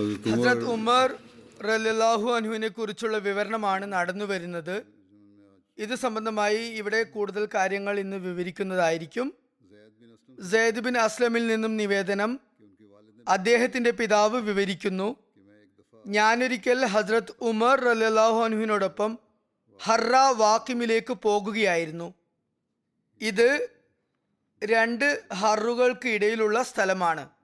ഹസ്രത് 0.00 0.64
ഉമർ 0.64 1.16
റലാഹു 1.64 2.30
അനുവിനെ 2.30 2.68
കുറിച്ചുള്ള 2.68 3.18
വിവരണമാണ് 3.18 3.92
നടന്നു 3.92 4.24
വരുന്നത്. 4.24 4.86
ഇത് 5.78 5.94
സംബന്ധമായി 5.94 6.56
ഇവിടെ 6.56 7.02
കൂടുതൽ 7.02 7.48
കാര്യങ്ങൾ 7.54 7.98
ഇന്ന് 7.98 8.16
വിവരിക്കുന്നതായിരിക്കും. 8.16 9.34
സെയ്ദ് 10.50 10.80
ബിൻ 10.80 10.98
അസ്ലമിൽ 10.98 11.46
നിന്നും 11.46 11.76
നിവേദനം 11.76 12.40
അദ്ദേഹത്തിന്റെ 13.28 13.90
പിതാവ് 13.90 14.40
വിവരിക്കുന്നു. 14.40 15.16
ഞാനൊരിക്കൽ 16.06 16.86
ഹസ്രത് 16.86 17.34
ഉമർ 17.40 17.80
റലാഹു 17.80 18.42
അനുവിനോടൊപ്പം 18.42 19.18
ഹർറ 19.82 20.16
വാക്കിമിലേക്ക് 20.16 21.12
പോകുകയായിരുന്നു. 21.12 22.14
ഇത് 23.22 23.68
രണ്ട് 24.64 25.22
ഹറുകൾക്ക് 25.32 26.08
ഇടയിലുള്ള 26.08 26.62
സ്ഥലമാണ്. 26.62 27.39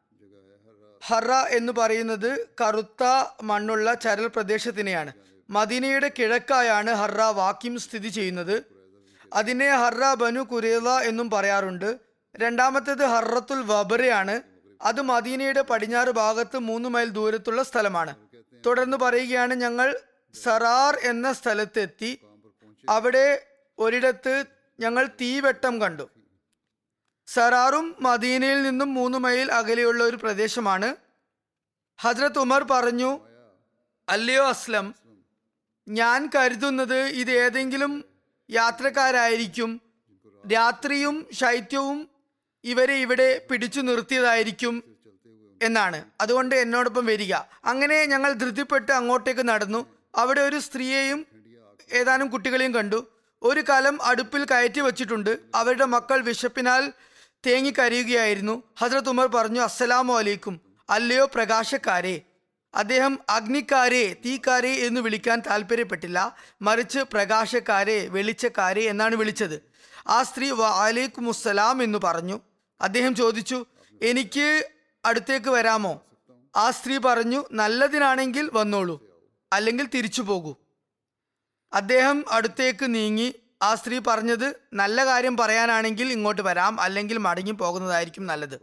ഹറ 1.07 1.33
എന്ന് 1.33 1.73
പറയുന്നത് 1.73 2.49
കറുത്ത 2.61 3.25
മണ്ണുള്ള 3.43 3.95
ചരൽ 3.95 4.27
പ്രദേശത്തിനെയാണ്. 4.27 5.13
മദീനയുടെ 5.51 6.11
കിഴക്കായാണ് 6.19 6.91
ഹറ 6.91 7.23
വാക്യം 7.23 7.79
സ്ഥിതി 7.79 8.09
ചെയ്യുന്നത്. 8.09 8.65
അതിനെ 9.35 9.77
ഹറ 9.77 10.15
ബനു 10.15 10.41
കുരേല 10.41 10.89
എന്നും 10.89 11.31
പറയാറുണ്ട്. 11.31 11.99
രണ്ടാമത്തേത് 12.37 13.05
ഹറത്തുൽ 13.05 13.63
വബറയാണ് 13.67 14.41
അത് 14.83 15.01
മദീനയുടെ 15.01 15.61
പടിഞ്ഞാറ് 15.61 16.09
ഭാഗത്ത് 16.09 16.59
മൂന്ന് 16.59 16.89
മൈൽ 16.89 17.09
ദൂരത്തുള്ള 17.09 17.63
സ്ഥലമാണ്. 17.63 18.15
തുടർന്ന് 18.67 18.97
പറയുകയാണ് 18.97 19.55
ഞങ്ങൾ 19.55 19.99
സറാർ 20.45 20.99
എന്ന 21.03 21.33
സ്ഥലത്തെത്തി. 21.33 22.21
അവിടെ 22.89 23.47
ഒരിടത്ത് 23.79 24.45
ഞങ്ങൾ 24.81 25.09
തീവെട്ടം 25.21 25.81
കണ്ടു. 25.81 26.11
സറാറും 27.27 27.97
മദീനയിൽ 28.01 28.63
നിന്നും 28.63 28.95
മൂന്ന് 28.95 29.19
മൈൽ 29.19 29.53
അകലെയുള്ള 29.53 30.05
ഒരു 30.05 30.17
പ്രദേശമാണ്. 30.17 30.97
ഹജ്രത് 32.01 32.39
ഉമർ 32.39 32.63
പറഞ്ഞു 32.63 33.21
അല്ലയോ 34.09 34.49
അസ്ലം 34.49 34.95
ഞാൻ 35.89 36.31
കരുതുന്നത് 36.35 36.97
ഇത് 36.97 37.31
ഏതെങ്കിലും 37.31 38.05
യാത്രക്കാരായിരിക്കും. 38.51 39.81
രാത്രിയും 40.53 41.27
ശൈത്യവും 41.33 42.09
ഇവരെ 42.65 42.95
ഇവിടെ 42.95 43.47
പിടിച്ചു 43.51 43.81
നിർത്തിയതായിരിക്കും 43.81 44.97
എന്നാണ്. 45.63 46.05
അതുകൊണ്ട് 46.21 46.55
എന്നോടൊപ്പം 46.55 47.07
വരിക. 47.07 47.35
അങ്ങനെ 47.65 48.05
ഞങ്ങൾ 48.05 48.33
ധൃതിപ്പെട്ട് 48.33 48.93
അങ്ങോട്ടേക്ക് 48.93 49.49
നടന്നു. 49.49 49.87
അവിടെ 50.15 50.41
ഒരു 50.41 50.59
സ്ത്രീയെയും 50.59 51.27
ഏതാനും 51.93 52.29
കുട്ടികളെയും 52.29 52.75
കണ്ടു. 52.75 53.09
ഒരു 53.43 53.61
കലം 53.61 54.03
അടുപ്പിൽ 54.03 54.45
കയറ്റി 54.45 54.81
വച്ചിട്ടുണ്ട്. 54.81 55.39
അവരുടെ 55.55 55.85
മക്കൾ 55.85 56.21
വിശപ്പിനാൽ 56.21 56.93
തേങ്ങിക്കരയുകയായിരുന്നു 57.47 58.63
ഹസ്രത് 58.79 59.09
ഉമർ 59.09 59.27
പറഞ്ഞു 59.27 59.61
അസ്സലാമു 59.61 60.15
അലൈക്കും. 60.15 60.61
അല്ലയോ 60.91 61.31
പ്രകാശക്കാരെ. 61.35 62.23
അദ്ദേഹം 62.75 63.19
അഗ്നിക്കാരെ 63.29 64.17
തീക്കാരെ 64.25 64.69
എന്ന് 64.69 65.01
വിളിക്കാൻ 65.01 65.43
താല്പര്യപ്പെട്ടില്ല 65.47 66.37
മറിച്ച് 66.63 66.99
പ്രകാശക്കാരെ 66.99 68.09
വെളിച്ചക്കാരെ 68.09 68.81
എന്നാണ് 68.81 69.15
വിളിച്ചത്. 69.15 69.63
ആ 70.09 70.23
സ്ത്രീ 70.23 70.51
വാലേക്കും 70.51 71.29
അസ്സലാം 71.29 71.83
എന്ന് 71.83 71.99
പറഞ്ഞു. 72.05 72.41
അദ്ദേഹം 72.81 73.15
ചോദിച്ചു 73.15 73.65
എനിക്ക് 74.03 74.69
അടുത്തേക്ക് 75.05 75.51
വരാമോ? 75.51 76.03
ആ 76.57 76.71
സ്ത്രീ 76.71 76.99
പറഞ്ഞു 76.99 77.45
നല്ലതിനാണെങ്കിൽ 77.53 78.51
വന്നോളൂ. 78.53 78.97
അല്ലെങ്കിൽ 79.53 79.87
തിരിച്ചു 79.87 80.23
പോകൂ 80.23 80.57
അദ്ദേഹം 81.73 82.25
അടുത്തേക്ക് 82.31 82.95
നീങ്ങി 82.95 83.35
ആ 83.63 83.75
സ്ത്രീ 83.75 83.99
പറഞ്ഞത് 83.99 84.61
നല്ല 84.75 85.07
കാര്യം 85.07 85.37
പറയാനാണെങ്കിൽ 85.37 86.13
ഇങ്ങോട്ട് 86.13 86.43
വരാം 86.43 86.81
അല്ലെങ്കിൽ 86.81 87.19
മടങ്ങി 87.19 87.53
പോകുന്നതായിരിക്കും 87.53 88.27
നല്ലത്. 88.27 88.61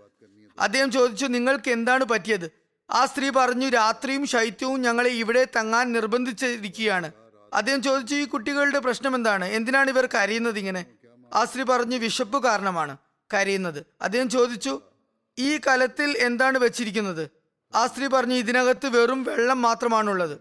അദ്ദേഹം 0.59 0.91
ചോദിച്ചു 0.91 1.25
നിങ്ങൾക്ക് 1.25 1.69
എന്താണ് 1.71 2.03
പറ്റിയത്? 2.03 2.51
ആ 2.91 3.05
സ്ത്രീ 3.05 3.29
പറഞ്ഞു 3.29 3.69
രാത്രിയും 3.69 4.27
ശൈത്യവും 4.27 4.81
ഞങ്ങളെ 4.81 5.09
ഇവിടെ 5.09 5.47
തങ്ങാൻ 5.55 5.91
നിർബന്ധിച്ചിരിക്കുകയാണ്. 5.91 7.11
അദ്ദേഹം 7.53 7.83
ചോദിച്ചു 7.83 8.15
ഈ 8.15 8.25
കുട്ടികളുടെ 8.25 8.79
പ്രശ്നം 8.79 9.15
എന്താണ്? 9.15 9.45
എന്തിനാണ് 9.45 9.89
ഇവർ 9.89 10.05
കരയുന്നത് 10.05 10.59
ഇങ്ങനെ? 10.59 10.85
ആ 11.33 11.45
സ്ത്രീ 11.45 11.63
പറഞ്ഞു 11.63 11.95
വിശപ്പ് 11.95 12.43
കാരണമാണ് 12.43 12.97
കരയുന്നത്. 13.33 13.85
അദ്ദേഹം 14.01 14.29
ചോദിച്ചു 14.29 14.81
ഈ 15.37 15.59
കലത്തിൽ 15.67 16.17
എന്താണ് 16.17 16.57
വെച്ചിരിക്കുന്നത്? 16.57 17.29
ആ 17.75 17.87
സ്ത്രീ 17.87 18.07
പറഞ്ഞു 18.07 18.35
ഇതിനകത്ത് 18.35 18.87
വെറും 18.87 19.23
വെള്ളം 19.23 19.61
മാത്രമാണുള്ളത്. 19.61 20.37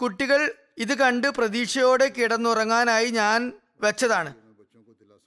കുട്ടികൾ 0.00 0.52
ഇത് 0.78 0.98
കണ്ട് 0.98 1.28
പ്രതീക്ഷയോടെ 1.28 2.08
കിടന്നുറങ്ങാനായി 2.08 3.08
ഞാൻ 3.08 3.52
വെച്ചതാണ്. 3.80 4.34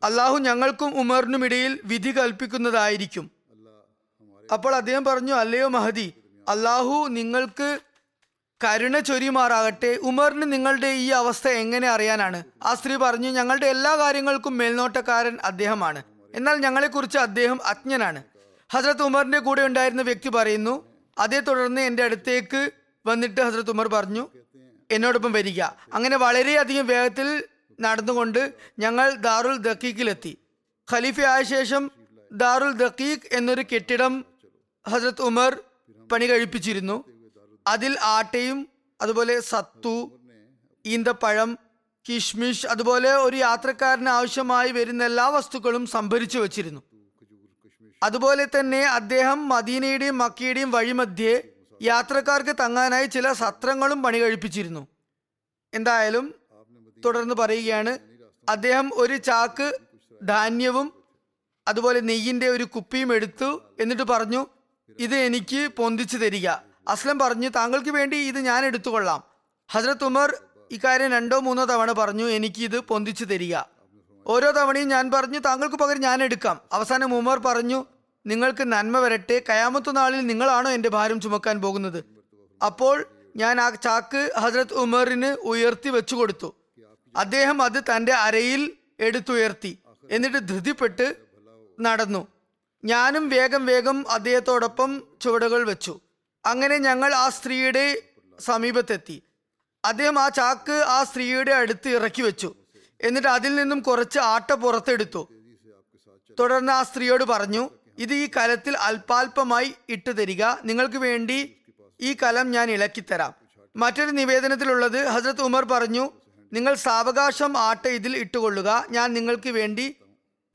അള്ളാഹു 0.04 0.38
ഞങ്ങൾക്കും 0.38 1.00
ഉമറിനും 1.00 1.46
ഇടയിൽ 1.46 1.80
വിധി 1.86 2.12
കൽപ്പിക്കുന്നതായിരിക്കും. 2.18 3.32
അപ്പോൾ 4.54 4.76
അദ്ദേഹം 4.76 5.04
പറഞ്ഞു 5.06 5.34
അല്ലയോ 5.34 5.68
മഹദി 5.68 6.14
അള്ളാഹു 6.50 7.08
നിങ്ങൾക്ക് 7.10 7.80
കരുണ 8.64 9.00
ചൊരിയുമാറാകട്ടെ. 9.00 9.98
ഉമറിന് 10.02 10.54
നിങ്ങളുടെ 10.54 10.88
ഈ 10.88 11.08
അവസ്ഥ 11.08 11.48
എങ്ങനെ 11.48 11.88
അറിയാനാണ്? 11.90 12.44
ആ 12.64 12.74
സ്ത്രീ 12.74 12.96
പറഞ്ഞു 12.96 13.30
ഞങ്ങളുടെ 13.30 13.68
എല്ലാ 13.68 13.96
കാര്യങ്ങൾക്കും 13.96 14.58
മേൽനോട്ടക്കാരൻ 14.58 15.38
അദ്ദേഹമാണ്. 15.44 16.04
എന്നാൽ 16.36 16.58
ഞങ്ങളെക്കുറിച്ച് 16.58 17.18
അദ്ദേഹം 17.18 17.60
അജ്ഞനാണ്. 17.66 18.24
ഹസ്രത്ത് 18.74 19.04
ഉമറിന്റെ 19.04 19.40
കൂടെ 19.40 19.62
ഉണ്ടായിരുന്ന 19.62 20.02
വ്യക്തി 20.02 20.30
പറയുന്നു 20.30 20.74
അതേ 21.18 21.40
തുടർന്ന് 21.40 21.82
എന്റെ 21.82 22.04
അടുത്തേക്ക് 22.04 22.72
വന്നിട്ട് 23.06 23.42
ഹസ്രത്ത് 23.42 23.70
ഉമർ 23.70 23.88
പറഞ്ഞു 23.88 24.30
എന്നോടൊപ്പം 24.92 25.32
വരിക. 25.32 25.62
അങ്ങനെ 25.94 26.18
വളരെയധികം 26.18 26.88
വേഗത്തിൽ 26.88 27.44
നടന്നുകൊണ്ട് 27.80 28.54
ഞങ്ങൾ 28.80 29.14
ദാറുൽ 29.14 29.58
ദക്കീക്കിലെത്തി 29.58 30.38
ഖലീഫയായ 30.94 31.44
ശേഷം 31.44 31.92
ദാറുൽ 32.34 32.72
ദക്കീഖ് 32.72 33.28
എന്നൊരു 33.32 33.64
കെട്ടിടം 33.72 34.26
ഹസരത് 34.86 35.22
ഉമർ 35.22 35.64
പണി 36.12 36.26
കഴിപ്പിച്ചിരുന്നു. 36.26 37.06
അതിൽ 37.68 37.98
ആട്ടയും 38.00 38.68
അതുപോലെ 39.02 39.40
സത്തു 39.40 39.96
ഈന്തപ്പഴം 40.86 41.58
കിഷ്മിഷ് 42.06 42.68
അതുപോലെ 42.68 43.12
ഒരു 43.14 43.38
യാത്രക്കാരന് 43.38 44.10
ആവശ്യമായി 44.10 44.72
വരുന്ന 44.72 45.04
എല്ലാ 45.04 45.30
വസ്തുക്കളും 45.30 45.86
സംഭരിച്ചു 45.86 46.38
വച്ചിരുന്നു. 46.38 46.82
അതുപോലെ 48.04 48.46
തന്നെ 48.46 48.82
അദ്ദേഹം 49.00 49.50
മദീനയുടെയും 49.50 50.18
മക്കയുടെയും 50.18 50.72
വഴിമധ്യേ 50.72 51.34
യാത്രക്കാർക്ക് 51.82 52.54
തങ്ങാനായി 52.62 53.06
ചില 53.06 53.34
സത്രങ്ങളും 53.34 54.04
പണി 54.04 54.18
കഴിപ്പിച്ചിരുന്നു. 54.20 54.88
എന്തായാലും 55.74 56.26
തുടർന്ന് 57.06 57.36
പറയുകയാണ് 57.36 58.00
അദ്ദേഹം 58.50 58.92
ഒരു 58.94 59.18
ചാക്ക് 59.18 59.80
ധാന്യവും 60.24 60.94
അതുപോലെ 61.68 62.00
നെയ്യിന്റെ 62.00 62.48
ഒരു 62.50 62.64
കുപ്പിയും 62.64 63.14
എടുത്തു 63.14 63.62
എന്നിട്ട് 63.80 64.04
പറഞ്ഞു 64.04 64.48
ഇത് 65.00 65.16
എനിക്ക് 65.16 65.68
പൊന്തിച്ചു 65.68 66.18
തരിക. 66.18 66.50
അസ്ലം 66.88 67.20
പറഞ്ഞു 67.20 67.50
താങ്കൾക്ക് 67.50 67.90
വേണ്ടി 67.90 68.18
ഇത് 68.18 68.40
ഞാൻ 68.40 68.66
എടുത്തുകൊള്ളാം. 68.66 69.24
ഹസ്രത്ത് 69.70 70.04
ഉമർ 70.04 70.38
ഇക്കാര്യം 70.72 71.12
രണ്ടോ 71.12 71.40
മൂന്നോ 71.40 71.66
തവണ 71.66 71.92
പറഞ്ഞു 71.92 72.26
എനിക്ക് 72.26 72.62
ഇത് 72.62 72.80
പൊന്തിച്ചു 72.80 73.26
തരിക. 73.26 73.58
ഓരോ 74.28 74.52
തവണയും 74.52 74.88
ഞാൻ 74.88 75.12
പറഞ്ഞു 75.12 75.40
താങ്കൾക്ക് 75.40 75.76
പകരം 75.76 76.02
ഞാൻ 76.02 76.24
എടുക്കാം. 76.24 76.62
അവസാനം 76.72 77.18
ഉമർ 77.18 77.40
പറഞ്ഞു 77.40 77.86
നിങ്ങൾക്ക് 78.26 78.72
നന്മ 78.74 79.00
വരട്ടെ 79.00 79.44
കയാമത്തു 79.50 79.92
നാളിൽ 79.92 80.22
നിങ്ങളാണോ 80.22 80.72
എന്റെ 80.72 80.90
ഭാരം 80.90 81.22
ചുമക്കാൻ 81.22 81.62
പോകുന്നത്? 81.62 82.04
അപ്പോൾ 82.66 83.06
ഞാൻ 83.36 83.62
ആ 83.62 83.70
ചാക്ക് 83.70 84.32
ഹസ്രത്ത് 84.38 84.74
ഉമറിന് 84.74 85.26
ഉയർത്തി 85.26 85.90
വെച്ചു 85.90 86.16
കൊടുത്തു. 86.16 86.56
അദ്ദേഹം 87.16 87.62
അത് 87.62 87.84
തന്റെ 87.84 88.14
അരയിൽ 88.14 88.74
എടുത്തുയർത്തി. 89.00 89.78
എന്നിട്ട് 90.12 90.38
ധൃതിപ്പെട്ട് 90.38 91.16
നടന്നു. 91.80 92.28
ഞാനും 92.86 93.30
വേഗം 93.30 93.66
വേഗം 93.66 94.12
അദ്ദേഹത്തോടൊപ്പം 94.12 95.04
ചുവടുകൾ 95.22 95.64
വെച്ചു. 95.64 96.00
അങ്ങനെ 96.46 96.78
ഞങ്ങൾ 96.78 97.16
ആ 97.16 97.30
സ്ത്രീയുടെ 97.30 98.02
സമീപത്തെത്തി. 98.40 99.24
അദ്ദേഹം 99.86 100.20
ആ 100.20 100.30
ചാക്ക് 100.30 100.72
ആ 100.72 101.04
സ്ത്രീയുടെ 101.04 101.52
അടുത്ത് 101.52 101.90
ഇറക്കി 101.90 102.22
വെച്ചു. 102.22 102.56
എന്നിട്ട് 103.02 103.28
അതിൽ 103.28 103.56
നിന്നും 103.56 103.80
കുറച്ച് 103.80 104.20
ആട്ട 104.20 104.54
പുറത്തെടുത്തു. 104.54 105.30
തുടർന്ന് 106.40 106.72
ആ 106.72 106.84
സ്ത്രീയോട് 106.84 107.24
പറഞ്ഞു 107.24 107.70
ഇത് 107.98 108.14
ഈ 108.14 108.30
കലത്തിൽ 108.38 108.78
അല്പാൽപമായി 108.78 109.74
ഇട്ടു 109.90 110.12
തരിക. 110.12 110.44
നിങ്ങൾക്ക് 110.64 110.98
വേണ്ടി 110.98 111.56
ഈ 112.02 112.16
കലം 112.24 112.52
ഞാൻ 112.52 112.72
ഇളക്കിത്തരാം. 112.72 113.34
മറ്റൊരു 113.76 114.12
നിവേദനത്തിലുള്ളത് 114.12 115.08
ഹസരത് 115.08 115.42
ഉമർ 115.42 115.66
പറഞ്ഞു 115.66 116.12
നിങ്ങൾ 116.54 116.74
സാവകാശം 116.74 117.58
ആട്ട 117.58 117.88
ഇതിൽ 117.88 118.18
ഇട്ടുകൊള്ളുക. 118.18 118.86
ഞാൻ 118.90 119.14
നിങ്ങൾക്ക് 119.14 119.50
വേണ്ടി 119.50 119.96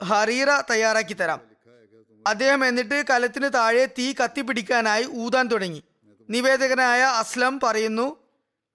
ഹറീറ 0.03 0.61
തയ്യാറാക്കി 0.61 1.13
തരാം. 1.13 1.41
അദ്ദേഹം 2.27 2.65
എന്നിട്ട് 2.65 3.03
കലത്തിന് 3.09 3.49
താഴെ 3.53 3.85
തീ 3.85 4.13
കത്തിപ്പിടിക്കാനായി 4.13 5.05
ഊതാൻ 5.05 5.47
തുടങ്ങി. 5.47 5.83
നിവേദകനായ 6.29 7.01
അസ്ലം 7.01 7.59
പറയുന്നു 7.59 8.17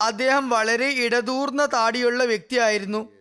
അദ്ദേഹം 0.00 0.50
വളരെ 0.50 0.86
ഇടതൂർന്ന 0.86 1.66
താടിയുള്ള 1.66 2.24
വ്യക്തിയായിരുന്നു. 2.24 3.12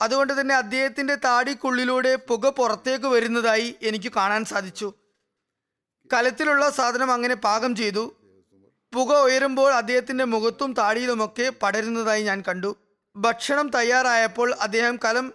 അതുകൊണ്ട് 0.00 0.40
തന്നെ 0.40 0.54
അദ്ദേഹത്തിന്റെ 0.54 1.14
താടിക്കുള്ളിലൂടെ 1.14 2.16
പുക 2.16 2.48
പുറത്തേക്ക് 2.48 3.06
വരുന്നതായി 3.06 3.74
എനിക്ക് 3.82 4.12
കാണാൻ 4.12 4.44
സാധിച്ചു. 4.44 4.92
കലത്തിലുള്ള 6.12 6.70
സാധനം 6.70 7.12
അങ്ങനെ 7.12 7.34
പാകം 7.34 7.76
ചെയ്തു. 7.76 8.16
പുക 8.94 9.12
ഉയരുമ്പോൾ 9.12 9.72
അദ്ദേഹത്തിന്റെ 9.72 10.24
മുഖത്തും 10.24 10.72
താടിയിലുമൊക്കെ 10.72 11.52
പടരുന്നതായി 11.62 12.22
ഞാൻ 12.22 12.44
കണ്ടു. 12.48 12.76
ഭക്ഷണം 13.16 13.68
തയ്യാറായപ്പോൾ 13.68 14.54
അദ്ദേഹം 14.54 14.98
കലം 15.04 15.32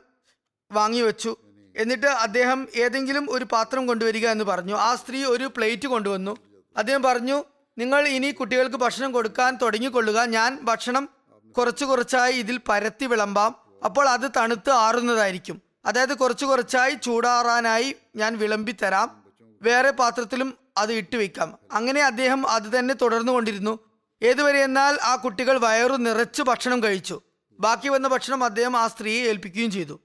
വാങ്ങിവെച്ചു. 0.72 1.36
എന്നിട്ട് 1.78 2.08
അദ്ദേഹം 2.08 2.68
ഏതെങ്കിലും 2.76 3.28
ഒരു 3.30 3.46
പാത്രം 3.46 3.88
കൊണ്ടുവരിക 3.88 4.28
എന്ന് 4.28 4.44
പറഞ്ഞു. 4.44 4.76
ആ 4.76 4.96
സ്ത്രീ 4.96 5.24
ഒരു 5.24 5.52
പ്ലേറ്റ് 5.56 5.88
കൊണ്ടുവന്നു. 5.88 6.38
അദ്ദേഹം 6.78 7.04
പറഞ്ഞു 7.04 7.44
നിങ്ങൾ 7.78 8.08
ഇനി 8.08 8.32
കുട്ടികൾക്ക് 8.32 8.76
ഭക്ഷണം 8.76 9.12
കൊടുക്കാൻ 9.12 9.58
തുടങ്ങിക്കൊള്ളുക. 9.62 10.22
ഞാൻ 10.22 10.60
ഭക്ഷണം 10.62 11.10
കുറച്ച് 11.58 11.86
കുറച്ചായി 11.86 12.34
ഇതിൽ 12.34 12.60
പരത്തി 12.70 13.06
വിളമ്പാം. 13.06 13.56
അപ്പോൾ 13.86 14.10
അത് 14.10 14.32
തണുത്ത് 14.38 14.70
ആറുന്നതായിരിക്കും. 14.70 15.62
അതായത് 15.86 16.14
കുറച്ച് 16.14 16.46
കുറച്ചായി 16.46 16.94
ചൂടാറാനായി 16.94 17.96
ഞാൻ 18.16 18.38
വിളമ്പി 18.38 18.72
തരാം. 18.72 19.24
വേറെ 19.62 19.92
പാത്രത്തിലും 19.92 20.58
അത് 20.78 20.94
ഇട്ട് 20.94 21.16
വെക്കാം. 21.16 21.58
അങ്ങനെ 21.72 22.02
അദ്ദേഹം 22.02 22.50
അത് 22.50 22.80
തന്നെ 22.80 22.94
തുടർന്നു 22.94 23.32
കൊണ്ടിരുന്നു 23.32 23.80
ഏതുവരെ 24.22 24.64
എന്നാൽ 24.64 24.98
ആ 25.04 25.16
കുട്ടികൾ 25.16 25.58
വയറു 25.58 25.96
നിറച്ച് 25.96 26.42
ഭക്ഷണം 26.42 26.84
കഴിച്ചു. 26.84 27.22
ബാക്കി 27.66 27.90
വന്ന 27.90 28.08
ഭക്ഷണം 28.08 28.42
അദ്ദേഹം 28.44 28.76
ആ 28.78 28.88
സ്ത്രീയെ 28.88 29.22
ഏൽപ്പിക്കുകയും 29.32 29.72
ചെയ്തു. 29.72 29.96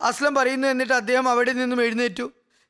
അസ്ലം 0.00 0.34
പറയുന്നു 0.34 0.68
എന്നിട്ട് 0.68 0.92
അദ്ദേഹം 0.92 1.26
അവിടെ 1.28 1.52
നിന്നും 1.52 1.80
എഴുന്നേറ്റു. 1.82 2.26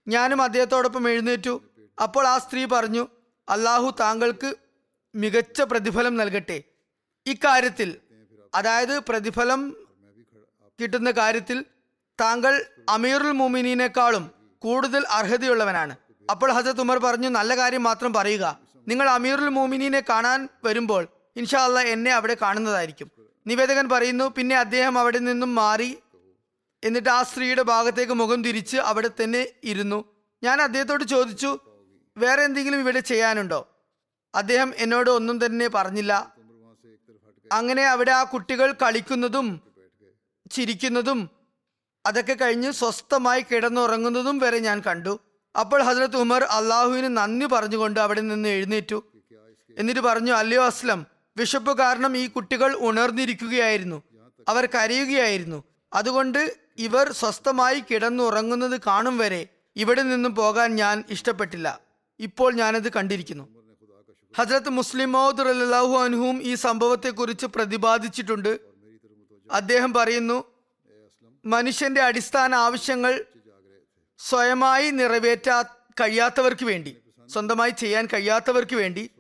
ഞാനും 0.09 0.41
അദ്ദേഹത്തോടൊപ്പം 0.43 1.05
എഴുന്നേറ്റു. 1.11 1.55
അപ്പോൾ 2.03 2.25
ആ 2.29 2.39
സ്ത്രീ 2.39 2.65
പറഞ്ഞു 2.65 3.05
അള്ളാഹു 3.49 3.89
താങ്കൾക്ക് 4.01 4.51
മികച്ച 5.15 5.61
പ്രതിഫലം 5.63 6.15
നൽകട്ടെ. 6.17 6.59
ഇക്കാര്യത്തിൽ 7.27 7.91
അതായത് 8.55 8.95
പ്രതിഫലം 8.99 9.61
കിട്ടുന്ന 10.81 11.11
കാര്യത്തിൽ 11.11 11.65
താങ്കൾ 12.21 12.55
അമീറുൽ 12.89 13.33
മുമിനീനേക്കാളും 13.33 14.25
കൂടുതൽ 14.63 15.03
അർഹതയുള്ളവനാണ്. 15.19 15.95
അപ്പോൾ 16.31 16.51
ഹസത്ത് 16.53 16.81
ഉമർ 16.81 16.99
പറഞ്ഞു 16.99 17.29
നല്ല 17.29 17.57
കാര്യം 17.57 17.83
മാത്രം 17.83 18.13
പറയുക. 18.13 18.45
നിങ്ങൾ 18.89 19.07
അമീറുൽ 19.11 19.49
മോമിനീനെ 19.49 20.01
കാണാൻ 20.09 20.41
വരുമ്പോൾ 20.65 21.03
ഇൻഷാ 21.37 21.61
അല്ല 21.65 21.79
എന്നെ 21.95 22.11
അവിടെ 22.13 22.37
കാണുന്നതായിരിക്കും. 22.43 23.09
നിവേദകൻ 23.47 23.89
പറയുന്നു 23.89 24.25
പിന്നെ 24.37 24.57
അദ്ദേഹം 24.57 24.99
അവിടെ 24.99 25.19
നിന്നും 25.19 25.55
മാറി 25.55 25.99
എന്നിട്ട് 26.85 27.09
ആ 27.09 27.23
സ്ത്രീയുടെ 27.23 27.63
ഭാഗത്തേക്ക് 27.63 28.13
മുഖം 28.13 28.45
തിരിച്ച് 28.45 28.77
അവിടെ 28.77 29.11
തന്നെ 29.23 29.47
ഇരുന്നു. 29.65 30.05
ഞാൻ 30.43 30.63
അദ്ദേഹത്തോട് 30.63 31.05
ചോദിച്ചു 31.05 31.59
വേറെ 32.17 32.43
എന്തെങ്കിലും 32.45 32.81
ഇവിടെ 32.81 33.01
ചെയ്യാനുണ്ടോ? 33.01 33.61
അദ്ദേഹം 34.35 34.73
എന്നോട് 34.77 35.11
ഒന്നും 35.11 35.47
തന്നെ 35.47 35.69
പറഞ്ഞില്ല. 35.69 36.35
അങ്ങനെ 37.53 37.87
അവിടെ 37.87 38.11
ആ 38.11 38.23
കുട്ടികൾ 38.23 38.73
കളിക്കുന്നതും 38.73 39.61
ചിരിക്കുന്നതും 40.51 41.31
അതൊക്കെ 42.07 42.35
കഴിഞ്ഞ് 42.35 42.71
സ്വസ്ഥമായി 42.71 43.47
കിടന്നുറങ്ങുന്നതും 43.51 44.39
വരെ 44.39 44.59
ഞാൻ 44.59 44.83
കണ്ടു. 44.87 45.21
അപ്പോൾ 45.55 45.83
ഹസരത്ത് 45.83 46.17
ഉമർ 46.17 46.45
അള്ളാഹുവിന് 46.45 47.17
നന്ദി 47.17 47.47
പറഞ്ഞുകൊണ്ട് 47.47 48.01
അവിടെ 48.01 48.21
നിന്ന് 48.21 48.49
എഴുന്നേറ്റു. 48.49 49.05
എന്നിട്ട് 49.79 50.01
പറഞ്ഞു 50.01 50.33
അല്ലയോ 50.33 50.65
അസ്ലം 50.65 51.07
വിശപ്പ് 51.37 51.79
കാരണം 51.79 52.17
ഈ 52.17 52.27
കുട്ടികൾ 52.27 52.77
ഉണർന്നിരിക്കുകയായിരുന്നു. 52.81 54.03
അവർ 54.49 54.67
കരയുകയായിരുന്നു. 54.67 55.65
അതുകൊണ്ട് 55.93 56.57
ഇവർ 56.79 57.13
സ്വസ്ഥമായി 57.13 57.85
കിടന്നുറങ്ങുന്നത് 57.91 58.81
കാണും 58.87 59.19
വരെ 59.19 59.49
ഇവിടെ 59.77 60.03
നിന്നും 60.03 60.35
പോകാൻ 60.35 60.77
ഞാൻ 60.77 61.05
ഇഷ്ടപ്പെട്ടില്ല. 61.11 61.81
ഇപ്പോൾ 62.21 62.53
ഞാനത് 62.53 62.93
കണ്ടിരിക്കുന്നു. 62.93 63.49
ഹജ്രത്ത് 64.39 64.69
മുസ്ലിം 64.69 65.13
മൗദ് 65.13 65.39
റലാഹു 65.39 65.97
അനുഹും 65.99 66.43
ഈ 66.43 66.55
സംഭവത്തെക്കുറിച്ച് 66.55 67.47
പ്രതിപാദിച്ചിട്ടുണ്ട്. 67.47 68.59
അദ്ദേഹം 69.51 69.95
പറയുന്നു 69.95 70.45
മനുഷ്യന്റെ 71.45 72.01
അടിസ്ഥാന 72.01 72.55
ആവശ്യങ്ങൾ 72.55 73.25
സ്വയമായി 74.19 74.91
നിറവേറ്റാ 74.91 75.63
കഴിയാത്തവർക്ക് 76.01 76.65
വേണ്ടി 76.65 76.97
സ്വന്തമായി 77.29 77.71
ചെയ്യാൻ 77.71 78.09
കഴിയാത്തവർക്ക് 78.13 78.77
വേണ്ടി 78.77 79.11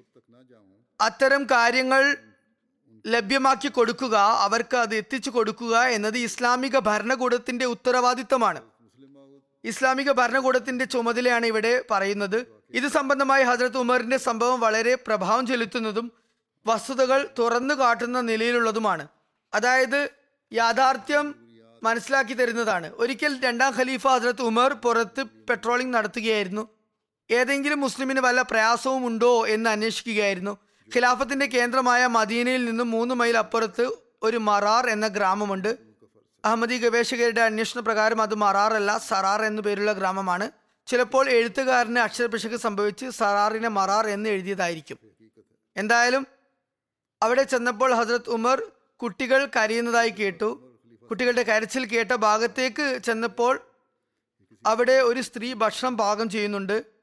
അത്തരം 1.00 1.44
കാര്യങ്ങൾ 1.44 2.16
ലഭ്യമാക്കി 3.06 3.68
കൊടുക്കുക 3.68 4.16
അവർക്ക് 4.16 4.76
അത് 4.76 4.94
എത്തിച്ചു 4.94 5.30
കൊടുക്കുക 5.30 5.78
എന്നത് 5.78 6.18
ഇസ്ലാമിക 6.18 6.78
ഭരണകൂടത്തിന്റെ 6.78 7.64
ഉത്തരവാദിത്തമാണ്. 7.64 8.62
ഇസ്ലാമിക 9.64 10.12
ഭരണകൂടത്തിന്റെ 10.12 10.84
ചുമതലയാണ് 10.84 11.46
ഇവിടെ 11.46 11.84
പറയുന്നത്. 11.90 12.46
ഇത് 12.70 12.88
സംബന്ധമായി 12.88 13.44
ഹജറത്ത് 13.44 13.78
ഉമറിന്റെ 13.78 14.16
സംഭവം 14.16 14.60
വളരെ 14.60 14.94
പ്രഭാവം 14.94 15.46
ചെലുത്തുന്നതും 15.46 16.12
വസ്തുതകൾ 16.66 17.28
തുറന്നു 17.38 17.74
കാട്ടുന്ന 17.74 18.20
നിലയിലുള്ളതുമാണ്. 18.20 19.08
അതായത് 19.54 20.10
യാഥാർത്ഥ്യം 20.52 21.34
മനസ്സിലാക്കി 21.82 22.34
തരുന്നതാണ്. 22.34 22.90
ഒരിക്കൽ 22.94 23.40
രണ്ടാം 23.40 23.74
ഖലീഫ 23.76 24.06
ഹജറത്ത് 24.06 24.42
ഉമർ 24.42 24.72
പുറത്ത് 24.72 25.22
പെട്രോളിംഗ് 25.22 25.94
നടത്തുകയായിരുന്നു. 25.94 26.68
ഏതെങ്കിലും 27.30 27.80
മുസ്ലിമിന് 27.80 28.20
വല്ല 28.20 28.42
പ്രയാസവും 28.42 29.06
ഉണ്ടോ 29.06 29.46
എന്ന് 29.46 29.70
അന്വേഷിക്കുകയായിരുന്നു. 29.70 30.65
ഖിലാഫത്തിന്റെ 30.94 31.46
കേന്ദ്രമായ 31.46 32.06
മദീനയിൽ 32.06 32.64
നിന്നും 32.64 32.90
മൂന്ന് 32.90 33.14
മൈൽ 33.14 33.36
അപ്പുറത്ത് 33.36 33.90
ഒരു 34.22 34.36
മറാർ 34.36 34.90
എന്ന 34.90 35.08
ഗ്രാമമുണ്ട്. 35.08 35.78
അഹമ്മദി 36.44 36.78
ഗവേഷകരുടെ 36.78 37.40
അന്വേഷണ 37.40 37.80
പ്രകാരം 37.80 38.22
അത് 38.22 38.34
മറാർ 38.34 38.74
അല്ല 38.74 38.98
സറാർ 38.98 39.42
എന്നു 39.42 39.62
പേരുള്ള 39.62 39.92
ഗ്രാമമാണ്. 39.92 40.50
ചിലപ്പോൾ 40.86 41.30
എഴുത്തുകാരന് 41.30 41.98
അക്ഷരപിശക് 41.98 42.56
സംഭവിച്ച് 42.56 43.10
സറാറിനെ 43.10 43.68
മറാർ 43.68 44.06
എന്ന് 44.06 44.28
എഴുതിയതായിരിക്കും. 44.28 44.98
എന്തായാലും 45.76 46.26
അവിടെ 47.22 47.42
ചെന്നപ്പോൾ 47.42 47.94
ഹസ്രത് 47.94 48.30
ഉമർ 48.30 48.62
കുട്ടികൾ 48.96 49.48
കരയുന്നതായി 49.56 50.10
കേട്ടു. 50.10 50.72
കുട്ടികളുടെ 51.10 51.42
കരച്ചിൽ 51.42 51.84
കേട്ട 51.84 52.12
ഭാഗത്തേക്ക് 52.12 53.00
ചെന്നപ്പോൾ 53.04 53.60
അവിടെ 54.66 54.92
ഒരു 54.92 55.20
സ്ത്രീ 55.20 55.52
ഭക്ഷണം 55.52 55.98
പാകം 55.98 56.30
ചെയ്യുന്നുണ്ട്. 56.30 56.95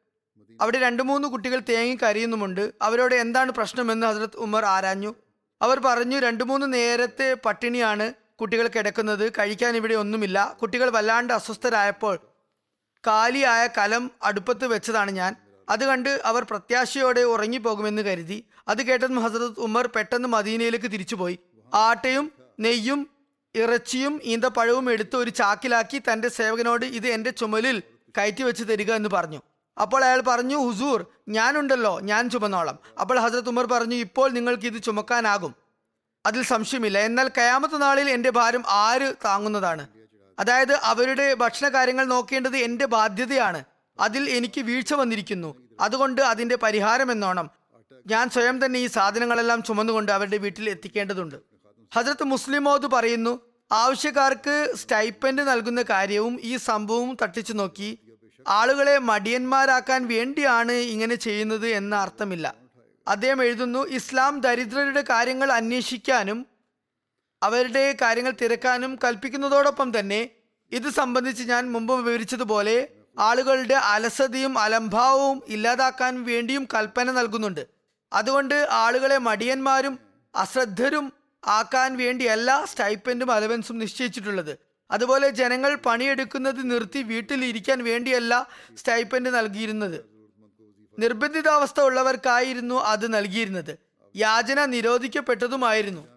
അവിടെ 0.62 0.80
രണ്ടു 0.80 1.04
മൂന്ന് 1.04 1.28
കുട്ടികൾ 1.28 1.62
തേങ്ങി 1.70 1.98
കരയുന്നുമുണ്ട്. 2.04 2.72
അവരോട് 2.82 3.16
എന്താണ് 3.16 3.52
പ്രശ്നമെന്ന് 3.52 4.08
ഹസ്രത് 4.08 4.38
ഉമർ 4.38 4.66
ആരാഞ്ഞു. 4.66 5.16
അവർ 5.62 5.80
പറഞ്ഞു 5.80 6.20
രണ്ടു 6.20 6.44
മൂന്ന് 6.44 6.74
നേരത്തെ 6.74 7.38
പട്ടിണിയാണ് 7.46 8.14
കുട്ടികൾ 8.42 8.68
കിടക്കുന്നത്. 8.68 9.32
കഴിക്കാൻ 9.32 9.76
ഇവിടെ 9.76 9.94
ഒന്നുമില്ല. 9.94 10.58
കുട്ടികൾ 10.62 10.90
വല്ലാണ്ട് 10.90 11.34
അസ്വസ്ഥരായപ്പോൾ 11.34 12.20
കാലിയായ 13.08 13.68
കലം 13.68 14.12
അടുപ്പത്ത് 14.24 14.68
വെച്ചതാണ് 14.68 15.12
ഞാൻ. 15.12 15.36
അത് 15.70 15.86
കണ്ട് 15.86 16.22
അവർ 16.26 16.44
പ്രത്യാശയോടെ 16.44 17.22
ഉറങ്ങിപ്പോകുമെന്ന് 17.22 18.02
കരുതി. 18.02 18.46
അത് 18.68 18.84
കേട്ടതും 18.84 19.24
ഹസരത് 19.24 19.60
ഉമർ 19.60 19.90
പെട്ടെന്ന് 19.96 20.28
മദീനയിലേക്ക് 20.28 20.92
തിരിച്ചുപോയി. 20.92 21.40
ആട്ടയും 21.74 22.32
നെയ്യും 22.60 23.10
ഇറച്ചിയും 23.56 24.20
ഈന്തപ്പഴവും 24.24 24.92
എടുത്ത് 24.92 25.16
ഒരു 25.16 25.30
ചാക്കിലാക്കി 25.30 26.02
തന്റെ 26.14 26.28
സേവകനോട് 26.28 26.86
ഇത് 26.86 27.08
എന്റെ 27.08 27.30
ചുമലിൽ 27.30 27.84
കയറ്റി 28.18 28.44
വെച്ച് 28.44 28.64
തരിക 28.64 28.92
എന്ന് 28.92 29.10
പറഞ്ഞു. 29.14 29.42
അപ്പോൾ 29.82 30.04
അയാൾ 30.04 30.22
പറഞ്ഞു 30.22 30.58
ഹുസൂർ 30.58 31.06
ഞാനുണ്ടല്ലോ 31.30 32.00
ഞാൻ 32.00 32.30
ചുമന്നോളാം. 32.30 32.80
അപ്പോൾ 33.02 33.20
ഹസരത് 33.20 33.50
ഉമർ 33.50 33.66
പറഞ്ഞു 33.66 33.96
ഇപ്പോൾ 33.96 34.30
നിങ്ങൾക്ക് 34.30 34.64
ഇത് 34.64 34.84
ചുമക്കാനാകും. 34.84 35.56
അതിൽ 36.26 36.44
സംശയമില്ല. 36.44 36.98
എന്നാൽ 37.00 37.28
കയാമത്ത് 37.28 37.82
നാളിൽ 37.82 38.10
എന്റെ 38.10 38.30
ഭാരം 38.30 38.64
ആര് 38.68 39.14
താങ്ങുന്നതാണ്? 39.26 39.88
അതായത് 40.40 40.74
അവരുടെ 40.74 41.34
ഭക്ഷണ 41.34 41.70
കാര്യങ്ങൾ 41.70 42.06
നോക്കേണ്ടത് 42.06 42.58
എന്റെ 42.58 42.86
ബാധ്യതയാണ്. 42.86 43.64
അതിൽ 44.00 44.30
എനിക്ക് 44.30 44.62
വീഴ്ച 44.62 44.94
വന്നിരിക്കുന്നു. 44.94 45.56
അതുകൊണ്ട് 45.80 46.22
അതിന്റെ 46.22 46.56
പരിഹാരം 46.56 47.12
എന്നോണം. 47.12 47.50
ഞാൻ 48.08 48.30
സ്വയം 48.30 48.66
തന്നെ 48.66 48.80
ഈ 48.80 48.88
സാധനങ്ങളെല്ലാം 48.88 49.64
ചുമന്നുകൊണ്ട് 49.64 50.12
അവരുടെ 50.12 50.38
വീട്ടിൽ 50.38 50.70
എത്തിക്കേണ്ടതുണ്ട്. 50.70 51.36
ഹജരത്ത് 51.96 52.24
മുസ്ലിമോദ് 52.24 52.86
പറയുന്നു 52.86 53.40
ആവശ്യക്കാർക്ക് 53.72 54.74
സ്റ്റൈപ്പൻഡ് 54.76 55.42
നൽകുന്ന 55.42 55.82
കാര്യവും 55.82 56.40
ഈ 56.42 56.58
സംഭവവും 56.58 57.18
തട്ടിച്ചു 57.22 57.54
നോക്കി 57.54 58.00
ആളുകളെ 58.48 58.98
മടിയന്മാരാക്കാൻ 58.98 60.08
വേണ്ടിയാണ് 60.08 60.72
ഇങ്ങനെ 60.72 61.16
ചെയ്യുന്നത് 61.16 61.68
എന്ന 61.68 61.96
അർത്ഥമില്ല. 61.96 62.56
അദ്ദേഹം 63.08 63.44
എഴുതുന്നു 63.44 63.88
ഇസ്ലാം 63.88 64.42
ദരിദ്രരുടെ 64.42 65.04
കാര്യങ്ങൾ 65.10 65.52
അന്വേഷിക്കാനും 65.52 66.46
അവരുടെ 67.44 67.98
കാര്യങ്ങൾ 68.02 68.32
തിരക്കാനും 68.32 69.00
കൽപ്പിക്കുന്നതോടൊപ്പം 69.04 70.00
തന്നെ 70.00 70.30
ഇത് 70.72 70.90
സംബന്ധിച്ച് 70.90 71.44
ഞാൻ 71.44 71.72
മുമ്പ് 71.72 72.02
വിവരിച്ചതുപോലെ 72.02 72.88
ആളുകളുടെ 73.20 73.74
അലസതയും 73.74 74.60
അലംഭാവവും 74.60 75.44
ഇല്ലാതാക്കാൻ 75.48 76.24
വേണ്ടിയും 76.24 76.68
കൽപ്പന 76.74 77.12
നൽകുന്നുണ്ട്. 77.12 77.68
അതുകൊണ്ട് 78.14 78.68
ആളുകളെ 78.72 79.18
മടിയന്മാരും 79.18 80.00
അശ്രദ്ധരും 80.36 81.14
ആക്കാൻ 81.46 81.98
വേണ്ടിയല്ല 81.98 82.66
സ്റ്റൈപ്പൻഡും 82.66 83.32
അലവൻസും 83.32 83.78
നിശ്ചയിച്ചിട്ടുള്ളത്. 83.78 84.73
അതുപോലെ 84.94 85.30
ജനങ്ങൾ 85.30 85.76
പണിയെടുക്കുന്നത് 85.76 86.72
നിർത്തി 86.72 87.02
വീട്ടിലിരിക്കാൻ 87.02 87.84
വേണ്ടിയല്ല 87.84 88.48
സ്റ്റൈപ്പൻഡ് 88.78 89.36
നൽകിയിരുന്നത്. 89.36 90.06
നിർബന്ധിതാവസ്ഥ 91.00 91.82
ഉള്ളവർക്കായിരുന്നു 91.82 92.76
അത് 92.76 93.14
നൽകിയിരുന്നത്. 93.14 93.78
യാചന 94.16 94.66
നിരോധിക്കപ്പെട്ടതുമായിരുന്നു. 94.66 96.08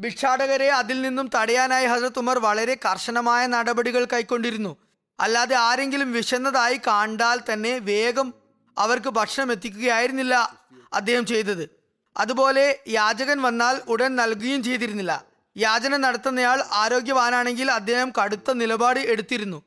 ഭിക്ഷാടകരെ 0.00 0.70
അതിൽ 0.70 1.02
നിന്നും 1.02 1.30
തടയാനായി 1.34 1.86
ഹസരത് 1.86 2.18
ഉമർ 2.18 2.38
വളരെ 2.38 2.74
കർശനമായ 2.74 3.46
നടപടികൾ 3.46 4.04
കൈക്കൊണ്ടിരുന്നു. 4.04 4.76
അല്ലാതെ 5.20 5.56
ആരെങ്കിലും 5.56 6.12
വിശന്നതായി 6.12 6.76
കണ്ടാൽ 6.76 7.40
തന്നെ 7.52 7.78
വേഗം 7.78 8.34
അവർക്ക് 8.78 9.08
ഭക്ഷണം 9.08 9.52
എത്തിക്കുകയായിരുന്നില്ല 9.52 10.58
അദ്ദേഹം 10.92 11.26
ചെയ്തത്. 11.26 11.68
അതുപോലെ 12.16 12.80
യാചകൻ 12.88 13.42
വന്നാൽ 13.42 13.80
ഉടൻ 13.88 14.16
നൽകുകയും 14.16 14.62
ചെയ്തിരുന്നില്ല. 14.62 15.25
യാചന 15.56 15.96
നടത്തുന്നയാൾ 15.96 16.58
ആരോഗ്യവാനാണെങ്കിൽ 16.72 17.70
അദ്ദേഹം 17.70 18.12
കടുത്ത 18.18 18.50
നിലപാട് 18.52 19.00
എടുത്തിരുന്നു. 19.12 19.62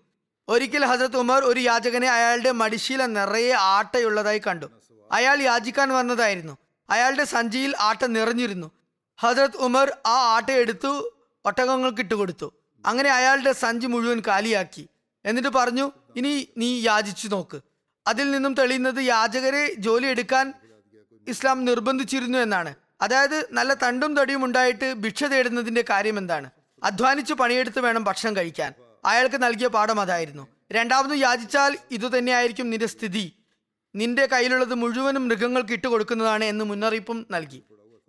ഒരിക്കൽ 0.47 0.83
ഹസരത്ത് 0.85 1.17
ഉമർ 1.17 1.43
ഒരു 1.43 1.59
യാചകനെ 1.59 2.09
അയാളുടെ 2.09 2.51
മടിശീല 2.51 3.05
നിറയെ 3.05 3.53
ആട്ടയുള്ളതായി 3.53 4.41
കണ്ടു. 4.47 4.67
അയാൾ 5.11 5.37
യാചിക്കാൻ 5.41 5.89
വന്നതായിരുന്നു. 5.89 6.57
അയാളുടെ 6.89 7.23
സഞ്ചിയിൽ 7.23 7.75
ആട്ട 7.79 8.03
നിറഞ്ഞിരുന്നു. 8.05 8.71
ഹസരത്ത് 9.19 9.57
ഉമർ 9.57 9.87
ആ 10.05 10.15
ആട്ട 10.35 10.49
എടുത്തു 10.51 10.91
ഒട്ടകങ്ങൾക്ക് 11.45 11.99
ഇട്ടുകൊടുത്തു 11.99 12.47
അങ്ങനെ 12.85 13.09
അയാളുടെ 13.09 13.51
സഞ്ചി 13.51 13.87
മുഴുവൻ 13.87 14.19
കാലിയാക്കി. 14.27 14.89
എന്നിട്ട് 15.25 15.49
പറഞ്ഞു 15.49 15.91
ഇനി 16.15 16.47
നീ 16.57 16.69
യാചിച്ചു 16.81 17.27
നോക്ക്. 17.27 17.59
അതിൽ 18.07 18.31
നിന്നും 18.31 18.53
തെളിയുന്നത് 18.53 19.01
യാചകരെ 19.03 19.63
ജോലി 19.77 20.07
എടുക്കാൻ 20.07 20.53
ഇസ്ലാം 21.27 21.65
നിർബന്ധിച്ചിരുന്നു 21.65 22.37
എന്നാണ്. 22.37 22.73
അതായത് 23.01 23.47
നല്ല 23.51 23.73
തണ്ടും 23.73 24.15
തടിയും 24.17 24.45
ഉണ്ടായിട്ട് 24.45 24.93
ഭിക്ഷ 24.93 25.23
തേടുന്നതിന്റെ 25.23 25.83
കാര്യം 25.89 26.17
എന്താണ്? 26.17 26.49
അധ്വാനിച്ച് 26.83 27.33
പണിയെടുത്ത് 27.33 27.79
വേണം 27.79 28.03
ഭക്ഷണം 28.03 28.35
കഴിക്കാൻ. 28.35 28.73
അയാൾക്ക് 29.05 29.43
നൽകിയ 29.43 29.67
പാഠം 29.67 30.01
അതായിരുന്നു. 30.01 30.47
രണ്ടാമത് 30.71 31.19
യാചിച്ചാൽ 31.19 31.77
ഇതുതന്നെയായിരിക്കും 31.91 32.69
നിന്റെ 32.69 32.87
സ്ഥിതി. 32.87 33.33
നിന്റെ 33.95 34.25
കയ്യിലുള്ളത് 34.25 34.73
മുഴുവനും 34.73 35.27
മൃഗങ്ങൾക്ക് 35.27 35.73
ഇട്ട് 35.73 35.87
കൊടുക്കുന്നതാണ് 35.87 36.43
എന്ന് 36.43 36.65
മുന്നറിയിപ്പും 36.65 37.27
നൽകി. 37.31 37.63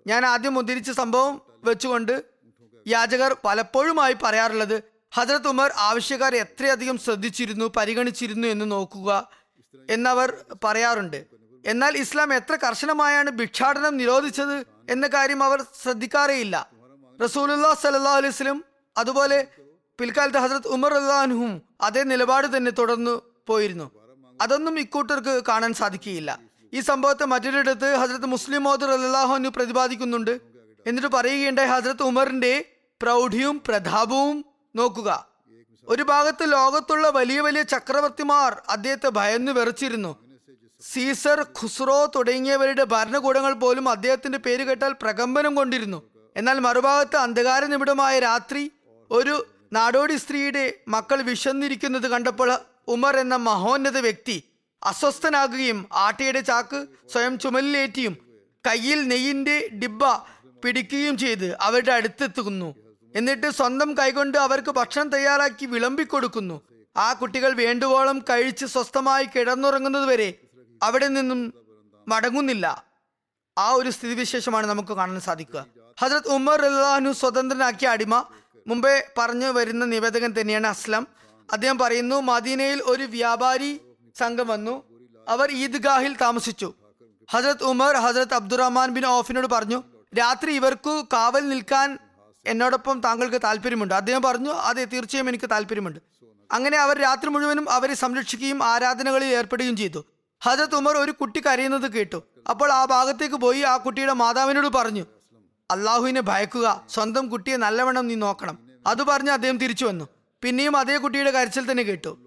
ഞാൻ 0.07 0.27
ആദ്യം 0.27 0.59
ഉദ്ധരിച്ച 0.59 0.91
സംഭവം 0.91 1.43
വെച്ചുകൊണ്ട് 1.65 2.25
യാചകർ 2.87 3.37
പലപ്പോഴുമായി 3.45 4.17
പറയാറുള്ളത് 4.23 4.83
ഹജറത് 5.15 5.49
ഉമർ 5.49 5.73
ആവശ്യക്കാർ 5.77 6.37
എത്രയധികം 6.37 6.99
ശ്രദ്ധിച്ചിരുന്നു 6.99 7.73
പരിഗണിച്ചിരുന്നു 7.77 8.49
എന്ന് 8.49 8.71
നോക്കുക 8.71 9.31
എന്നവർ 9.91 10.35
പറയാറുണ്ട്. 10.65 11.25
എന്നാൽ 11.67 11.97
ഇസ്ലാം 11.97 12.35
എത്ര 12.35 12.57
കർശനമായാണ് 12.57 13.31
ഭിക്ഷാടനം 13.31 13.97
നിരോധിച്ചത്? 13.97 14.67
എന്ന 14.91 15.07
കാര്യം 15.07 15.43
അവർ 15.43 15.65
ശ്രദ്ധിക്കാറേയില്ല. 15.83 16.71
റസൂലുല്ലാ 17.25 17.75
സല്ലാ 17.75 18.13
അലൈഹി 18.13 18.35
വസല്ലം 18.35 18.65
അതുപോലെ 18.99 19.47
പിൽക്കാലത്ത് 20.01 20.39
ഹസരത് 20.39 20.69
ഉമർ 20.69 20.95
അള്ളാഹും 20.95 21.63
അതേ 21.81 22.03
നിലപാട് 22.03 22.57
തന്നെ 22.57 22.71
തുടർന്നു 22.71 23.23
പോയിരുന്നു. 23.47 23.91
അതൊന്നും 24.41 24.79
ഇക്കൂട്ടർക്ക് 24.79 25.43
കാണാൻ 25.49 25.75
സാധിക്കുകയില്ല. 25.75 26.39
ഈ 26.75 26.81
സംഭവത്തെ 26.81 27.25
മറ്റൊരിടത്ത് 27.25 27.95
ഹസരത്ത് 27.95 28.27
മുസ്ലിം 28.27 28.63
മോദർ 28.63 28.91
അള്ളാഹുനു 28.91 29.49
പ്രതിപാദിക്കുന്നുണ്ട്. 29.49 30.41
എന്നിട്ട് 30.87 31.09
പറയുകയുണ്ടായി 31.09 31.69
ഹസരത്ത് 31.69 32.03
ഉമറിന്റെ 32.03 32.65
പ്രൗഢിയും 33.03 33.63
പ്രതാപവും 33.69 34.45
നോക്കുക. 34.77 35.27
ഒരു 35.89 36.03
ഭാഗത്ത് 36.03 36.53
ലോകത്തുള്ള 36.53 37.09
വലിയ 37.09 37.41
വലിയ 37.41 37.63
ചക്രവർത്തിമാർ 37.63 38.63
അദ്ദേഹത്തെ 38.69 39.09
ഭയന്ന് 39.09 39.53
വെറച്ചിരുന്നു. 39.53 40.30
സീസർ 40.81 41.41
ഖുസ്രോ 41.41 42.13
തുടങ്ങിയവരുടെ 42.15 42.85
ഭരണകൂടങ്ങൾ 42.85 43.53
പോലും 43.53 43.89
അദ്ദേഹത്തിന്റെ 43.89 44.39
പേര് 44.39 44.65
കേട്ടാൽ 44.65 44.93
പ്രകമ്പനം 45.03 45.55
കൊണ്ടിരുന്നു. 45.55 46.11
എന്നാൽ 46.37 46.59
മറുഭാഗത്ത് 46.59 47.17
അന്ധകാര 47.17 47.65
നിമിടമായ 47.65 48.19
രാത്രി 48.19 48.71
ഒരു 49.11 49.47
നാടോടി 49.73 50.17
സ്ത്രീയുടെ 50.17 50.75
മക്കൾ 50.89 51.23
വിശന്നിരിക്കുന്നത് 51.23 52.07
കണ്ടപ്പോൾ 52.07 52.59
ഉമർ 52.89 53.17
എന്ന 53.17 53.37
മഹോന്നത 53.37 53.99
വ്യക്തി 53.99 54.43
അസ്വസ്ഥനാകുകയും 54.85 55.89
ആട്ടയുടെ 55.93 56.41
ചാക്ക് 56.41 56.87
സ്വയം 57.13 57.39
ചുമലിലേറ്റിയും 57.39 58.17
കയ്യിൽ 58.67 59.09
നെയ്യിന്റെ 59.09 59.69
ഡിബ്ബ 59.83 60.05
പിടിക്കുകയും 60.65 61.19
ചെയ്ത് 61.19 61.57
അവരുടെ 61.61 61.93
അടുത്തെത്തുന്നു. 61.93 62.75
എന്നിട്ട് 63.17 63.51
സ്വന്തം 63.51 63.95
കൈകൊണ്ട് 63.99 64.39
അവർക്ക് 64.39 64.71
ഭക്ഷണം 64.71 65.09
തയ്യാറാക്കി 65.09 65.67
വിളമ്പിക്കൊടുക്കുന്നു. 65.67 66.61
ആ 66.97 67.13
കുട്ടികൾ 67.13 67.53
വേണ്ടുവോളം 67.55 68.19
കഴിച്ച് 68.31 68.67
സ്വസ്ഥമായി 68.67 69.25
കിടന്നുറങ്ങുന്നത് 69.25 70.05
വരെ 70.05 70.35
അവിടെ 70.83 71.09
നിന്നും 71.09 71.55
മടങ്ങുന്നില്ല. 72.09 72.85
ആ 73.59 73.71
ഒരു 73.71 73.91
സ്ഥിതിവിശേഷമാണ് 73.91 74.67
നമുക്ക് 74.67 74.93
കാണാൻ 74.93 75.21
സാധിക്കുക. 75.21 75.67
ഹജ്രത് 76.01 76.29
ഉമർ 76.29 76.61
അള്ളാഹു 76.65 77.13
സ്വതന്ത്രനാക്കിയ 77.13 77.89
അടിമ 77.89 78.25
മുമ്പേ 78.67 79.09
പറഞ്ഞു 79.19 79.47
വരുന്ന 79.47 79.85
നിവേദകൻ 79.85 80.35
തന്നെയാണ് 80.41 80.67
അസ്ലം. 80.67 81.07
അദ്ദേഹം 81.53 81.79
പറയുന്നു 81.79 82.21
മദീനയിൽ 82.21 82.83
ഒരു 82.83 83.03
വ്യാപാരി 83.03 83.81
സംഘം 84.19 84.47
വന്നു. 84.47 84.85
അവർ 85.29 85.51
ഈദ്ഗാഹിൽ 85.51 86.17
താമസിച്ചു. 86.17 86.75
ഹജ്രത് 87.31 87.63
ഉമർ 87.63 87.97
ഹജ്രത് 87.97 88.35
അബ്ദുറഹ്മാൻ 88.35 88.91
ബിൻ 88.91 89.07
ഓഫിനോട് 89.07 89.47
പറഞ്ഞു 89.47 89.83
രാത്രി 90.19 90.53
ഇവർക്കു 90.53 91.07
കാവൽ 91.13 91.49
നിൽക്കാൻ 91.49 91.99
എന്നോടൊപ്പം 92.47 93.01
താങ്കൾക്ക് 93.01 93.41
താല്പര്യമുണ്ട് 93.45 93.95
അദ്ദേഹം 93.95 94.23
പറഞ്ഞു 94.23 94.51
അതെ 94.51 94.85
തീർച്ചയായും 94.85 95.29
എനിക്ക് 95.29 95.51
താല്പര്യമുണ്ട് 95.51 96.01
അങ്ങനെ 96.53 96.79
അവർ 96.79 97.01
രാത്രി 97.01 97.29
മുഴുവനും 97.29 97.71
അവരെ 97.71 97.95
സംരക്ഷിക്കുകയും 97.95 98.65
ആരാധനകളിൽ 98.65 99.27
ഏർപ്പെടുകയും 99.27 99.77
ചെയ്തു. 99.77 100.05
ഹജരത് 100.41 100.75
ഉമർ 100.75 100.97
ഒരു 100.97 101.13
കുട്ടി 101.13 101.41
കരയുന്നത് 101.41 101.93
കേട്ടു. 101.93 102.23
അപ്പോൾ 102.51 102.73
ആ 102.73 102.85
ഭാഗത്തേക്ക് 102.85 103.35
പോയി 103.35 103.61
ആ 103.61 103.77
കുട്ടിയുടെ 103.77 104.13
മാതാവിനോട് 104.13 104.69
പറഞ്ഞു 104.69 105.05
അള്ളാഹുവിനെ 105.71 106.21
ഭയക്കുക 106.21 106.87
സ്വന്തം 106.89 107.29
കുട്ടിയെ 107.29 107.57
നല്ലവണ്ണം 107.57 108.07
നീ 108.07 108.15
നോക്കണം. 108.15 108.59
അത് 108.87 109.03
പറഞ്ഞ് 109.03 109.31
അദ്ദേഹം 109.31 109.59
തിരിച്ചു 109.59 109.85
വന്നു. 109.85 110.09
പിന്നെയും 110.43 110.77
അതേ 110.77 110.97
കുട്ടിയുടെ 110.97 111.31
കരച്ചിൽ 111.31 111.71
തന്നെ 111.71 111.83
കേട്ടു. 111.83 112.19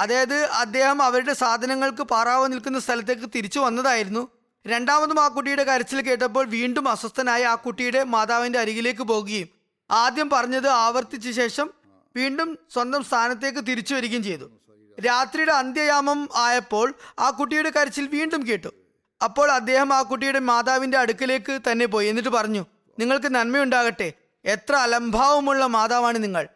അതായത് 0.00 0.34
അദ്ദേഹം 0.34 1.02
അവരുടെ 1.02 1.32
സാധനങ്ങൾക്ക് 1.32 2.02
പാറാവ് 2.02 2.52
നിൽക്കുന്ന 2.52 2.78
സ്ഥലത്തേക്ക് 2.78 3.30
തിരിച്ചു 3.34 3.60
വന്നതായിരുന്നു. 3.60 4.28
രണ്ടാമതും 4.66 5.20
ആ 5.20 5.28
കുട്ടിയുടെ 5.28 5.64
കരച്ചിൽ 5.64 6.00
കേട്ടപ്പോൾ 6.00 6.46
വീണ്ടും 6.46 6.88
അസ്വസ്ഥനായ 6.88 7.44
ആ 7.44 7.54
കുട്ടിയുടെ 7.54 8.04
മാതാവിന്റെ 8.04 8.58
അരികിലേക്ക് 8.58 9.02
പോകുകയും 9.02 9.48
ആദ്യം 9.90 10.30
പറഞ്ഞത് 10.30 10.68
ആവർത്തിച്ച 10.68 11.30
ശേഷം 11.30 11.70
വീണ്ടും 12.16 12.58
സ്വന്തം 12.74 13.02
സ്ഥാനത്തേക്ക് 13.04 13.58
തിരിച്ചു 13.58 13.94
വരികയും 13.94 14.22
ചെയ്തു. 14.22 14.50
രാത്രിയുടെ 15.00 15.52
അന്ത്യയാമം 15.52 16.28
ആയപ്പോൾ 16.34 16.94
ആ 17.18 17.30
കുട്ടിയുടെ 17.30 17.70
കരച്ചിൽ 17.70 18.06
വീണ്ടും 18.06 18.46
കേട്ടു. 18.46 18.68
അപ്പോൾ 19.24 19.50
അദ്ദേഹം 19.50 19.92
ആ 19.92 20.02
കുട്ടിയുടെ 20.02 20.38
മാതാവിന്റെ 20.38 20.98
അടുക്കലേക്ക് 20.98 21.60
തന്നെ 21.72 21.86
പോയി. 21.86 22.08
എന്നിട്ട് 22.08 22.28
പറഞ്ഞു 22.28 22.66
നിങ്ങൾക്ക് 22.98 23.34
നന്മയുണ്ടാകട്ടെ. 23.34 24.12
എത്ര 24.44 24.74
അലംഭാവമുള്ള 24.76 25.66
മാതാവാണ് 25.66 26.22
നിങ്ങൾ. 26.22 26.48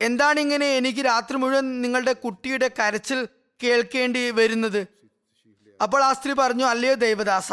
എന്താണ് 0.00 0.40
ഇങ്ങനെ 0.40 0.76
എനിക്ക് 0.76 1.00
രാത്രി 1.00 1.36
മുഴുവൻ 1.36 1.82
നിങ്ങളുടെ 1.82 2.12
കുട്ടിയുടെ 2.12 2.70
കരച്ചിൽ 2.78 3.28
കേൾക്കേണ്ടി 3.62 4.30
വരുന്നത്? 4.30 4.86
അപ്പോൾ 5.82 6.04
ആ 6.04 6.12
സ്ത്രീ 6.12 6.32
പറഞ്ഞു 6.32 6.64
അല്ലയോ 6.64 6.94
ദൈവദാസ 6.94 7.52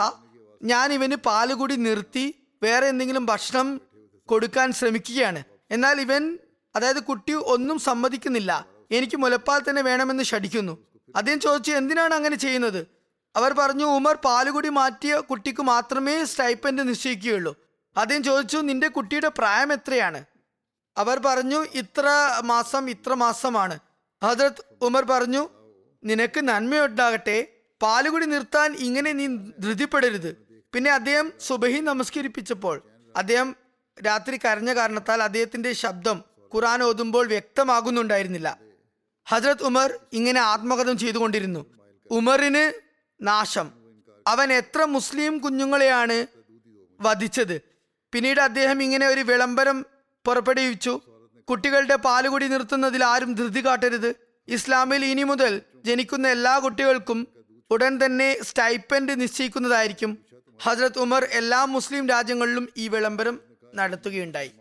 ഞാൻ 0.63 0.93
ഇവന് 0.93 1.15
പാൽ 1.15 1.53
കൂടി 1.53 1.75
നിർത്തി 1.75 2.35
വേറെ 2.63 2.87
എന്തെങ്കിലും 2.87 3.25
ഭക്ഷണം 3.25 3.81
കൊടുക്കാൻ 4.25 4.73
ശ്രമിക്കുകയാണ്. 4.73 5.43
എന്നാൽ 5.71 6.01
ഇവൻ 6.01 6.37
അതായത് 6.75 7.03
കുട്ടി 7.03 7.33
ഒന്നും 7.33 7.79
സമ്മതിക്കുന്നില്ല. 7.79 8.76
എനിക്ക് 8.91 9.17
മുലപ്പാൽ 9.17 9.61
തന്നെ 9.69 9.81
വേണമെന്ന് 9.81 10.23
ശഠിക്കുന്നു. 10.23 10.87
അദ്ദേഹം 11.15 11.39
ചോദിച്ചു 11.39 11.71
എന്തിനാണ് 11.71 12.13
അങ്ങനെ 12.13 12.35
ചെയ്യുന്നത്? 12.35 12.87
അവർ 13.35 13.53
പറഞ്ഞു 13.53 13.85
ഉമർ 13.85 14.15
പാലുകുടി 14.15 14.69
മാറ്റിയ 14.69 15.15
കുട്ടിക്ക് 15.15 15.61
മാത്രമേ 15.61 16.25
സ്റ്റൈപ്പൻഡ് 16.25 16.89
നിശ്ചയിക്കുകയുള്ളൂ. 16.89 17.55
അദ്ദേഹം 17.97 18.23
ചോദിച്ചു 18.23 18.57
നിന്റെ 18.57 18.87
കുട്ടിയുടെ 18.87 19.27
പ്രായം 19.27 19.73
എത്രയാണ്? 19.73 20.25
അവർ 20.97 21.19
പറഞ്ഞു 21.19 21.65
ഇത്ര 21.73 22.05
മാസം 22.43 22.89
ഇത്ര 22.89 23.13
മാസമാണ്. 23.13 23.79
ഹജരത് 24.23 24.63
ഉമർ 24.81 25.03
പറഞ്ഞു 25.03 25.49
നിനക്ക് 26.03 26.41
നന്മയുണ്ടാകട്ടെ 26.41 27.47
പാലുകുടി 27.81 28.25
നിർത്താൻ 28.25 28.73
ഇങ്ങനെ 28.73 29.13
നീ 29.13 29.27
ധൃതിപ്പെടരുത്. 29.59 30.37
പിന്നെ 30.73 30.91
അദ്ദേഹം 30.91 31.33
സുബഹി 31.39 31.79
നമസ്കരിപ്പിച്ചപ്പോൾ 31.79 32.81
അദ്ദേഹം 33.15 33.55
രാത്രി 34.05 34.37
കരഞ്ഞ 34.37 34.73
കാരണത്താൽ 34.73 35.23
അദ്ദേഹത്തിന്റെ 35.23 35.73
ശബ്ദം 35.73 36.23
ഖുറാൻ 36.55 36.83
ഓതുമ്പോൾ 36.83 37.27
വ്യക്തമാകുന്നുണ്ടായിരുന്നില്ല. 37.27 38.66
ഹജരത് 39.27 39.63
ഉമർ 39.63 39.99
ഇങ്ങനെ 40.13 40.41
ആത്മകഥം 40.41 40.97
ചെയ്തുകൊണ്ടിരുന്നു. 40.97 41.65
ഉമറിന് 42.11 42.81
നാശം. 43.21 43.71
അവൻ 44.27 44.53
എത്ര 44.53 44.83
മുസ്ലിം 44.83 45.37
കുഞ്ഞുങ്ങളെയാണ് 45.37 46.27
വധിച്ചത്. 47.01 47.61
പിന്നീട് 48.13 48.39
അദ്ദേഹം 48.39 48.83
ഇങ്ങനെ 48.83 49.07
ഒരു 49.07 49.21
വിളംബരം 49.21 49.85
പുറപ്പെടുവിച്ചു. 50.25 51.01
കുട്ടികളുടെ 51.49 51.95
പാലുകുടി 51.95 52.47
നിർത്തുന്നതിൽ 52.47 53.03
ആരും 53.03 53.33
ധൃതി 53.33 53.65
കാട്ടരുത്. 53.65 54.15
ഇസ്ലാമിൽ 54.47 55.05
ഇനി 55.05 55.23
മുതൽ 55.23 55.61
ജനിക്കുന്ന 55.85 56.27
എല്ലാ 56.27 56.59
കുട്ടികൾക്കും 56.59 57.27
ഉടൻ 57.71 58.05
തന്നെ 58.05 58.43
സ്റ്റൈപ്പൻഡ് 58.43 59.21
നിശ്ചയിക്കുന്നതായിരിക്കും. 59.21 60.17
ഹജ്രത് 60.63 60.99
ഉമർ 60.99 61.23
എല്ലാ 61.23 61.65
മുസ്ലിം 61.65 62.09
രാജ്യങ്ങളിലും 62.09 62.69
ഈ 62.77 62.87
വിളംബരം 62.87 63.39
നടത്തുകയുണ്ടായി. 63.75 64.51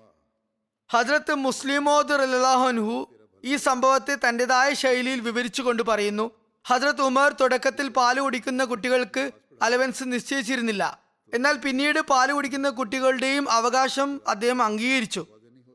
ഹജ്രത്ത് 0.91 1.35
മുസ്ലിമോദ് 1.35 2.11
റലാഹുൻഹു 2.11 3.16
ഈ 3.47 3.57
സംഭവത്തെ 3.57 4.15
തന്റെതായ 4.15 4.75
ശൈലിയിൽ 4.75 5.21
വിവരിച്ചു 5.21 5.35
വിവരിച്ചുകൊണ്ട് 5.37 5.83
പറയുന്നു. 5.83 6.31
ഹജ്രത് 6.69 7.03
ഉമർ 7.03 7.33
തുടക്കത്തിൽ 7.41 7.89
പാൽ 7.89 8.21
കുടിക്കുന്ന 8.21 8.65
കുട്ടികൾക്ക് 8.65 9.31
അലവൻസ് 9.63 10.03
നിശ്ചയിച്ചിരുന്നില്ല. 10.07 10.99
എന്നാൽ 11.35 11.57
പിന്നീട് 11.57 12.01
പാൽ 12.01 12.33
കുടിക്കുന്ന 12.33 12.71
കുട്ടികളുടെയും 12.71 13.51
അവകാശം 13.51 14.21
അദ്ദേഹം 14.29 14.63
അംഗീകരിച്ചു. 14.63 15.27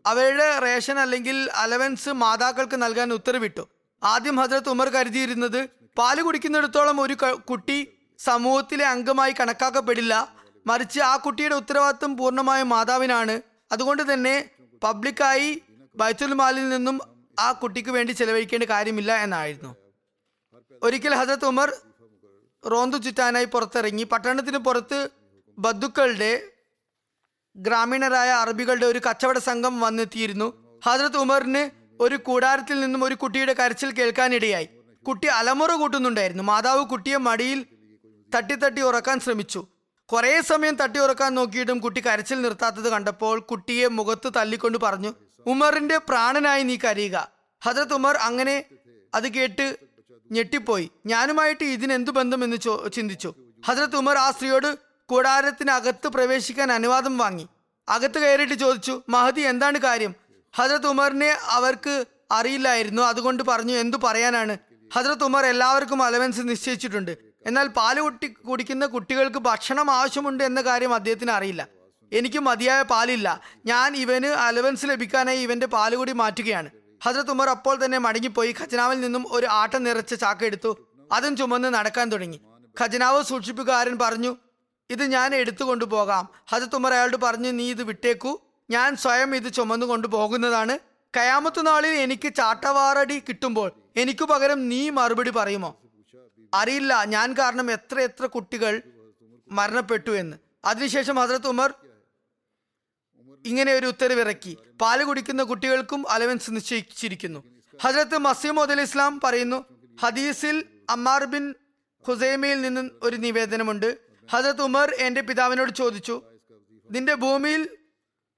അവരുടെ 0.06 0.60
റേഷൻ 0.60 1.00
അല്ലെങ്കിൽ 1.00 1.50
അലവൻസ് 1.56 2.10
മാതാക്കൾക്ക് 2.10 2.82
നൽകാൻ 2.82 3.14
ഉത്തരവിട്ടു. 3.14 3.68
ആദ്യം 4.04 4.36
ഹജ്രത് 4.36 4.70
ഉമർ 4.70 4.90
കരുതിയിരുന്നത് 4.90 5.70
പാൽ 5.98 6.22
കുടിക്കുന്നിടത്തോളം 6.22 7.02
ഒരു 7.02 7.14
കുട്ടി 7.50 7.88
സമൂഹത്തിലെ 8.20 8.86
അംഗമായി 8.88 9.34
കണക്കാക്കപ്പെടില്ല. 9.40 10.34
മറിച്ച് 10.68 11.00
ആ 11.00 11.18
കുട്ടിയുടെ 11.18 11.56
ഉത്തരവാദിത്വം 11.56 12.18
പൂർണമായും 12.18 12.70
മാതാവിനാണ്. 12.70 13.42
അതുകൊണ്ട് 13.72 14.14
തന്നെ 14.14 14.50
പബ്ലിക്കായി 14.84 15.62
ബൈത്തുൽ 15.96 16.34
മാലിൽ 16.34 16.70
നിന്നും 16.70 17.11
ആ 17.42 17.52
കുട്ടിക്ക് 17.52 17.92
വേണ്ടി 17.92 18.14
ചെലവഴിക്കേണ്ട 18.14 18.66
കാര്യമില്ല 18.74 19.12
എന്നായിരുന്നു. 19.26 19.72
ഒരിക്കൽ 20.84 21.14
ഹസരത്ത് 21.16 21.46
ഉമർ 21.46 21.70
റോന്തു 22.64 22.98
ചുറ്റാനായി 22.98 23.46
പുറത്തിറങ്ങി 23.46 24.04
പട്ടണത്തിന് 24.04 24.58
പുറത്ത് 24.58 25.00
ബന്ധുക്കളുടെ 25.58 26.32
ഗ്രാമീണരായ 27.56 28.32
അറബികളുടെ 28.44 28.86
ഒരു 28.86 29.00
കച്ചവട 29.00 29.38
സംഘം 29.50 29.74
വന്നെത്തിയിരുന്നു. 29.80 30.48
ഹജറത്ത് 30.86 31.18
ഉമറിന് 31.18 31.64
ഒരു 32.04 32.18
കൂടാരത്തിൽ 32.28 32.78
നിന്നും 32.80 33.02
ഒരു 33.04 33.16
കുട്ടിയുടെ 33.16 33.54
കരച്ചിൽ 33.54 33.90
കേൾക്കാനിടയായി. 33.92 34.68
കുട്ടി 35.08 35.28
അലമുറ 35.40 35.72
കൂട്ടുന്നുണ്ടായിരുന്നു. 35.72 36.44
മാതാവ് 36.44 36.84
കുട്ടിയെ 36.86 37.18
മടിയിൽ 37.28 37.60
തട്ടി 38.36 38.56
തട്ടി 38.56 38.82
ഉറക്കാൻ 38.82 39.20
ശ്രമിച്ചു. 39.20 39.62
കുറേ 40.10 40.32
സമയം 40.42 40.76
തട്ടി 40.76 41.00
ഉറക്കാൻ 41.00 41.32
നോക്കിയിട്ടും 41.36 41.78
കുട്ടി 41.80 42.02
കരച്ചിൽ 42.06 42.42
നിർത്താത്തത് 42.42 42.90
കണ്ടപ്പോൾ 42.90 43.40
കുട്ടിയെ 43.40 43.88
മുഖത്ത് 43.98 44.30
തല്ലിക്കൊണ്ട് 44.38 44.78
പറഞ്ഞു 44.78 45.12
ഉമറിന്റെ 45.48 45.98
പ്രാണനായി 45.98 46.64
നീ 46.64 46.78
കരയുക. 46.78 47.32
ഹജറത്ത് 47.66 47.94
ഉമർ 47.94 48.16
അങ്ങനെ 48.16 48.64
അത് 49.14 49.34
കേട്ട് 49.34 49.78
ഞെട്ടിപ്പോയി. 50.32 50.92
ഞാനുമായിട്ട് 51.06 51.64
ഇതിനെന്തു 51.64 52.12
ബന്ധമെന്ന് 52.12 52.58
ചോ 52.58 52.88
ചിന്തിച്ചു. 52.88 53.34
ഹജറത്ത് 53.66 53.96
ഉമർ 53.96 54.18
ആ 54.18 54.32
സ്ത്രീയോട് 54.32 54.78
കൂടാരത്തിനകത്ത് 55.06 56.08
പ്രവേശിക്കാൻ 56.08 56.72
അനുവാദം 56.72 57.18
വാങ്ങി. 57.18 57.48
അകത്ത് 57.90 58.20
കയറിയിട്ട് 58.20 58.54
ചോദിച്ചു 58.54 59.02
മഹദി 59.10 59.42
എന്താണ് 59.42 59.78
കാര്യം? 59.78 60.16
ഹജറത്ത് 60.56 60.88
ഉമറിനെ 60.88 61.38
അവർക്ക് 61.44 62.06
അറിയില്ലായിരുന്നു. 62.32 63.02
അതുകൊണ്ട് 63.02 63.44
പറഞ്ഞു 63.44 63.74
എന്തു 63.74 63.98
പറയാനാണ്? 63.98 64.58
ഹജറത്ത് 64.94 65.24
ഉമർ 65.24 65.46
എല്ലാവർക്കും 65.46 66.04
അലവൻസ് 66.04 66.40
നിശ്ചയിച്ചിട്ടുണ്ട്. 66.44 67.18
എന്നാൽ 67.46 67.68
പാൽ 67.68 68.00
കുട്ടി 68.00 68.28
കുടിക്കുന്ന 68.28 68.86
കുട്ടികൾക്ക് 68.86 69.38
ഭക്ഷണം 69.38 69.92
ആവശ്യമുണ്ട് 69.92 70.44
എന്ന 70.44 70.62
കാര്യം 70.62 70.94
അദ്ദേഹത്തിന് 70.96 71.32
അറിയില്ല. 71.32 71.68
എനിക്ക് 72.12 72.40
മതിയായ 72.40 72.82
പാലില്ല. 72.82 73.42
ഞാൻ 73.66 73.96
ഇവന് 73.96 74.26
അലവൻസ് 74.26 74.86
ലഭിക്കാനായി 74.86 75.40
ഇവന്റെ 75.40 75.68
പാൽ 75.68 75.96
കൂടി 75.96 76.12
മാറ്റുകയാണ്. 76.12 76.70
ഹജറത്ത് 77.04 77.32
ഉമർ 77.32 77.50
അപ്പോൾ 77.50 77.86
തന്നെ 77.86 77.98
മടങ്ങിപ്പോയി. 77.98 78.56
ഖജനാവിൽ 78.62 79.00
നിന്നും 79.02 79.26
ഒരു 79.30 79.46
ആട്ട 79.46 79.76
നിറച്ച 79.76 80.14
ചാക്ക 80.14 80.44
എടുത്തു. 80.46 80.72
അതും 81.12 81.36
ചുമന്ന് 81.36 81.68
നടക്കാൻ 81.68 82.12
തുടങ്ങി. 82.12 82.40
ഖജനാവ് 82.82 83.24
സൂക്ഷിപ്പുകാരൻ 83.24 83.98
പറഞ്ഞു 84.02 84.38
ഇത് 84.90 85.04
ഞാൻ 85.04 85.36
എടുത്തു 85.36 85.64
കൊണ്ടുപോകാം 85.64 86.28
ഹസത്ത് 86.52 86.76
ഉമർ 86.76 86.94
അയാളോട് 86.94 87.18
പറഞ്ഞു 87.18 87.50
നീ 87.50 87.70
ഇത് 87.70 87.84
വിട്ടേക്കൂ. 87.84 88.40
ഞാൻ 88.70 88.96
സ്വയം 88.96 89.36
ഇത് 89.36 89.54
ചുമന്നു 89.54 89.86
കൊണ്ടുപോകുന്നതാണ് 89.86 90.80
കയാമത്ത് 91.18 91.68
നാളിൽ 91.68 91.90
എനിക്ക് 91.90 92.34
ചാട്ടവാറടി 92.34 93.20
കിട്ടുമ്പോൾ 93.20 93.72
എനിക്കു 93.96 94.26
പകരം 94.26 94.70
നീ 94.70 94.90
മറുപടി 94.90 95.30
പറയുമോ? 95.30 95.78
അറിയില്ല. 96.54 97.04
ഞാൻ 97.04 97.34
കാരണം 97.34 97.72
എത്ര 97.72 98.00
എത്ര 98.00 98.26
കുട്ടികൾ 98.26 98.82
മരണപ്പെട്ടു 99.52 100.12
എന്ന്. 100.12 100.38
അതിനുശേഷം 100.66 101.16
ഹസരത്ത് 101.16 101.48
ഉമർ 101.48 101.74
ഇങ്ങനെ 103.46 103.74
ഒരു 103.74 103.88
ഉത്തരവിറക്കി 103.88 104.58
പാൽ 104.82 105.04
കുടിക്കുന്ന 105.04 105.44
കുട്ടികൾക്കും 105.44 106.10
അലവൻസ് 106.10 106.52
നിശ്ചയിച്ചിരിക്കുന്നു. 106.52 107.44
ഹജരത്ത് 107.82 108.18
മസീമോദ് 108.18 108.72
അലി 108.72 108.82
ഇസ്ലാം 108.82 109.20
പറയുന്നു 109.20 109.66
ഹദീസിൽ 110.04 110.66
അമ്മാർ 110.90 111.24
ബിൻ 111.26 111.56
ഹുസൈമയിൽ 112.08 112.62
നിന്നും 112.62 112.92
ഒരു 113.04 113.16
നിവേദനമുണ്ട്. 113.16 113.98
ഹജരത്ത് 114.32 114.62
ഉമർ 114.62 114.96
എന്റെ 115.00 115.22
പിതാവിനോട് 115.22 115.72
ചോദിച്ചു 115.72 116.22
നിന്റെ 116.92 117.14
ഭൂമിയിൽ 117.14 117.70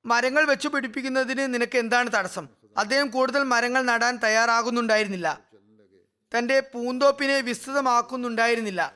മരങ്ങൾ 0.05 0.45
വെച്ചു 0.45 0.67
പിടിപ്പിക്കുന്നതിന് 0.67 1.53
നിനക്ക് 1.53 1.77
എന്താണ് 1.77 2.09
തടസ്സം? 2.13 2.47
അദ്ദേഹം 2.77 3.09
കൂടുതൽ 3.09 3.43
മരങ്ങൾ 3.43 3.81
നടാൻ 3.81 4.19
തയ്യാറാകുന്നുണ്ടായിരുന്നില്ല. 4.23 5.39
തന്റെ 6.37 6.59
പൂന്തോപ്പിനെ 6.59 7.41
വിസ്തൃതമാക്കുന്നുണ്ടായിരുന്നില്ല. 7.41 8.93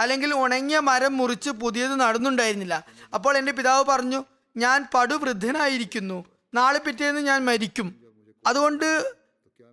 അല്ലെങ്കിൽ 0.00 0.34
ഉണങ്ങിയ 0.34 0.78
മരം 0.78 1.16
മുറിച്ച് 1.16 1.50
പുതിയത് 1.50 2.00
നടുന്നുണ്ടായിരുന്നില്ല. 2.00 2.84
അപ്പോൾ 3.14 3.36
എന്റെ 3.36 3.52
പിതാവ് 3.52 3.84
പറഞ്ഞു 3.84 4.24
ഞാൻ 4.64 4.78
പടുവൃദ്ധനായിരിക്കുന്നു. 4.94 6.24
നാളെ 6.54 6.78
പിറ്റേന്ന് 6.78 7.20
ഞാൻ 7.20 7.44
മരിക്കും. 7.44 7.88
അതുകൊണ്ട് 8.46 8.88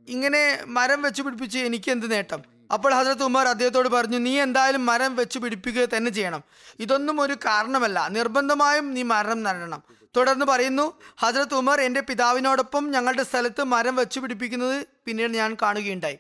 ഇങ്ങനെ 0.08 0.42
മരം 0.68 1.02
വെച്ച് 1.02 1.22
പിടിപ്പിച്ച് 1.22 1.60
എനിക്ക് 1.68 1.90
എന്ത് 1.92 2.12
നേട്ടം? 2.12 2.42
അപ്പോൾ 2.74 2.92
ഹസരത്ത് 2.94 3.24
ഉമർ 3.24 3.48
അദ്ദേഹത്തോട് 3.48 3.90
പറഞ്ഞു 3.90 4.18
നീ 4.18 4.34
എന്തായാലും 4.42 4.86
മരം 4.86 5.16
വെച്ച് 5.16 5.40
പിടിപ്പിക്കുക 5.40 5.86
തന്നെ 5.86 6.12
ചെയ്യണം. 6.12 6.44
ഇതൊന്നും 6.80 7.22
ഒരു 7.22 7.36
കാരണമല്ല. 7.46 8.08
നിർബന്ധമായും 8.08 8.94
നീ 8.94 9.04
മരണം 9.04 9.44
നടണം 9.44 9.84
തുടർന്ന് 10.18 10.46
പറയുന്നു 10.46 10.86
ഹസരത്ത് 11.18 11.56
ഉമർ 11.56 11.82
എന്റെ 11.82 12.02
പിതാവിനോടൊപ്പം 12.02 12.92
ഞങ്ങളുടെ 12.92 13.24
സ്ഥലത്ത് 13.24 13.64
മരം 13.64 13.96
വെച്ച് 13.96 14.20
പിടിപ്പിക്കുന്നത് 14.20 14.78
പിന്നീട് 15.06 15.32
ഞാൻ 15.32 15.58
കാണുകയുണ്ടായി. 15.62 16.18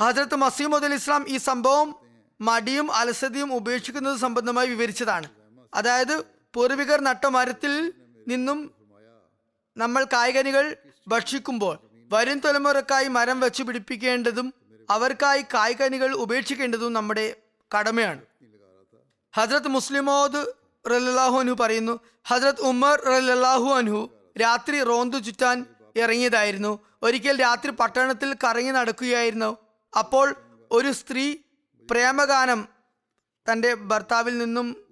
ഹസരത്ത് 0.00 0.36
മസീമുദൽ 0.36 0.94
ഇസ്ലാം 0.94 1.24
ഈ 1.28 1.36
സംഭവം 1.36 1.88
മടിയും 2.40 2.92
അലസതയും 2.92 3.54
ഉപേക്ഷിക്കുന്നത് 3.54 4.16
സംബന്ധമായി 4.16 4.68
വിവരിച്ചതാണ്. 4.68 5.28
അതായത് 5.74 6.35
പൂർവികർ 6.56 7.00
നട്ട 7.00 7.26
മരത്തിൽ 7.26 7.92
നിന്നും 8.28 8.58
നമ്മൾ 9.76 10.04
കായ്കനികൾ 10.04 10.76
ഭക്ഷിക്കുമ്പോൾ 11.08 11.78
വരും 12.12 12.38
തലമുറക്കായി 12.38 13.08
മരം 13.08 13.40
വെച്ച് 13.40 13.62
പിടിപ്പിക്കേണ്ടതും 13.62 14.54
അവർക്കായി 14.90 15.42
കായ്കനികൾ 15.54 16.12
ഉപേക്ഷിക്കേണ്ടതും 16.12 16.92
നമ്മുടെ 16.92 17.36
കടമയാണ്. 17.76 18.20
ഹജ്രത് 19.34 19.68
മുസ്ലിമോദ് 19.68 20.40
റലാഹു 20.92 21.36
അൻഹു 21.36 21.56
പറയുന്നു 21.60 22.00
ഹജ്രത് 22.26 22.60
ഉമർ 22.60 22.96
റലാഹു 23.04 23.68
അൻഹു 23.78 24.00
രാത്രി 24.40 24.82
റോന്തു 24.82 25.16
ചുറ്റാൻ 25.16 25.66
ഇറങ്ങിയതായിരുന്നു. 25.96 26.78
ഒരിക്കൽ 27.02 27.40
രാത്രി 27.40 27.70
പട്ടണത്തിൽ 27.70 28.36
കറങ്ങി 28.44 28.70
നടക്കുകയായിരുന്നു. 28.70 29.56
അപ്പോൾ 29.98 30.34
ഒരു 30.70 30.92
സ്ത്രീ 30.92 31.36
പ്രേമഗാനം 31.90 32.68
തന്റെ 33.50 33.74
ഭർത്താവിൽ 33.74 34.38
നിന്നും 34.38 34.85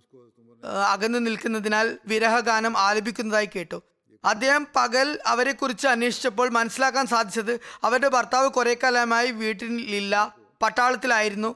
അകന്നു 0.64 1.18
നിൽക്കുന്നതിനാൽ 1.18 1.98
വിരഹഗാനം 2.06 2.78
ആലപിക്കുന്നതായി 2.78 3.48
കേട്ടു. 3.56 3.82
അദ്ദേഹം 4.24 4.66
പകൽ 4.76 5.18
അവരെക്കുറിച്ച് 5.26 5.86
അന്വേഷിച്ചപ്പോൾ 5.86 6.48
മനസ്സിലാക്കാൻ 6.48 7.06
സാധിച്ചത് 7.06 7.60
അവരുടെ 7.82 8.08
ഭർത്താവ് 8.08 8.48
കുറെ 8.48 8.76
കാലമായി 8.82 9.30
വീട്ടിലില്ല 9.30 10.34
പട്ടാളത്തിലായിരുന്നു. 10.62 11.54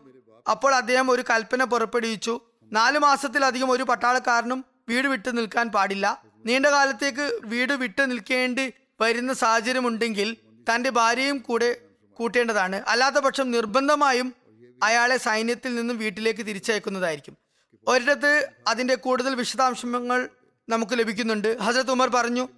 അപ്പോൾ 0.50 0.74
അദ്ദേഹം 0.74 1.10
ഒരു 1.10 1.24
കൽപ്പന 1.30 1.64
പുറപ്പെടുവിച്ചു. 1.64 2.40
നാലു 2.72 2.98
മാസത്തിലധികം 2.98 3.70
ഒരു 3.70 3.82
പട്ടാളക്കാരനും 3.82 4.64
വീട് 4.88 5.08
വിട്ടു 5.08 5.28
നിൽക്കാൻ 5.28 5.68
പാടില്ല. 5.68 6.22
നീണ്ട 6.46 6.66
കാലത്തേക്ക് 6.66 7.38
വീട് 7.44 7.72
വിട്ടു 7.72 8.02
നിൽക്കേണ്ടി 8.02 8.72
വരുന്ന 9.00 9.32
സാഹചര്യമുണ്ടെങ്കിൽ 9.32 10.36
തന്റെ 10.74 10.90
ഭാര്യയും 10.90 11.38
കൂടെ 11.38 11.76
കൂട്ടേണ്ടതാണ്. 12.14 12.82
അല്ലാത്ത 12.88 13.16
പക്ഷം 13.16 13.50
നിർബന്ധമായും 13.50 14.34
അയാളെ 14.82 15.16
സൈന്യത്തിൽ 15.16 15.74
നിന്നും 15.74 15.98
വീട്ടിലേക്ക് 15.98 16.46
തിരിച്ചയക്കുന്നതായിരിക്കും. 16.46 17.47
ഒരിടത്ത് 17.88 18.48
അതിന്റെ 18.66 18.94
കൂടുതൽ 18.94 19.34
വിശദാംശങ്ങൾ 19.34 20.28
നമുക്ക് 20.68 20.98
ലഭിക്കുന്നുണ്ട്. 20.98 21.58
ഹസരത് 21.58 21.90
ഉമർ 21.90 22.08
പറഞ്ഞു 22.08 22.48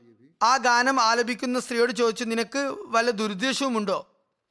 ആ 0.42 0.56
ഗാനം 0.56 1.00
ആലപിക്കുന്ന 1.00 1.60
സ്ത്രീയോട് 1.60 1.92
ചോദിച്ചു 1.92 2.24
നിനക്ക് 2.24 2.76
വല്ല 2.80 3.10
ദുരുദ്ദേശവുമുണ്ടോ? 3.10 4.06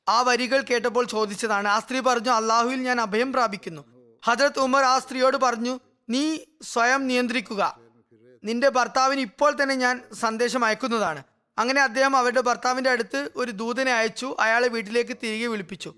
ആ 0.09 0.21
വരികൾ 0.21 0.61
കേട്ടപ്പോൾ 0.61 1.05
ചോദിച്ചതാണ്. 1.05 1.67
ആ 1.67 1.79
സ്ത്രീ 1.79 1.99
പറഞ്ഞു 1.99 2.29
അള്ളാഹുവിൽ 2.29 2.81
ഞാൻ 2.81 3.01
അഭയം 3.01 3.33
പ്രാപിക്കുന്നു. 3.33 3.81
ഹജരത് 4.25 4.59
ഉമർ 4.59 4.83
ആ 4.83 4.99
സ്ത്രീയോട് 4.99 5.37
പറഞ്ഞു 5.37 5.79
നീ 6.09 6.37
സ്വയം 6.61 7.07
നിയന്ത്രിക്കുക. 7.07 7.77
നിന്റെ 8.43 8.69
ഭർത്താവിന് 8.69 9.21
ഇപ്പോൾ 9.21 9.63
തന്നെ 9.63 9.75
ഞാൻ 9.75 10.01
സന്ദേശം 10.13 10.65
അയക്കുന്നതാണ്. 10.65 11.23
അങ്ങനെ 11.57 11.81
അദ്ദേഹം 11.81 12.17
അവരുടെ 12.17 12.41
ഭർത്താവിന്റെ 12.41 12.89
അടുത്ത് 12.89 13.29
ഒരു 13.35 13.51
ദൂതനെ 13.51 13.93
അയച്ചു 13.93 14.35
അയാളെ 14.39 14.67
വീട്ടിലേക്ക് 14.67 15.17
തിരികെ 15.23 15.47
വിളിപ്പിച്ചു. 15.47 15.93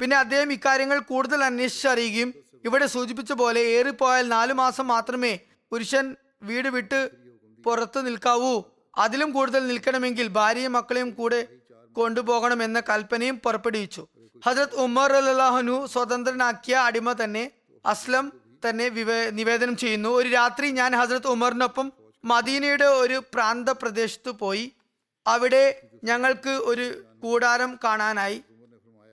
പിന്നെ 0.00 0.16
അദ്ദേഹം 0.16 0.52
ഇക്കാര്യങ്ങൾ 0.52 0.98
കൂടുതൽ 0.98 1.44
അന്വേഷിച്ചറിയുകയും 1.44 2.34
ഇവിടെ 2.66 2.86
സൂചിപ്പിച്ച 2.86 3.32
പോലെ 3.32 3.60
ഏറിപ്പോയാൽ 3.60 4.28
നാലു 4.28 4.52
മാസം 4.52 4.86
മാത്രമേ 4.86 5.38
പുരുഷൻ 5.72 6.16
വീട് 6.42 6.68
വിട്ട് 6.68 7.10
പുറത്ത് 7.64 8.06
നിൽക്കാവൂ. 8.06 8.62
അതിലും 8.98 9.30
കൂടുതൽ 9.32 9.66
നിൽക്കണമെങ്കിൽ 9.66 10.26
ഭാര്യയും 10.28 10.72
മക്കളെയും 10.72 11.10
കൂടെ 11.10 11.40
കൊണ്ടുപോകണമെന്ന 11.92 12.80
കൽപ്പനയും 12.80 13.36
പുറപ്പെടുവിച്ചു. 13.44 14.06
ഹജരത് 14.46 14.74
ഉമർ 14.74 15.12
അല്ലാഹുനു 15.12 15.86
സ്വതന്ത്രനാക്കിയ 15.86 16.76
അടിമ 16.76 17.12
തന്നെ 17.12 17.50
അസ്ലം 17.86 18.32
തന്നെ 18.68 18.88
വിവേ 18.88 19.30
നിവേദനം 19.30 19.76
ചെയ്യുന്നു. 19.76 20.08
ഒരു 20.08 20.28
രാത്രി 20.28 20.70
ഞാൻ 20.70 20.96
ഹസരത് 20.96 21.26
ഉമറിനൊപ്പം 21.26 21.92
മദീനയുടെ 22.24 22.84
ഒരു 22.84 23.22
പ്രാന്ത 23.34 23.68
പ്രദേശത്ത് 23.68 24.30
പോയി. 24.30 24.72
അവിടെ 25.26 25.64
ഞങ്ങൾക്ക് 26.04 26.50
ഒരു 26.50 26.86
കൂടാരം 27.22 27.78
കാണാനായി. 27.84 28.42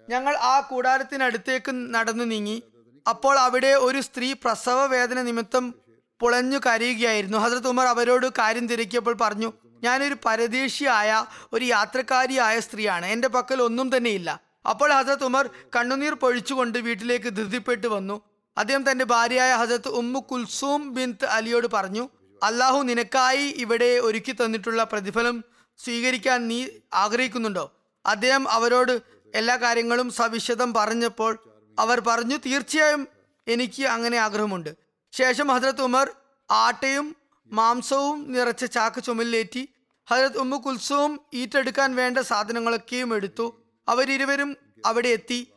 ഞങ്ങൾ 0.10 0.36
ആ 0.36 0.60
കൂടാരത്തിനടുത്തേക്ക് 0.60 1.72
നടന്നു 1.96 2.24
നീങ്ങി. 2.24 2.63
അപ്പോൾ 3.06 3.39
അവിടെ 3.39 3.72
ഒരു 3.88 4.02
സ്ത്രീ 4.02 4.34
പ്രസവ 4.34 4.86
വേദന 4.86 5.22
നിമിത്തം 5.22 5.74
പുളഞ്ഞു 6.22 6.58
കരയുകയായിരുന്നു. 6.66 7.38
ഹസരത്ത് 7.38 7.68
ഉമർ 7.68 7.86
അവരോട് 7.86 8.28
കാര്യം 8.39 8.68
തിരക്കിയപ്പോൾ 8.68 9.16
പറഞ്ഞു 9.22 9.54
ഞാനൊരു 9.84 10.16
പരദേശിയായ 10.26 11.26
ഒരു 11.54 11.66
യാത്രക്കാരിയായ 11.66 12.60
സ്ത്രീയാണ്. 12.60 13.06
എന്റെ 13.06 13.28
പക്കൽ 13.28 13.62
ഒന്നും 13.62 13.98
തന്നെയില്ല. 13.98 14.42
അപ്പോൾ 14.70 14.94
ഹസരത്ത് 14.94 15.24
ഉമർ 15.24 15.50
കണ്ണുനീർ 15.76 16.13
പൊഴിച്ചുകൊണ്ട് 16.13 16.78
വീട്ടിലേക്ക് 16.80 17.30
ധൃതിപ്പെട്ട് 17.36 17.88
വന്നു. 17.88 18.22
അദ്ദേഹം 18.58 18.92
തന്റെ 18.92 19.06
ഭാര്യയായ 19.06 19.54
ഹസരത്ത് 19.54 19.88
ഉമ്മു 19.88 20.20
കുൽസൂം 20.20 20.94
ബിൻത്ത് 20.94 21.26
അലിയോട് 21.26 21.68
പറഞ്ഞു 21.74 22.10
അള്ളാഹു 22.44 22.82
നിനക്കായി 22.82 23.46
ഇവിടെ 23.58 24.00
ഒരുക്കി 24.00 24.32
തന്നിട്ടുള്ള 24.32 24.84
പ്രതിഫലം 24.84 25.44
സ്വീകരിക്കാൻ 25.80 26.48
നീ 26.48 26.68
ആഗ്രഹിക്കുന്നുണ്ടോ? 26.94 27.66
അദ്ദേഹം 28.06 28.50
അവരോട് 28.50 29.02
എല്ലാ 29.36 29.56
കാര്യങ്ങളും 29.56 30.12
സവിശദം 30.12 30.74
പറഞ്ഞപ്പോൾ 30.74 31.39
അവർ 31.80 32.00
പറഞ്ഞു 32.00 32.38
തീർച്ചയായും 32.38 33.08
എനിക്ക് 33.48 33.84
അങ്ങനെ 33.84 34.18
ആഗ്രഹമുണ്ട്. 34.18 34.76
ശേഷം 35.12 35.48
ഹജ്രത് 35.48 35.82
ഉമർ 35.82 36.12
ആട്ടയും 36.52 37.16
മാംസവും 37.52 38.32
നിറച്ച 38.32 38.66
ചാക്ക് 38.66 39.04
ചുമലിലേറ്റി 39.04 39.70
ഹജരത് 40.12 40.38
ഉമ്മു 40.38 40.58
കുൽസവും 40.58 41.20
ഈറ്റെടുക്കാൻ 41.34 41.96
വേണ്ട 41.96 42.18
സാധനങ്ങളൊക്കെയും 42.18 43.16
എടുത്തു. 43.16 43.64
അവരിരുവരും 43.88 44.58
അവിടെ 44.86 45.08
എത്തി. 45.08 45.48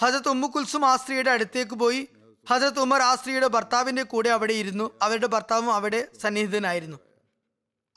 ഹജരത് 0.00 0.28
ഉമ്മു 0.28 0.48
കുൽസും 0.48 0.86
ആ 0.86 0.96
സ്ത്രീയുടെ 0.96 1.30
അടുത്തേക്ക് 1.30 1.72
പോയി. 1.72 2.08
ഹജരത് 2.50 2.80
ഉമർ 2.80 3.02
ആ 3.02 3.14
സ്ത്രീയുടെ 3.14 3.46
ഭർത്താവിന്റെ 3.46 4.02
കൂടെ 4.02 4.28
അവിടെ 4.28 4.52
ഇരുന്നു. 4.52 4.90
അവരുടെ 5.02 5.26
ഭർത്താവും 5.26 5.72
അവിടെ 5.72 6.08
സന്നിഹിതനായിരുന്നു. 6.22 6.98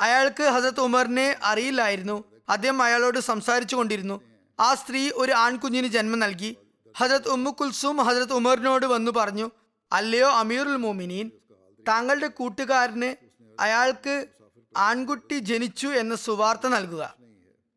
അയാൾക്ക് 0.02 0.44
ഹസരത്ത് 0.44 0.80
ഉമറിനെ 0.80 1.36
അറിയില്ലായിരുന്നു. 1.44 2.24
അദ്ദേഹം 2.50 2.82
അയാളോട് 2.82 3.20
സംസാരിച്ചു 3.20 3.76
കൊണ്ടിരുന്നു. 3.76 4.22
ആ 4.60 4.74
സ്ത്രീ 4.74 5.12
ഒരു 5.16 5.32
ആൺകുഞ്ഞിന് 5.32 5.88
ജന്മം 5.88 6.20
നൽകി. 6.20 6.58
ഹജരത് 6.98 7.30
ഉമ്മു 7.30 7.52
കുൽസും 7.52 7.98
ഹജരത് 7.98 8.34
ഉമറിനോട് 8.34 8.86
വന്നു 8.86 9.12
പറഞ്ഞു 9.12 9.52
അല്ലയോ 9.94 10.30
അമീറുൽ 10.30 10.76
മോമിനീൻ 10.76 11.32
താങ്കളുടെ 11.88 12.28
കൂട്ടുകാരന് 12.28 13.16
അയാൾക്ക് 13.62 14.28
ആൺകുട്ടി 14.78 15.40
ജനിച്ചു 15.40 15.88
എന്ന 15.88 16.16
സുവാർത്ത 16.16 16.68
നൽകുക. 16.68 17.16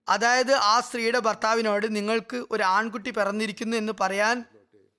അതായത് 0.09 0.53
ആ 0.53 0.81
സ്ത്രീയുടെ 0.81 1.19
ഭർത്താവിനോട് 1.19 1.97
നിങ്ങൾക്ക് 1.97 2.45
ഒരു 2.51 2.63
ആൺകുട്ടി 2.63 3.11
പിറന്നിരിക്കുന്നു 3.11 3.77
എന്ന് 3.77 3.93
പറയാൻ 4.01 4.45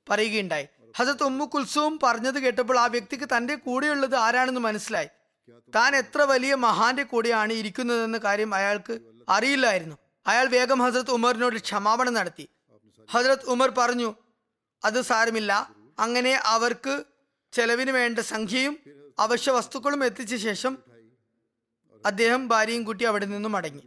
പറയുകയുണ്ടായി. 0.09 0.67
ഹസത്ത് 0.97 1.23
ഉമ്മു 1.23 1.45
കുൽസും 1.45 1.99
പറഞ്ഞത് 2.03 2.39
കേട്ടപ്പോൾ 2.39 2.79
ആ 2.79 2.85
വ്യക്തിക്ക് 2.85 3.27
തന്റെ 3.37 3.55
കൂടെയുള്ളത് 3.55 4.15
ആരാണെന്ന് 4.15 4.61
മനസ്സിലായി. 4.61 5.07
താൻ 5.75 5.95
എത്ര 5.95 6.21
വലിയ 6.21 6.55
മഹാന്റെ 6.55 7.03
കൂടെയാണ് 7.03 7.53
ഇരിക്കുന്നതെന്ന 7.53 8.17
കാര്യം 8.17 8.55
അയാൾക്ക് 8.55 8.99
അറിയില്ലായിരുന്നു. 9.29 9.95
അയാൾ 10.27 10.47
വേഗം 10.47 10.79
ഹസരത്ത് 10.79 11.11
ഉമറിനോട് 11.11 11.55
ക്ഷമാപണം 11.55 12.13
നടത്തി. 12.13 12.49
ഹസരത്ത് 13.09 13.49
ഉമർ 13.49 13.69
പറഞ്ഞു 13.69 14.15
അത് 14.85 15.01
സാരമില്ല. 15.01 15.51
അങ്ങനെ 15.99 16.33
അവർക്ക് 16.43 17.03
ചെലവിന് 17.53 17.91
വേണ്ട 17.91 18.19
സംഖ്യയും 18.19 18.79
അവശ്യ 19.19 19.51
വസ്തുക്കളും 19.51 20.05
എത്തിച്ച 20.05 20.35
ശേഷം 20.35 20.77
അദ്ദേഹം 22.05 22.47
ഭാര്യയും 22.47 22.83
കുട്ടി 22.83 23.03
അവിടെ 23.05 23.25
നിന്നും 23.25 23.51
മടങ്ങി. 23.51 23.83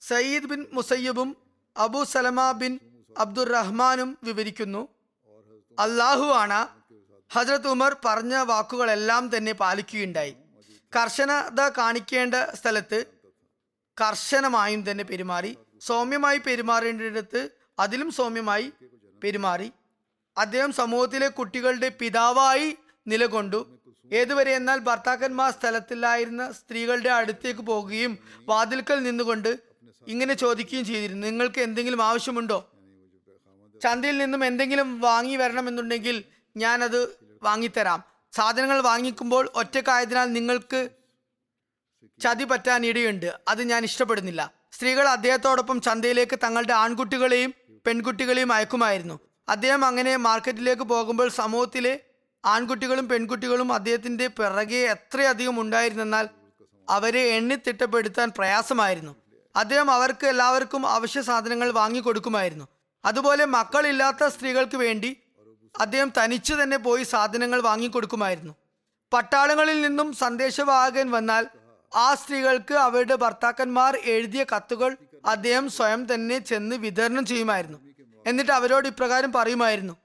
സയ്യിദ് 0.00 0.44
ബിൻ 0.44 0.66
മുസയ്യബും 0.72 1.36
അബു 1.76 2.04
സലമ 2.04 2.52
ബിൻ 2.52 2.80
അബ്ദുറഹ്മാനും 3.18 4.18
വിവരിക്കുന്നു 4.22 4.88
അള്ളാഹു 5.78 6.26
ആണ് 6.42 6.68
ഹജ്രത് 7.32 7.68
ഉമർ 7.68 7.96
പറഞ്ഞ 8.04 8.34
വാക്കുകളെല്ലാം 8.36 9.36
തന്നെ 9.36 9.52
പാലിക്കുകയുണ്ടായി. 9.52 10.36
കർശനത 10.96 11.60
കാണിക്കേണ്ട 11.78 12.34
സ്ഥലത്ത് 12.54 13.04
കർശനമായും 14.00 14.90
തന്നെ 14.90 15.04
പെരുമാറി. 15.04 15.56
സൗമ്യമായി 15.80 16.38
പെരുമാറേണ്ടിടത്ത് 16.38 17.48
അതിലും 17.78 18.10
സൗമ്യമായി 18.10 18.72
പെരുമാറി. 19.24 19.72
അദ്ദേഹം 20.38 20.72
സമൂഹത്തിലെ 20.72 21.28
കുട്ടികളുടെ 21.28 21.88
പിതാവായി 21.88 22.76
നിലകൊണ്ടു. 23.06 23.78
ഏതുവരെ 24.12 24.54
എന്നാൽ 24.54 24.78
ഭർത്താക്കന്മാർ 24.78 25.52
സ്ഥലത്തില്ലായിരുന്ന 25.52 26.52
സ്ത്രീകളുടെ 26.52 27.08
അടുത്തേക്ക് 27.08 27.60
പോകുകയും 27.60 28.18
വാതിൽക്കൽ 28.40 29.02
നിന്നുകൊണ്ട് 29.02 29.58
ഇങ്ങനെ 30.06 30.34
ചോദിക്കുകയും 30.34 30.84
ചെയ്തിരുന്നു. 30.84 31.26
നിങ്ങൾക്ക് 31.26 31.60
എന്തെങ്കിലും 31.60 32.02
ആവശ്യമുണ്ടോ? 32.02 32.70
ചന്തയിൽ 33.82 34.18
നിന്നും 34.18 34.44
എന്തെങ്കിലും 34.44 35.00
വാങ്ങി 35.00 35.36
വരണമെന്നുണ്ടെങ്കിൽ 35.36 36.24
ഞാനത് 36.56 37.16
വാങ്ങിത്തരാം. 37.42 38.02
സാധനങ്ങൾ 38.32 38.80
വാങ്ങിക്കുമ്പോൾ 38.80 39.50
ഒറ്റക്കായതിനാൽ 39.54 40.32
നിങ്ങൾക്ക് 40.32 40.88
ചതി 42.20 42.44
പറ്റാൻ 42.44 42.86
ഇടയുണ്ട്. 42.86 43.38
അത് 43.48 43.62
ഞാൻ 43.62 43.84
ഇഷ്ടപ്പെടുന്നില്ല. 43.84 44.57
സ്ത്രീകൾ 44.72 45.08
അദ്ദേഹത്തോടൊപ്പം 45.08 45.80
ചന്തയിലേക്ക് 45.80 46.36
തങ്ങളുടെ 46.44 46.72
ആൺകുട്ടികളെയും 46.72 47.54
പെൺകുട്ടികളെയും 47.86 48.52
അയക്കുമായിരുന്നു. 48.52 49.16
അദ്ദേഹം 49.48 49.84
അങ്ങനെ 49.84 50.16
മാർക്കറ്റിലേക്ക് 50.16 50.82
പോകുമ്പോൾ 50.82 51.28
സമൂഹത്തിലെ 51.28 51.94
ആൺകുട്ടികളും 52.44 53.08
പെൺകുട്ടികളും 53.08 53.72
അദ്ദേഹത്തിന്റെ 53.72 54.26
പിറകെ 54.28 54.80
എത്രയധികം 54.94 55.60
ഉണ്ടായിരുന്നെന്നാൽ 55.60 56.26
അവരെ 56.88 57.22
എണ്ണിത്തിട്ടപ്പെടുത്താൻ 57.36 58.28
പ്രയാസമായിരുന്നു. 58.36 59.12
അദ്ദേഹം 59.54 59.90
അവർക്ക് 59.90 60.26
എല്ലാവർക്കും 60.26 60.82
അവശ്യ 60.86 61.20
സാധനങ്ങൾ 61.20 61.68
വാങ്ങിക്കൊടുക്കുമായിരുന്നു 61.72 62.66
അതുപോലെ 63.04 63.44
മക്കളില്ലാത്ത 63.44 64.26
സ്ത്രീകൾക്ക് 64.26 64.76
വേണ്ടി 64.76 65.10
അദ്ദേഹം 65.74 66.12
തനിച്ചു 66.18 66.54
തന്നെ 66.54 66.76
പോയി 66.76 67.04
സാധനങ്ങൾ 67.04 67.60
വാങ്ങിക്കൊടുക്കുമായിരുന്നു 67.60 68.54
പട്ടാളങ്ങളിൽ 69.12 69.78
നിന്നും 69.80 70.08
സന്ദേശവാഹകൻ 70.12 71.10
വന്നാൽ 71.10 71.44
ആ 71.94 72.14
സ്ത്രീകൾക്ക് 72.14 72.74
അവരുടെ 72.74 73.14
ഭർത്താക്കന്മാർ 73.14 73.98
എഴുതിയ 74.04 74.44
കത്തുകൾ 74.56 74.96
അദ്ദേഹം 75.26 75.70
സ്വയം 75.70 76.14
തന്നെ 76.14 76.38
ചെന്ന് 76.38 76.76
വിതരണം 76.76 77.26
ചെയ്യുമായിരുന്നു. 77.26 77.78
എന്നിട്ട് 78.26 78.52
അവരോട് 78.52 78.88
ഇപ്രകാരം 78.88 79.32
പറയുമായിരുന്നു. 79.32 79.96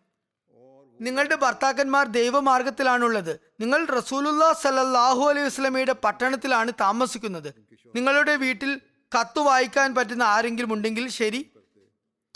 നിങ്ങളുടെ 1.01 1.35
ഭർത്താക്കന്മാർ 1.35 2.07
ദൈവമാർഗത്തിലാണുള്ളത്. 2.07 3.39
നിങ്ങൾ 3.59 3.85
റസൂലുല്ലാ 3.85 4.53
സല്ലാഹു 4.53 5.29
അലൈഹി 5.29 5.45
വസ്ലമിയുടെ 5.45 5.95
പട്ടണത്തിലാണ് 6.03 6.71
താമസിക്കുന്നത്. 6.71 7.53
നിങ്ങളുടെ 7.95 8.35
വീട്ടിൽ 8.35 8.81
കത്ത് 9.19 9.39
വായിക്കാൻ 9.39 9.95
പറ്റുന്ന 9.95 10.23
ആരെങ്കിലും 10.23 10.73
ഉണ്ടെങ്കിൽ 10.73 11.07
ശരി 11.07 11.51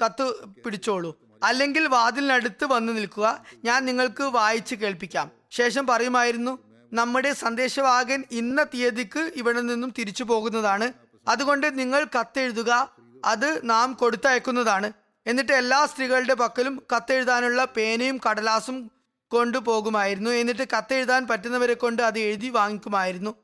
കത്ത് 0.05 0.47
പിടിച്ചോളൂ. 0.47 1.39
അല്ലെങ്കിൽ 1.43 1.87
വാതിലിനടുത്ത് 1.87 2.65
വന്ന് 2.65 2.97
നിൽക്കുക. 2.97 3.45
ഞാൻ 3.63 3.85
നിങ്ങൾക്ക് 3.85 4.23
വായിച്ച് 4.23 4.75
കേൾപ്പിക്കാം. 4.75 5.31
ശേഷം 5.51 5.87
പറയുമായിരുന്നു 5.87 6.66
നമ്മുടെ 6.93 7.33
സന്ദേശവാഹകൻ 7.33 8.23
ഇന്ന 8.31 8.63
തീയതിക്ക് 8.63 9.31
ഇവിടെ 9.35 9.61
നിന്നും 9.61 9.93
തിരിച്ചു 9.97 10.23
പോകുന്നതാണ്. 10.23 10.93
അതുകൊണ്ട് 11.27 11.79
നിങ്ങൾ 11.79 12.05
കത്തെഴുതുക. 12.19 12.95
അത് 13.25 13.61
നാം 13.63 13.93
കൊടുത്തയക്കുന്നതാണ്. 13.93 14.93
എന്നിട്ട് 15.27 15.51
എല്ലാ 15.51 15.85
സ്ത്രീകളുടെ 15.85 16.33
പക്കലും 16.33 16.83
കത്തെഴുതാനുള്ള 16.95 17.65
പേനയും 17.65 18.19
കടലാസും 18.29 18.91
കൊണ്ടുപോകുമായിരുന്നു 19.27 20.31
എന്നിട്ട് 20.31 20.67
കത്തെഴുതാൻ 20.77 21.27
പറ്റുന്നവരെ 21.27 21.73
കൊണ്ട് 21.73 22.01
അത് 22.01 22.19
എഴുതി 22.19 22.49
വാങ്ങിക്കുമായിരുന്നു. 22.49 23.35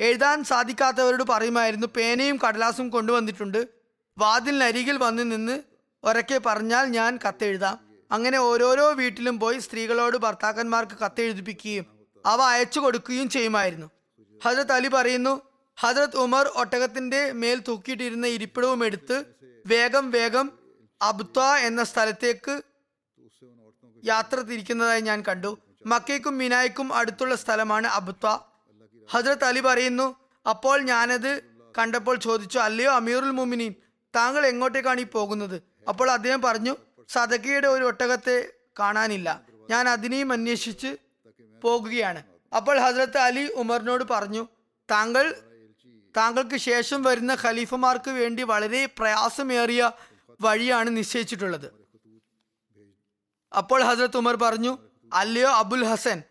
എഴുതാൻ 0.00 0.44
സാധിക്കാത്തവരോട് 0.44 1.22
പറയുമായിരുന്നു 1.22 1.86
പേനയും 1.86 2.38
കടലാസും 2.48 2.90
കൊണ്ടുവന്നിട്ടുണ്ട് 2.90 3.68
വാതിലിനരികിൽ 4.18 4.96
വന്നു 4.96 5.22
നിന്ന് 5.22 5.62
ഒരക്കെ 6.04 6.40
പറഞ്ഞാൽ 6.46 6.84
ഞാൻ 6.84 7.18
കത്തെഴുതാം. 7.28 7.78
അങ്ങനെ 8.12 8.38
ഓരോരോ 8.38 8.92
വീട്ടിലും 8.92 9.40
പോയി 9.40 9.58
സ്ത്രീകളോട് 9.58 10.16
ഭർത്താക്കന്മാർക്ക് 10.16 10.98
കത്തെഴുതിപ്പിക്കുകയും 11.04 11.97
അവ 12.26 12.42
അയച്ചു 12.42 12.80
കൊടുക്കുകയും 12.80 13.28
ചെയ്യുമായിരുന്നു. 13.30 13.90
ഹജരത് 14.44 14.72
അലി 14.72 14.88
പറയുന്നു 14.88 15.42
ഹജരത് 15.78 16.16
ഉമർ 16.16 16.46
ഒട്ടകത്തിന്റെ 16.46 17.32
മേൽ 17.32 17.62
തൂക്കിയിട്ടിരുന്ന 17.68 18.26
ഇരിപ്പിടവും 18.26 18.84
എടുത്ത് 18.84 19.24
വേഗം 19.66 20.10
വേഗം 20.10 20.52
അബ്ത 21.02 21.40
എന്ന 21.40 21.84
സ്ഥലത്തേക്ക് 21.84 22.62
യാത്ര 24.04 24.40
തിരിക്കുന്നതായി 24.40 25.00
ഞാൻ 25.00 25.24
കണ്ടു. 25.28 25.58
മക്കയ്ക്കും 25.86 26.38
മിനായ്ക്കും 26.38 26.94
അടുത്തുള്ള 26.94 27.34
സ്ഥലമാണ് 27.34 27.86
അബ്ത. 27.86 28.26
ഹജ്രത് 29.10 29.44
അലി 29.44 29.60
പറയുന്നു 29.60 30.16
അപ്പോൾ 30.48 30.82
ഞാനത് 30.82 31.42
കണ്ടപ്പോൾ 31.78 32.16
ചോദിച്ചു 32.16 32.58
അല്ലയോ 32.58 32.90
അമീറുൽ 32.90 33.30
മുമിനീൻ 33.30 33.74
താങ്കൾ 34.16 34.46
എങ്ങോട്ടേക്കാണ് 34.46 35.00
ഈ 35.00 35.04
പോകുന്നത്? 35.04 35.62
അപ്പോൾ 35.88 36.10
അദ്ദേഹം 36.10 36.42
പറഞ്ഞു 36.42 36.76
സദക്കയുടെ 37.08 37.68
ഒരു 37.68 37.84
ഒട്ടകത്തെ 37.84 38.52
കാണാനില്ല. 38.78 39.42
ഞാൻ 39.70 39.88
അതിനെയും 39.88 40.32
അന്വേഷിച്ച് 40.32 40.96
പോകുകയാണ്. 41.64 42.22
അപ്പോൾ 42.56 42.76
ഹസ്രത്ത് 42.80 43.18
അലി 43.18 43.44
ഉമറിനോട് 43.62 44.04
പറഞ്ഞു 44.10 44.42
താങ്കൾ 44.90 45.26
താങ്കൾക്ക് 46.16 46.56
ശേഷം 46.56 47.02
വരുന്ന 47.02 47.36
ഖലീഫമാർക്ക് 47.42 48.10
വേണ്ടി 48.10 48.42
വളരെ 48.42 48.86
പ്രയാസമേറിയ 48.98 49.90
വഴിയാണ് 50.40 50.96
നിശ്ചയിച്ചിട്ടുള്ളത്. 50.96 51.68
അപ്പോൾ 53.56 53.82
ഹസ്രത്ത് 53.82 54.16
ഉമർ 54.16 54.36
പറഞ്ഞു 54.36 54.78
അല്ലയോ 55.12 55.48
അബുൽ 55.48 55.84
ഹസൻ 55.84 56.22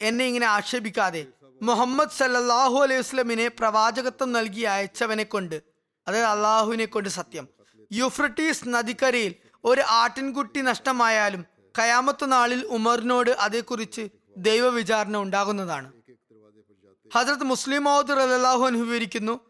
എന്നെ 0.00 0.24
ഇങ്ങനെ 0.24 0.46
ആക്ഷേപിക്കാതെ. 0.46 1.26
മുഹമ്മദ് 1.62 2.10
സല്ലാഹു 2.10 2.76
അലൈഹി 2.82 3.00
വസ്ലമിനെ 3.00 3.48
പ്രവാചകത്വം 3.48 4.32
നൽകി 4.32 4.60
അയച്ചവനെ 4.60 5.24
കൊണ്ട് 5.24 5.62
അതായത് 6.08 6.26
അള്ളാഹുവിനെ 6.26 6.84
കൊണ്ട് 6.84 7.08
സത്യം. 7.08 7.48
യുഫ്രട്ടീസ് 7.92 8.68
നദിക്കരയിൽ 8.68 9.34
ഒരു 9.64 9.80
ആട്ടിൻകുട്ടി 9.80 10.60
നഷ്ടമായാലും 10.60 11.46
കയാമത്ത് 11.78 12.32
നാളിൽ 12.32 12.66
ഉമറിനോട് 12.66 13.30
അതേക്കുറിച്ച് 13.30 14.08
ദൈവവിചാരണ 14.36 15.16
ഉണ്ടാകുന്നതാണ്. 15.16 15.92
ഹജ്രത് 17.14 17.44
മുസ്ലിം 17.44 17.84
മൗദ് 17.84 18.08
റലാഹു 18.08 18.62
അനു 18.64 18.78
വിവരിക്കുന്നു 18.78 19.40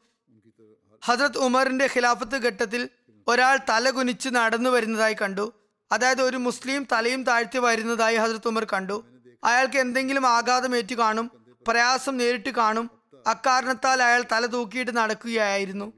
ഹജ്രത് 1.05 1.38
ഉമറിന്റെ 1.38 1.88
ഖിലാഫത്ത് 1.97 2.37
ഘട്ടത്തിൽ 2.37 2.88
ഒരാൾ 3.29 3.59
തല 3.68 3.90
കുനിച്ച് 3.90 4.29
നടന്നു 4.29 4.71
വരുന്നതായി 4.71 5.16
കണ്ടു. 5.21 5.53
അതായത് 5.92 6.23
ഒരു 6.23 6.37
മുസ്ലിം 6.37 6.87
തലയും 6.92 7.25
താഴ്ത്തി 7.25 7.59
വരുന്നതായി 7.59 8.16
ഹജ്രത് 8.16 8.49
ഉമർ 8.49 8.64
കണ്ടു. 8.64 9.05
അയാൾക്ക് 9.45 9.77
എന്തെങ്കിലും 9.77 10.27
ആഘാതം 10.27 10.77
ഏറ്റു 10.77 10.95
കാണും 10.95 11.31
പ്രയാസം 11.68 12.16
നേരിട്ട് 12.16 12.51
കാണും 12.51 12.90
അക്കാരണത്താൽ 13.27 14.03
അയാൾ 14.03 14.25
തല 14.33 14.47
തൂക്കിയിട്ട് 14.47 14.97
നടക്കുകയായിരുന്നു. 14.97 15.92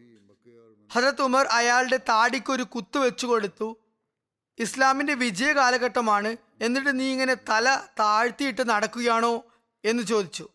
ഹജരത് 0.94 1.23
ഉമർ 1.23 1.47
അയാളുടെ 1.47 1.97
താടിക്ക് 1.97 2.53
ഒരു 2.53 2.62
കുത്തു 2.62 2.99
വെച്ചു 2.99 3.27
കൊടുത്തു. 3.27 3.77
ഇസ്ലാമിന്റെ 4.59 5.14
വിജയ 5.14 5.53
കാലഘട്ടമാണ്. 5.53 6.37
എന്നിട്ട് 6.61 7.01
നീ 7.01 7.12
ഇങ്ങനെ 7.12 7.35
തല 7.35 7.81
താഴ്ത്തിയിട്ട് 8.01 8.69
നടക്കുകയാണോ 8.69 9.45
എന്ന് 9.85 10.03
ചോദിച്ചു. 10.03 10.49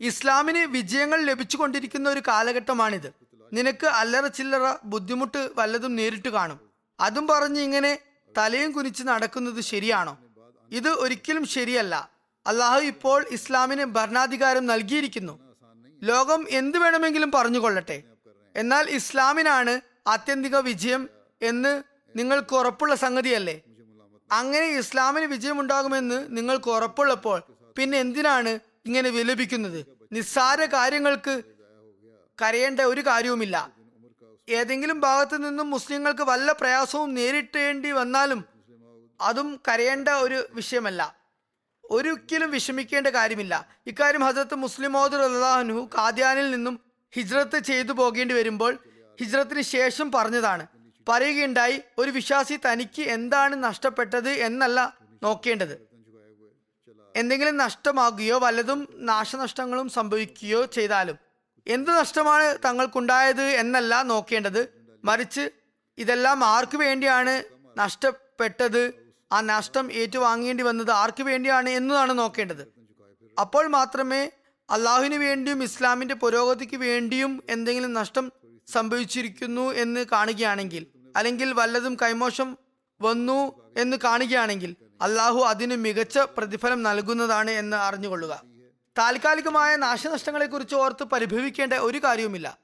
ഇസ്ലാമിന് 0.00 0.58
വിജയങ്ങൾ 0.58 1.24
ലഭിച്ചുകൊണ്ടിരിക്കുന്ന 1.24 2.08
ഒരു 2.08 2.22
കാലഘട്ടമാണിത്. 2.28 3.12
നിനക്ക് 3.52 3.86
അല്ലറ 3.86 4.26
ചില്ലറ 4.26 4.74
ബുദ്ധിമുട്ട് 4.84 5.50
വല്ലതും 5.56 5.96
നേരിട്ട് 5.96 6.28
കാണും. 6.28 6.60
അതും 7.00 7.26
പറഞ്ഞ് 7.26 7.60
ഇങ്ങനെ 7.60 7.98
തലയും 8.36 8.72
കുനിച്ച് 8.72 9.02
നടക്കുന്നത് 9.02 9.60
ശരിയാണോ? 9.60 10.18
ഇത് 10.70 10.88
ഒരിക്കലും 10.88 11.46
ശരിയല്ല. 11.46 12.10
അള്ളാഹു 12.46 12.80
ഇപ്പോൾ 12.80 13.26
ഇസ്ലാമിന് 13.30 13.84
ഭരണാധികാരം 13.84 14.66
നൽകിയിരിക്കുന്നു. 14.66 15.40
ലോകം 16.02 16.46
എന്ത് 16.50 16.78
വേണമെങ്കിലും 16.78 17.30
പറഞ്ഞുകൊള്ളട്ടെ. 17.30 18.02
എന്നാൽ 18.56 18.90
ഇസ്ലാമിനാണ് 18.90 19.80
ആത്യന്തിക 20.06 20.56
വിജയം 20.56 21.08
എന്ന് 21.42 21.82
നിങ്ങൾക്ക് 22.16 22.54
ഉറപ്പുള്ള 22.54 22.94
സംഗതിയല്ലേ? 22.94 23.60
അങ്ങനെ 24.32 24.66
ഇസ്ലാമിന് 24.66 25.24
വിജയമുണ്ടാകുമെന്ന് 25.24 26.36
നിങ്ങൾക്ക് 26.36 26.70
ഉറപ്പുള്ളപ്പോൾ 26.70 27.42
പിന്നെ 27.78 27.98
എന്തിനാണ് 27.98 28.58
ഇങ്ങനെ 28.86 29.10
വിലപിക്കുന്നത്? 29.10 29.86
നിസ്സാര 30.12 30.64
കാര്യങ്ങൾക്ക് 30.64 31.42
കരയേണ്ട 32.42 32.80
ഒരു 32.80 33.00
കാര്യവുമില്ല. 33.00 33.72
ഏതെങ്കിലും 34.48 35.00
ഭാഗത്തു 35.00 35.36
നിന്നും 35.36 35.70
മുസ്ലിങ്ങൾക്ക് 35.70 36.22
വല്ല 36.22 36.52
പ്രയാസവും 36.52 37.14
നേരിട്ടേണ്ടി 37.14 37.90
വന്നാലും 37.90 38.44
അതും 39.20 39.60
കരയേണ്ട 39.68 40.08
ഒരു 40.08 40.48
വിഷയമല്ല. 40.52 41.16
ഒരിക്കലും 41.90 42.50
വിഷമിക്കേണ്ട 42.50 43.06
കാര്യമില്ല. 43.06 43.68
ഇക്കാര്യം 43.86 44.24
ഹസരത്ത് 44.24 44.54
മുസ്ലിം 44.54 44.92
മോദർ 44.92 45.20
അള്ളാഹുനു 45.22 45.88
കാദ്യാനിൽ 45.98 46.50
നിന്നും 46.50 46.80
ഹിജ്രത്ത് 47.12 47.58
ചെയ്തു 47.58 47.92
പോകേണ്ടി 47.92 48.34
വരുമ്പോൾ 48.34 48.78
ഹിജ്രത്തിന് 49.20 49.60
ശേഷം 49.60 50.12
പറഞ്ഞതാണ്. 50.12 50.66
പറയുകയുണ്ടായി 51.10 51.76
ഒരു 51.98 52.10
വിശ്വാസി 52.10 52.56
തനിക്ക് 52.66 53.02
എന്താണ് 53.02 53.54
നഷ്ടപ്പെട്ടത് 53.64 54.28
എന്നല്ല 54.28 54.78
നോക്കേണ്ടത്. 55.22 55.74
എന്തെങ്കിലും 57.16 57.56
നഷ്ടമാകുകയോ 57.56 58.38
വല്ലതും 58.38 58.80
നാശനഷ്ടങ്ങളും 58.94 59.88
സംഭവിക്കുകയോ 59.88 60.64
ചെയ്താലും 60.64 61.16
എന്ത് 61.66 61.90
നഷ്ടമാണ് 61.90 62.46
തങ്ങൾക്കുണ്ടായത് 62.64 63.46
എന്നല്ല 63.62 64.02
നോക്കേണ്ടത്. 64.02 64.60
മറിച്ച് 65.04 65.50
ഇതെല്ലാം 65.98 66.44
ആർക്കു 66.44 66.76
വേണ്ടിയാണ് 66.76 67.34
നഷ്ടപ്പെട്ടത്? 67.78 68.82
ആ 69.32 69.40
നഷ്ടം 69.40 69.92
ഏറ്റുവാങ്ങേണ്ടി 69.92 70.62
വന്നത് 70.64 70.90
ആർക്കു 70.90 71.22
വേണ്ടിയാണ് 71.22 71.70
എന്നതാണ് 71.78 72.12
നോക്കേണ്ടത്. 72.18 72.62
അപ്പോൾ 73.40 73.66
മാത്രമേ 73.66 74.22
അള്ളാഹുവിന് 74.70 75.14
വേണ്ടിയും 75.14 75.62
ഇസ്ലാമിന്റെ 75.62 76.14
പുരോഗതിക്ക് 76.14 76.76
വേണ്ടിയും 76.76 77.32
എന്തെങ്കിലും 77.48 77.92
നഷ്ടം 77.92 78.26
സംഭവിച്ചിരിക്കുന്നു 78.68 79.72
എന്ന് 79.82 80.06
കാണുകയാണെങ്കിൽ 80.12 80.86
അല്ലെങ്കിൽ 81.16 81.52
വല്ലതും 81.52 81.96
കൈമോശം 82.02 82.58
വന്നു 83.02 83.70
എന്ന് 83.76 83.96
കാണുകയാണെങ്കിൽ 84.04 84.76
അള്ളാഹു 85.02 85.40
അതിന് 85.40 85.76
മികച്ച 85.76 86.18
പ്രതിഫലം 86.18 86.82
നൽകുന്നതാണ് 86.82 87.50
എന്ന് 87.50 87.76
അറിഞ്ഞുകൊള്ളുക. 87.76 88.42
താൽക്കാലികമായ 88.98 89.76
നാശനഷ്ടങ്ങളെ 89.76 90.46
കുറിച്ച് 90.46 90.74
ഓർത്ത് 90.74 91.04
പരിഭവിക്കേണ്ട 91.04 91.72
ഒരു 91.72 91.98
കാര്യവുമില്ല. 91.98 92.58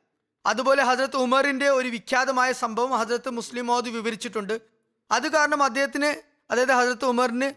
അതുപോലെ 0.46 0.82
ഹജ്രത്ത് 0.82 1.16
ഉമറിന്റെ 1.16 1.68
ഒരു 1.68 1.88
വിഖ്യാതമായ 1.88 2.52
സംഭവം 2.52 2.90
ഹജ്രത്ത് 2.90 3.30
മുസ്ലിം 3.30 3.66
മോദ് 3.66 3.88
വിവരിച്ചിട്ടുണ്ട്. 3.88 4.60
അത് 5.10 5.32
കാരണം 5.32 5.62
അദ്ദേഹത്തിന് 5.62 6.22
അതായത് 6.52 6.72
ഹജ്രത്ത് 6.72 7.04
ഉമറിന് 7.04 7.52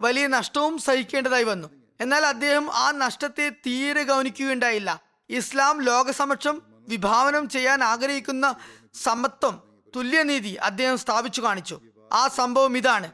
വലിയ 0.00 0.26
നഷ്ടവും 0.26 0.78
സഹിക്കേണ്ടതായി 0.78 1.44
വന്നു. 1.44 1.68
എന്നാൽ 2.00 2.26
അദ്ദേഹം 2.26 2.70
ആ 2.72 2.92
നഷ്ടത്തെ 2.96 3.52
തീരെ 3.66 4.02
ഗൗനിക്കുകയുണ്ടായില്ല. 4.02 5.02
ഇസ്ലാം 5.30 5.82
ലോകസമക്ഷം 5.82 6.62
വിഭാവനം 6.88 7.48
ചെയ്യാൻ 7.48 7.84
ആഗ്രഹിക്കുന്ന 7.84 8.54
സമത്വം 8.94 9.62
തുല്യനീതി 9.96 10.54
അദ്ദേഹം 10.54 10.98
സ്ഥാപിച്ചു 10.98 11.40
കാണിച്ചു. 11.40 11.80
ആ 12.12 12.28
സംഭവം 12.28 12.76
ഇതാണ്. 12.76 13.10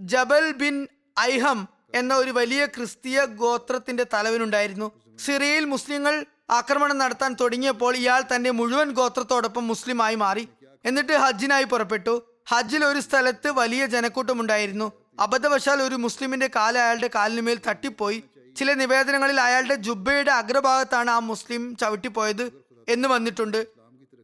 ജബൽ 0.00 0.52
ബിൻ 0.52 0.86
ഐഹം 1.20 1.68
എന്ന 1.94 2.14
ഒരു 2.14 2.30
വലിയ 2.30 2.66
ക്രിസ്തീയ 2.66 3.24
ഗോത്രത്തിന്റെ 3.24 4.06
തലവനുണ്ടായിരുന്നു. 4.14 5.00
സിറിയയിൽ 5.18 5.64
മുസ്ലിങ്ങൾ 5.64 6.24
ആക്രമണം 6.50 6.98
നടത്താൻ 6.98 7.36
തുടങ്ങിയപ്പോൾ 7.40 7.96
ഇയാൾ 7.96 8.22
തന്റെ 8.34 8.50
മുഴുവൻ 8.50 8.90
ഗോത്രത്തോടൊപ്പം 8.90 9.68
മുസ്ലിമായി 9.68 10.14
മാറി. 10.14 10.48
എന്നിട്ട് 10.84 11.12
ഹജ്ജിനായി 11.12 11.64
പുറപ്പെട്ടു. 11.64 12.34
ഹജ്ജിൽ 12.48 12.84
ഒരു 12.84 13.00
സ്ഥലത്ത് 13.00 13.50
വലിയ 13.50 13.86
ജനക്കൂട്ടമുണ്ടായിരുന്നു. 13.86 14.92
അബദ്ധവശാൽ 15.20 15.82
ഒരു 15.82 15.94
മുസ്ലിമിന്റെ 15.94 16.50
കാൽ 16.56 16.78
അയാളുടെ 16.78 17.10
കാലിനുമേൽ 17.14 17.60
തട്ടിപ്പോയി. 17.68 18.24
ചില 18.56 18.72
നിവേദനങ്ങളിൽ 18.72 19.40
അയാളുടെ 19.40 19.74
ജുബയുടെ 19.74 20.30
അഗ്രഭാഗത്താണ് 20.30 21.10
ആ 21.10 21.18
മുസ്ലിം 21.18 21.76
ചവിട്ടിപ്പോയത് 21.76 22.52
എന്ന് 22.88 23.08
വന്നിട്ടുണ്ട്. 23.08 23.66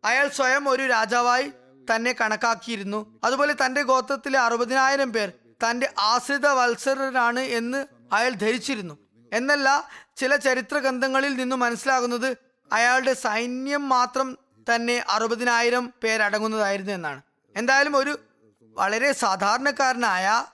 അയാൾ 0.04 0.28
സ്വയം 0.28 0.68
ഒരു 0.68 0.82
രാജാവായി 0.82 1.50
തന്നെ 1.90 2.14
കണക്കാക്കിയിരുന്നു. 2.20 3.20
അതുപോലെ 3.24 3.54
തന്റെ 3.64 3.82
ഗോത്രത്തിലെ 3.82 4.38
അറുപതിനായിരം 4.38 5.12
പേർ 5.12 5.32
തന്റെ 5.68 5.94
ആശ്രിത 5.98 6.46
വത്സരനാണ് 6.46 7.40
എന്ന് 7.40 7.86
അയാൾ 8.12 8.30
ധരിച്ചിരുന്നു. 8.30 8.98
എന്നല്ല 9.32 9.88
ചില 10.16 10.36
ചരിത്ര 10.36 10.78
ഗ്രന്ഥങ്ങളിൽ 10.78 11.34
നിന്നും 11.34 11.60
മനസ്സിലാകുന്നത് 11.60 12.36
അയാളുടെ 12.72 13.12
സൈന്യം 13.12 13.88
മാത്രം 13.88 14.38
തന്നെ 14.74 15.04
അറുപതിനായിരം 15.08 15.92
പേരടങ്ങുന്നതായിരുന്നു 16.02 16.92
എന്നാണ്. 16.92 17.22
എന്തായാലും 17.56 17.96
ഒരു 17.96 18.18
വളരെ 18.62 19.12
സാധാരണക്കാരനായ 19.12 20.44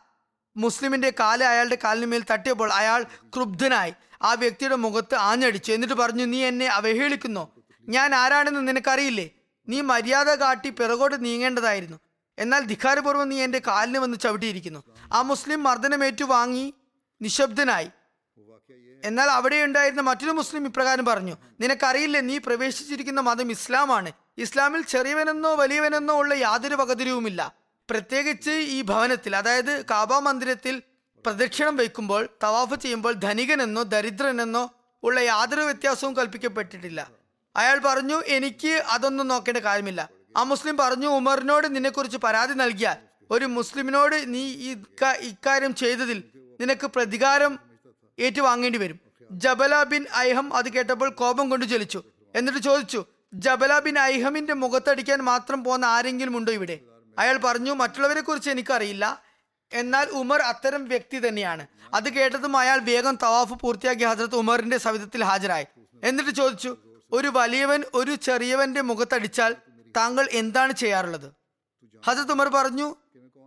മുസ്ലിമിന്റെ 0.56 1.12
കാൽ 1.20 1.44
അയാളുടെ 1.44 1.78
കാലിന് 1.84 2.06
മേൽ 2.06 2.24
തട്ടിയപ്പോൾ 2.30 2.72
അയാൾ 2.72 3.02
ക്രുബ്ധനായി. 3.02 3.94
ആ 4.22 4.34
വ്യക്തിയുടെ 4.34 4.76
മുഖത്ത് 4.76 5.14
ആഞ്ഞടിച്ചു. 5.14 5.72
എന്നിട്ട് 5.72 5.94
പറഞ്ഞു 5.94 6.24
നീ 6.24 6.44
എന്നെ 6.44 6.66
അവഹേളിക്കുന്നോ. 6.66 7.50
ഞാൻ 7.88 8.14
ആരാണെന്ന് 8.14 8.68
നിനക്കറിയില്ലേ? 8.68 9.30
നീ 9.68 9.80
മര്യാദ 9.80 10.28
കാട്ടി 10.28 10.70
പിറകോട്ട് 10.70 11.24
നീങ്ങേണ്ടതായിരുന്നു. 11.24 11.96
എന്നാൽ 12.38 12.60
ധിക്കാരപൂർവം 12.60 13.28
നീ 13.28 13.42
എന്റെ 13.42 13.62
കാലിന് 13.66 13.98
വന്ന് 13.98 14.18
ചവിട്ടിയിരിക്കുന്നു. 14.18 14.84
ആ 15.12 15.22
മുസ്ലിം 15.22 15.62
മർദ്ദനമേറ്റു 15.62 16.24
വാങ്ങി 16.24 16.74
നിശബ്ദനായി. 17.22 17.90
എന്നാൽ 19.04 19.28
അവിടെ 19.30 19.64
ഉണ്ടായിരുന്ന 19.64 20.00
മറ്റൊരു 20.00 20.30
മുസ്ലിം 20.30 20.66
ഇപ്രകാരം 20.66 21.04
പറഞ്ഞു 21.04 21.36
നിനക്കറിയില്ലേ 21.60 22.20
നീ 22.20 22.38
പ്രവേശിച്ചിരിക്കുന്ന 22.38 23.20
മതം 23.20 23.50
ഇസ്ലാമാണ്. 23.50 24.12
ഇസ്ലാമിൽ 24.38 24.82
ചെറിയവനെന്നോ 24.82 25.54
വലിയവനെന്നോ 25.54 26.18
ഉള്ള 26.18 26.34
യാതൊരു 26.34 26.74
വകതിരിവുമില്ല 26.74 27.54
പ്രത്യേകിച്ച് 27.90 28.50
ഈ 28.50 28.82
ഭവനത്തിൽ 28.82 29.36
അതായത് 29.36 29.84
കാബ 29.84 30.14
മന്ദിരത്തിൽ 30.14 30.82
പ്രദക്ഷിണം 31.26 31.76
വയ്ക്കുമ്പോൾ 31.76 32.28
തവാഫ് 32.44 32.74
ചെയ്യുമ്പോൾ 32.74 33.12
ധനികനെന്നോ 33.12 33.82
ദരിദ്രനെന്നോ 33.82 34.74
ഉള്ള 35.02 35.20
യാതൊരു 35.20 35.60
വ്യത്യാസവും 35.60 36.16
കൽപ്പിക്കപ്പെട്ടിട്ടില്ല. 36.16 37.19
അയാൾ 37.56 37.78
പറഞ്ഞു 37.78 38.22
എനിക്ക് 38.26 38.68
അതൊന്നും 38.68 39.28
നോക്കേണ്ട 39.28 39.58
കാര്യമില്ല. 39.58 40.08
ആ 40.36 40.42
മുസ്ലിം 40.42 40.76
പറഞ്ഞു 40.76 41.08
ഉമറിനോട് 41.08 41.76
നിന്നെക്കുറിച്ച് 41.76 42.18
പരാതി 42.18 42.54
നൽകിയാൽ 42.54 42.96
ഒരു 43.30 43.44
മുസ്ലിമിനോട് 43.44 44.34
നീ 44.34 44.42
ഇക്കാര്യം 45.20 45.74
ചെയ്തതിൽ 45.74 46.24
നിനക്ക് 46.60 46.86
പ്രതികാരം 46.86 47.58
ഏറ്റുവാങ്ങേണ്ടി 48.18 48.78
വരും. 48.78 49.00
ജബല 49.30 49.82
ബിൻ 49.82 50.06
ഐഹം 50.16 50.54
അത് 50.54 50.72
കേട്ടപ്പോൾ 50.72 51.10
കോപം 51.10 51.50
കൊണ്ട് 51.50 51.66
ജലിച്ചു 51.66 52.02
എന്നിട്ട് 52.34 52.60
ചോദിച്ചു 52.60 53.04
ജബല 53.34 53.78
ബിൻ 53.78 53.98
ഐഹമിന്റെ 53.98 54.54
മുഖത്തടിക്കാൻ 54.54 55.18
മാത്രം 55.18 55.64
പോകുന്ന 55.64 55.84
ആരെങ്കിലും 55.84 56.36
ഉണ്ടോ 56.36 56.52
ഇവിടെ? 56.52 56.78
അയാൾ 57.18 57.36
പറഞ്ഞു 57.36 57.72
മറ്റുള്ളവരെ 57.72 58.20
കുറിച്ച് 58.20 58.50
എനിക്കറിയില്ല. 58.50 59.22
എന്നാൽ 59.72 60.06
ഉമർ 60.10 60.40
അത്തരം 60.42 60.84
വ്യക്തി 60.88 61.28
തന്നെയാണ്. 61.28 61.66
അത് 61.94 62.12
കേട്ടതും 62.12 62.56
അയാൾ 62.56 62.78
വേഗം 62.78 63.18
തവാഫ് 63.22 63.54
പൂർത്തിയാക്കി 63.54 64.04
ഹസ്രത്ത് 64.04 64.34
ഉമറിന്റെ 64.34 64.78
സവിധത്തിൽ 64.78 65.24
ഹാജരായി. 65.24 65.66
എന്നിട്ട് 66.04 66.30
ചോദിച്ചു 66.30 66.76
ഒരു 67.12 67.28
വലിയവൻ 67.28 67.82
ഒരു 67.94 68.14
ചെറിയവന്റെ 68.14 68.80
മുഖത്തടിച്ചാൽ 68.80 69.56
താങ്കൾ 69.96 70.28
എന്താണ് 70.32 70.72
ചെയ്യാറുള്ളത്? 70.72 71.28
ഹസരത്ത് 72.06 72.32
ഉമർ 72.32 72.48
പറഞ്ഞു 72.48 72.96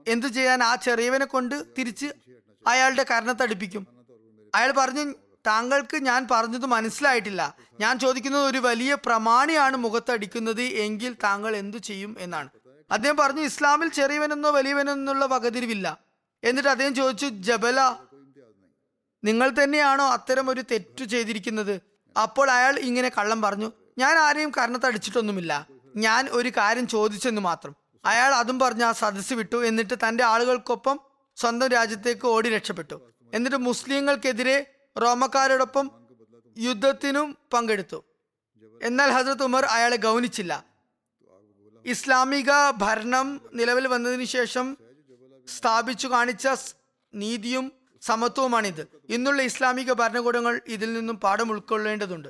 എന്തു 0.08 0.28
ചെയ്യാൻ 0.28 0.64
ആ 0.64 0.76
ചെറിയവനെ 0.76 1.26
കൊണ്ട് 1.26 1.56
തിരിച്ച് 1.78 2.08
അയാളുടെ 2.68 3.06
കരണത്തടിപ്പിക്കും 3.12 3.88
അയാൾ 4.56 4.72
പറഞ്ഞു 4.72 5.04
താങ്കൾക്ക് 5.48 5.98
ഞാൻ 5.98 6.28
പറഞ്ഞത് 6.32 6.66
മനസ്സിലായിട്ടില്ല. 6.66 7.58
ഞാൻ 7.80 8.00
ചോദിക്കുന്നത് 8.00 8.46
ഒരു 8.46 8.58
വലിയ 8.58 8.94
പ്രമാണിയാണ് 9.06 9.78
മുഖത്തടിക്കുന്നത് 9.78 10.62
എങ്കിൽ 10.62 11.16
താങ്കൾ 11.24 11.56
എന്തു 11.56 11.78
ചെയ്യും 11.78 12.16
എന്നാണ്. 12.20 12.50
അദ്ദേഹം 12.92 13.18
പറഞ്ഞു 13.18 13.42
ഇസ്ലാമിൽ 13.42 13.90
ചെറിയവനെന്നോ 13.90 14.50
വലിയവനെന്നുള്ള 14.52 15.26
വകതിരിവില്ല. 15.26 15.88
എന്നിട്ട് 16.44 16.70
അദ്ദേഹം 16.70 16.96
ചോദിച്ചു 16.96 17.26
ജബല 17.26 17.80
നിങ്ങൾ 19.24 19.50
തന്നെയാണോ 19.64 20.06
അത്തരം 20.06 20.50
ഒരു 20.50 20.62
തെറ്റു 20.72 21.04
ചെയ്തിരിക്കുന്നത്? 21.04 21.93
അപ്പോൾ 22.22 22.52
അയാൾ 22.52 22.80
ഇങ്ങനെ 22.80 23.12
കള്ളം 23.18 23.42
പറഞ്ഞു 23.42 23.72
ഞാൻ 23.98 24.18
ആരെയും 24.18 24.52
കർണത്തടിച്ചിട്ടൊന്നുമില്ല 24.58 25.68
ഞാൻ 25.96 26.30
ഒരു 26.32 26.50
കാര്യം 26.50 26.88
ചോദിച്ചെന്ന് 26.88 27.42
മാത്രം. 27.42 27.76
അയാൾ 28.06 28.34
അതും 28.34 28.60
പറഞ്ഞ് 28.60 28.84
ആ 28.84 28.92
സദസ്സ് 28.92 29.34
വിട്ടു. 29.34 29.66
എന്നിട്ട് 29.66 29.94
തന്റെ 30.08 30.24
ആളുകൾക്കൊപ്പം 30.24 31.00
സ്വന്തം 31.36 31.68
രാജ്യത്തേക്ക് 31.68 32.28
ഓടി 32.28 32.50
രക്ഷപ്പെട്ടു. 32.50 33.02
എന്നിട്ട് 33.34 33.58
മുസ്ലിങ്ങൾക്കെതിരെ 33.58 34.74
റോമക്കാരോടൊപ്പം 35.02 35.92
യുദ്ധത്തിനും 36.58 37.38
പങ്കെടുത്തു. 37.54 38.04
എന്നാൽ 38.82 39.10
ഹസരത് 39.12 39.44
ഉമർ 39.44 39.66
അയാളെ 39.66 39.96
ഗൗനിച്ചില്ല. 39.96 40.66
ഇസ്ലാമിക 41.86 42.52
ഭരണം 42.78 43.42
നിലവിൽ 43.54 43.88
വന്നതിന് 43.88 44.24
ശേഷം 44.24 44.78
സ്ഥാപിച്ചു 45.58 46.08
കാണിച്ച 46.08 46.48
നീതിയും 47.14 47.72
സമത്വവുമാണിത്. 48.06 48.88
ഇന്നുള്ള 49.10 49.42
ഇസ്ലാമിക 49.42 49.94
ഭരണകൂടങ്ങൾ 49.94 50.62
ഇതിൽ 50.68 50.94
നിന്നും 50.94 51.20
പാഠം 51.20 51.52
ഉൾക്കൊള്ളേണ്ടതുണ്ട്. 51.52 52.30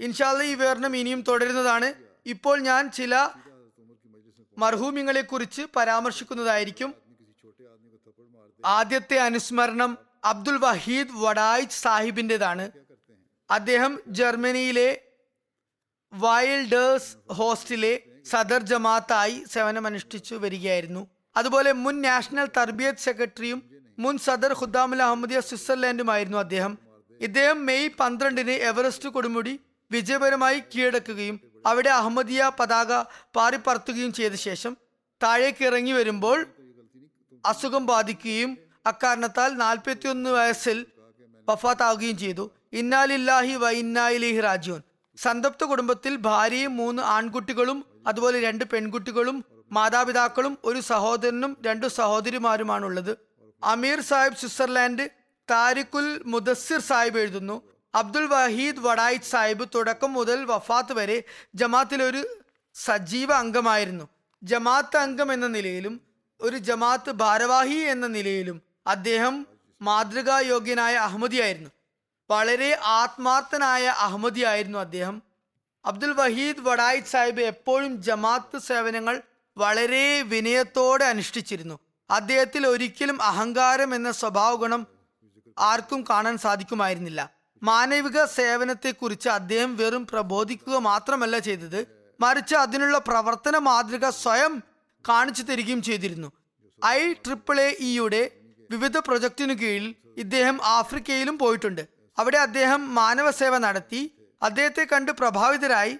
ഇൻഷാല്ല 0.00 0.42
ഈ 0.42 0.54
വിവരണം 0.54 0.96
ഇനിയും 0.96 1.20
തുടരുന്നതാണ്. 1.20 1.94
ഇപ്പോൾ 2.26 2.60
ഞാൻ 2.60 2.90
ചില 2.90 3.28
മർഹൂമിങ്ങളെ 4.58 5.20
കുറിച്ച് 5.20 5.62
പരാമർശിക്കുന്നതായിരിക്കും. 5.76 6.94
ആദ്യത്തെ 8.64 9.16
അനുസ്മരണം 9.16 9.98
അബ്ദുൽ 10.24 10.56
വഹീദ് 10.56 11.08
വഡായിജ് 11.12 11.70
സാഹിബിന്റെതാണ്. 11.70 12.70
അദ്ദേഹം 13.50 14.00
ജർമ്മനിയിലെ 14.08 15.02
വൈൽഡേഴ്സ് 16.12 17.32
ഹോസ്റ്റലിലെ 17.32 18.02
സദർ 18.24 18.62
ജമാഅത്തായി 18.62 19.44
സേവനമനുഷ്ഠിച്ചു 19.52 20.34
വരികയായിരുന്നു. 20.34 21.06
അതുപോലെ 21.36 21.72
മുൻ 21.72 22.00
നാഷണൽ 22.00 22.48
തർബിയത്ത് 22.56 22.98
സെക്രട്ടറിയും 22.98 23.75
മുൻ 23.98 24.18
സദർ 24.18 24.52
ഖുദ്ദാമുൽ 24.52 25.02
അഹമ്മദിയ 25.02 25.40
സ്വിറ്റ്സർലാൻഡുമായിരുന്നു 25.40 26.38
അദ്ദേഹം. 26.38 26.78
ഇദ്ദേഹം 27.20 27.66
മെയ് 27.66 27.88
പന്ത്രണ്ടിന് 28.00 28.50
എവറസ്റ്റ് 28.50 29.08
കൊടുമുടി 29.08 29.60
വിജയപരമായി 29.90 30.62
കീഴടക്കുകയും 30.62 31.40
അവിടെ 31.66 31.88
അഹമ്മദിയ 31.88 32.50
പതാക 32.60 32.92
പാറിപ്പറത്തുകയും 33.36 34.12
ചെയ്ത 34.12 34.32
ശേഷം 34.32 34.76
താഴേക്ക് 35.22 35.64
ഇറങ്ങി 35.64 35.92
വരുമ്പോൾ 35.92 36.46
അസുഖം 37.46 37.86
ബാധിക്കുകയും 37.86 38.58
അക്കാരണത്താൽ 38.86 39.50
നാൽപ്പത്തിയൊന്ന് 39.56 40.30
വയസ്സിൽ 40.30 40.86
വഫാത്താവുകയും 41.48 42.18
ചെയ്തു. 42.18 42.50
ഇന്നാലില്ലാഹി 42.72 43.54
വ 43.54 43.70
ഇന്നായിലേഹി 43.70 44.40
രാജുവൻ 44.40 44.80
സന്തപ്ത 45.16 45.64
കുടുംബത്തിൽ 45.64 46.16
ഭാര്യയും 46.16 46.76
മൂന്ന് 46.76 47.02
ആൺകുട്ടികളും 47.02 47.84
അതുപോലെ 48.06 48.40
രണ്ട് 48.40 48.64
പെൺകുട്ടികളും 48.64 49.44
മാതാപിതാക്കളും 49.72 50.58
ഒരു 50.64 50.80
സഹോദരനും 50.80 51.56
രണ്ടു 51.62 51.86
സഹോദരിമാരുമാണുള്ളത്. 51.86 53.12
അമീർ 53.62 54.00
സാഹിബ് 54.00 54.36
സ്വിറ്റ്സർലാൻഡ് 54.36 55.08
താരിഖുൽ 55.50 56.22
മുദസ്സിർ 56.24 56.80
സാഹിബ് 56.80 57.18
എഴുതുന്നു. 57.18 57.62
അബ്ദുൽ 57.94 58.26
വഹീദ് 58.26 58.78
വടായിദ് 58.78 59.22
സാഹിബ് 59.22 59.68
തുടക്കം 59.74 60.12
മുതൽ 60.12 60.44
വഫാത്ത് 60.44 60.92
വരെ 60.92 61.22
ജമാത്തിലെ 61.54 62.04
ഒരു 62.04 62.36
സജീവ 62.74 63.32
അംഗമായിരുന്നു. 63.32 64.08
ജമാത്ത് 64.42 64.96
അംഗം 64.96 65.32
എന്ന 65.32 65.46
നിലയിലും 65.46 66.00
ഒരു 66.40 66.56
ജമാത്ത് 66.56 67.10
ഭാരവാഹി 67.10 67.74
എന്ന 67.74 68.06
നിലയിലും 68.06 68.62
അദ്ദേഹം 68.86 69.46
മാതൃകായോഗ്യനായ 69.82 70.94
അഹമ്മദിയായിരുന്നു 70.94 71.70
വളരെ 72.30 72.78
ആത്മാർത്ഥനായ 72.82 73.86
അഹമ്മദിയായിരുന്നു 73.86 74.78
അദ്ദേഹം. 74.78 75.22
അബ്ദുൽ 75.84 76.12
വഹീദ് 76.12 76.56
വടായിദ് 76.58 77.04
സാഹിബ് 77.04 77.40
എപ്പോഴും 77.40 78.02
ജമാത്ത് 78.02 78.58
സേവനങ്ങൾ 78.58 79.22
വളരെ 79.56 80.22
വിനയത്തോടെ 80.22 81.04
അനുഷ്ഠിച്ചിരുന്നു. 81.04 81.78
അദ്ദേഹത്തിൽ 82.10 82.66
ഒരിക്കലും 82.66 83.22
അഹങ്കാരം 83.22 83.94
എന്ന 83.94 84.10
സ്വഭാവ 84.12 84.54
ഗുണം 84.54 84.86
ആർക്കും 85.58 86.04
കാണാൻ 86.10 86.38
സാധിക്കുമായിരുന്നില്ല. 86.38 87.30
മാനവിക 87.62 88.24
സേവനത്തെക്കുറിച്ച് 88.24 89.28
അദ്ദേഹം 89.28 89.76
വെറും 89.76 90.06
പ്രബോധിക്കുക 90.06 90.76
മാത്രമല്ല 90.76 91.38
ചെയ്തത് 91.38 91.86
മറിച്ച് 92.20 92.54
അതിനുള്ള 92.54 92.98
പ്രവർത്തന 92.98 93.58
മാതൃക 93.58 94.10
സ്വയം 94.10 94.62
കാണിച്ചു 95.08 95.42
തരികയും 95.42 95.82
ചെയ്തിരുന്നു. 95.82 96.32
ഐ 96.84 97.12
ട്രിപ്പിൾ 97.12 97.60
എ 97.60 97.68
ഇയുടെ 97.80 98.22
വിവിധ 98.70 98.98
പ്രൊജക്ടിനു 98.98 99.54
കീഴിൽ 99.54 99.94
ഇദ്ദേഹം 100.16 100.56
ആഫ്രിക്കയിലും 100.64 101.38
പോയിട്ടുണ്ട്. 101.38 101.82
അവിടെ 102.18 102.38
അദ്ദേഹം 102.38 102.94
മാനവ 102.94 103.30
സേവ 103.30 103.58
നടത്തി 103.58 104.02
അദ്ദേഹത്തെ 104.42 104.84
കണ്ട് 104.92 105.12
പ്രഭാവിതരായി 105.12 105.98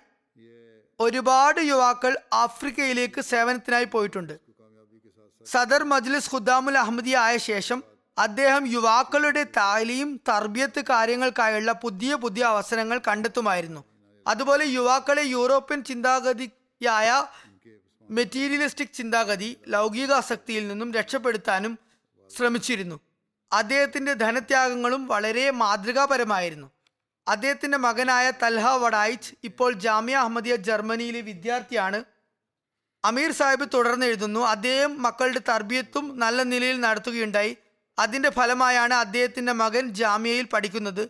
ഒരുപാട് 1.01 1.61
യുവാക്കൾ 1.61 2.17
ആഫ്രിക്കയിലേക്ക് 2.33 3.21
സേവനത്തിനായി 3.21 3.85
പോയിട്ടുണ്ട്. 3.85 4.46
സദർ 5.47 5.83
മജ്ലിസ് 5.85 6.35
ഖുദ്ദാമുൽ 6.35 6.79
അഹമ്മദിയ 6.79 7.17
ആയ 7.17 7.37
ശേഷം 7.37 7.83
അദ്ദേഹം 8.19 8.67
യുവാക്കളുടെ 8.67 9.43
താലീം 9.57 10.21
തർബിയത്ത് 10.29 10.81
കാര്യങ്ങൾക്കായുള്ള 10.91 11.73
പുതിയ 11.73 12.15
പുതിയ 12.15 12.45
അവസരങ്ങൾ 12.45 13.01
കണ്ടെത്തുമായിരുന്നു. 13.09 13.85
അതുപോലെ 14.27 14.65
യുവാക്കളെ 14.65 15.23
യൂറോപ്യൻ 15.23 15.85
ചിന്താഗതിയായ 15.85 17.27
മെറ്റീരിയലിസ്റ്റിക് 18.11 18.95
ചിന്താഗതി 18.95 19.57
ലൗകിക 19.69 20.13
ആസക്തിയിൽ 20.13 20.69
നിന്നും 20.69 20.93
രക്ഷപ്പെടുത്താനും 20.93 21.79
ശ്രമിച്ചിരുന്നു. 22.37 23.01
അദ്ദേഹത്തിന്റെ 23.53 24.13
ധനത്യാഗങ്ങളും 24.13 25.07
വളരെ 25.07 25.51
മാതൃകാപരമായിരുന്നു. 25.51 26.71
അദ്ദേഹത്തിന്റെ 27.29 27.79
മകനായ 27.79 28.33
തൽഹ 28.43 28.69
വഡായിച്ച് 28.69 29.35
ഇപ്പോൾ 29.45 29.73
ജാമ്യ 29.73 30.17
അഹമ്മദിയ 30.17 30.57
ജർമ്മനിയിലെ 30.57 31.21
വിദ്യാർത്ഥിയാണ്. 31.21 32.05
അമീർ 33.09 33.33
സാഹിബ് 33.33 33.69
തുടർന്ന് 33.75 34.07
എഴുതുന്നു 34.07 34.41
അദ്ദേഹം 34.41 35.03
മക്കളുടെ 35.03 35.41
തർബിയത്തും 35.49 36.19
നല്ല 36.19 36.43
നിലയിൽ 36.43 36.81
നടത്തുകയുണ്ടായി. 36.81 37.57
അതിന്റെ 37.99 38.31
ഫലമായാണ് 38.31 38.95
അദ്ദേഹത്തിന്റെ 38.95 39.53
മകൻ 39.53 39.89
ജാമ്യയിൽ 39.89 40.45
പഠിക്കുന്നത്. 40.45 41.09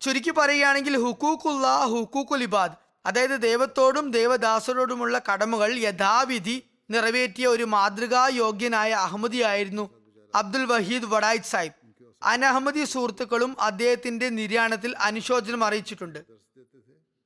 ചുരുക്കി 0.00 0.30
പറയുകയാണെങ്കിൽ 0.30 0.96
ഹുക്കൂക്കുള്ള 0.96 1.84
ഹുക്കൂക്കുൽ 1.84 2.42
ഇബാദ്. 2.42 2.72
അതായത് 3.06 3.42
ദൈവത്തോടും 3.42 4.10
ദൈവദാസരോടുമുള്ള 4.10 5.20
കടമകൾ 5.32 5.78
യഥാവിധി 5.78 6.62
നിറവേറ്റിയ 6.90 7.46
ഒരു 7.46 7.64
മാതൃകായോഗ്യനായ 7.64 8.92
അഹമ്മദിയായിരുന്നു 8.92 9.90
അബ്ദുൽ 10.34 10.64
വഹീദ് 10.64 11.04
വഡായിദ് 11.04 11.42
സാഹിബ്. 11.42 11.74
അനഹമ്മദി 12.22 12.84
സുഹൃത്തുക്കളും 12.84 13.60
അദ്ദേഹത്തിന്റെ 13.60 14.28
നിര്യാണത്തിൽ 14.28 14.96
അനുശോചനം 14.96 15.64
അറിയിച്ചിട്ടുണ്ട്. 15.64 16.18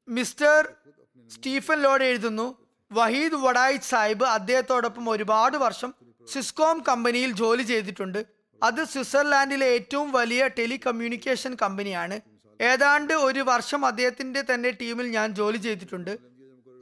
മിസ്റ്റർ 0.09 0.68
സ്റ്റീഫൻ 1.28 1.83
ലോഡ് 1.83 2.02
എഴുതുന്നു 2.02 2.62
വഹീദ് 2.92 3.35
വടായിത് 3.35 3.81
സാഹിബ് 3.81 4.24
അദ്ദേഹത്തോടൊപ്പം 4.24 5.09
ഒരുപാട് 5.09 5.57
വർഷം 5.57 5.94
സിസ്കോം 6.33 6.83
കമ്പനിയിൽ 6.88 7.33
ജോലി 7.33 7.62
ചെയ്തിട്ടുണ്ട്. 7.62 8.26
അത് 8.62 8.85
സ്വിറ്റ്സർലാൻഡിലെ 8.85 9.66
ഏറ്റവും 9.66 10.12
വലിയ 10.12 10.48
ടെലികമ്മ്യൂണിക്കേഷൻ 10.48 11.57
കമ്പനിയാണ്. 11.62 12.20
ഏതാണ്ട് 12.61 13.12
ഒരു 13.12 13.40
വർഷം 13.40 13.87
അദ്ദേഹത്തിന്റെ 13.87 14.42
തന്നെ 14.55 14.70
ടീമിൽ 14.70 15.07
ഞാൻ 15.07 15.35
ജോലി 15.35 15.57
ചെയ്തിട്ടുണ്ട്. 15.57 16.18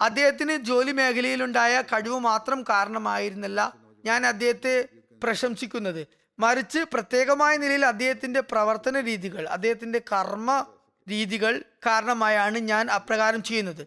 അദ്ദേഹത്തിന് 0.03 0.57
ജോലി 0.57 0.93
മേഖലയിലുണ്ടായ 0.93 1.81
കഴിവ് 1.81 2.19
മാത്രം 2.19 2.63
കാരണമായിരുന്നില്ല 2.63 3.75
ഞാൻ 4.05 4.27
അദ്ദേഹത്തെ 4.27 4.89
പ്രശംസിക്കുന്നത്. 5.25 6.07
മറിച്ച് 6.39 6.79
പ്രത്യേകമായ 6.93 7.57
നിലയിൽ 7.57 7.87
അദ്ദേഹത്തിന്റെ 7.87 8.41
പ്രവർത്തന 8.41 9.01
രീതികൾ 9.01 9.49
അദ്ദേഹത്തിന്റെ 9.49 9.99
കർമ്മ 10.13 10.67
രീതികൾ 11.09 11.63
കാരണമായാണ് 11.87 12.59
ഞാൻ 12.59 12.91
അപ്രകാരം 12.91 13.43
ചെയ്യുന്നത്. 13.43 13.87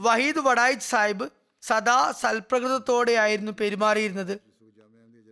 വഹീദ് 0.00 0.38
വടായിത് 0.38 0.78
സാഹിബ് 0.78 1.41
സദാ 1.62 2.12
സൽപ്രകൃതത്തോടെയായിരുന്നു 2.20 3.52
പെരുമാറിയിരുന്നത്. 3.52 4.40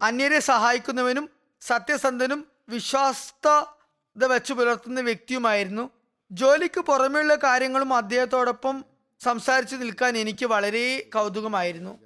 അന്യരെ 0.02 0.40
സഹായിക്കുന്നവനും 0.40 1.30
സത്യസന്ധനും 1.60 2.46
വിശ്വാസ്തത 2.68 4.24
വെച്ചു 4.24 4.52
പുലർത്തുന്ന 4.52 5.00
വ്യക്തിയുമായിരുന്നു. 5.00 5.90
ജോലിക്ക് 6.30 6.80
പുറമെയുള്ള 6.80 7.34
കാര്യങ്ങളും 7.34 7.94
അദ്ദേഹത്തോടൊപ്പം 7.94 8.84
സംസാരിച്ചു 9.20 9.76
നിൽക്കാൻ 9.76 10.16
എനിക്ക് 10.16 10.46
വളരെ 10.46 11.10
കൗതുകമായിരുന്നു. 11.14 11.98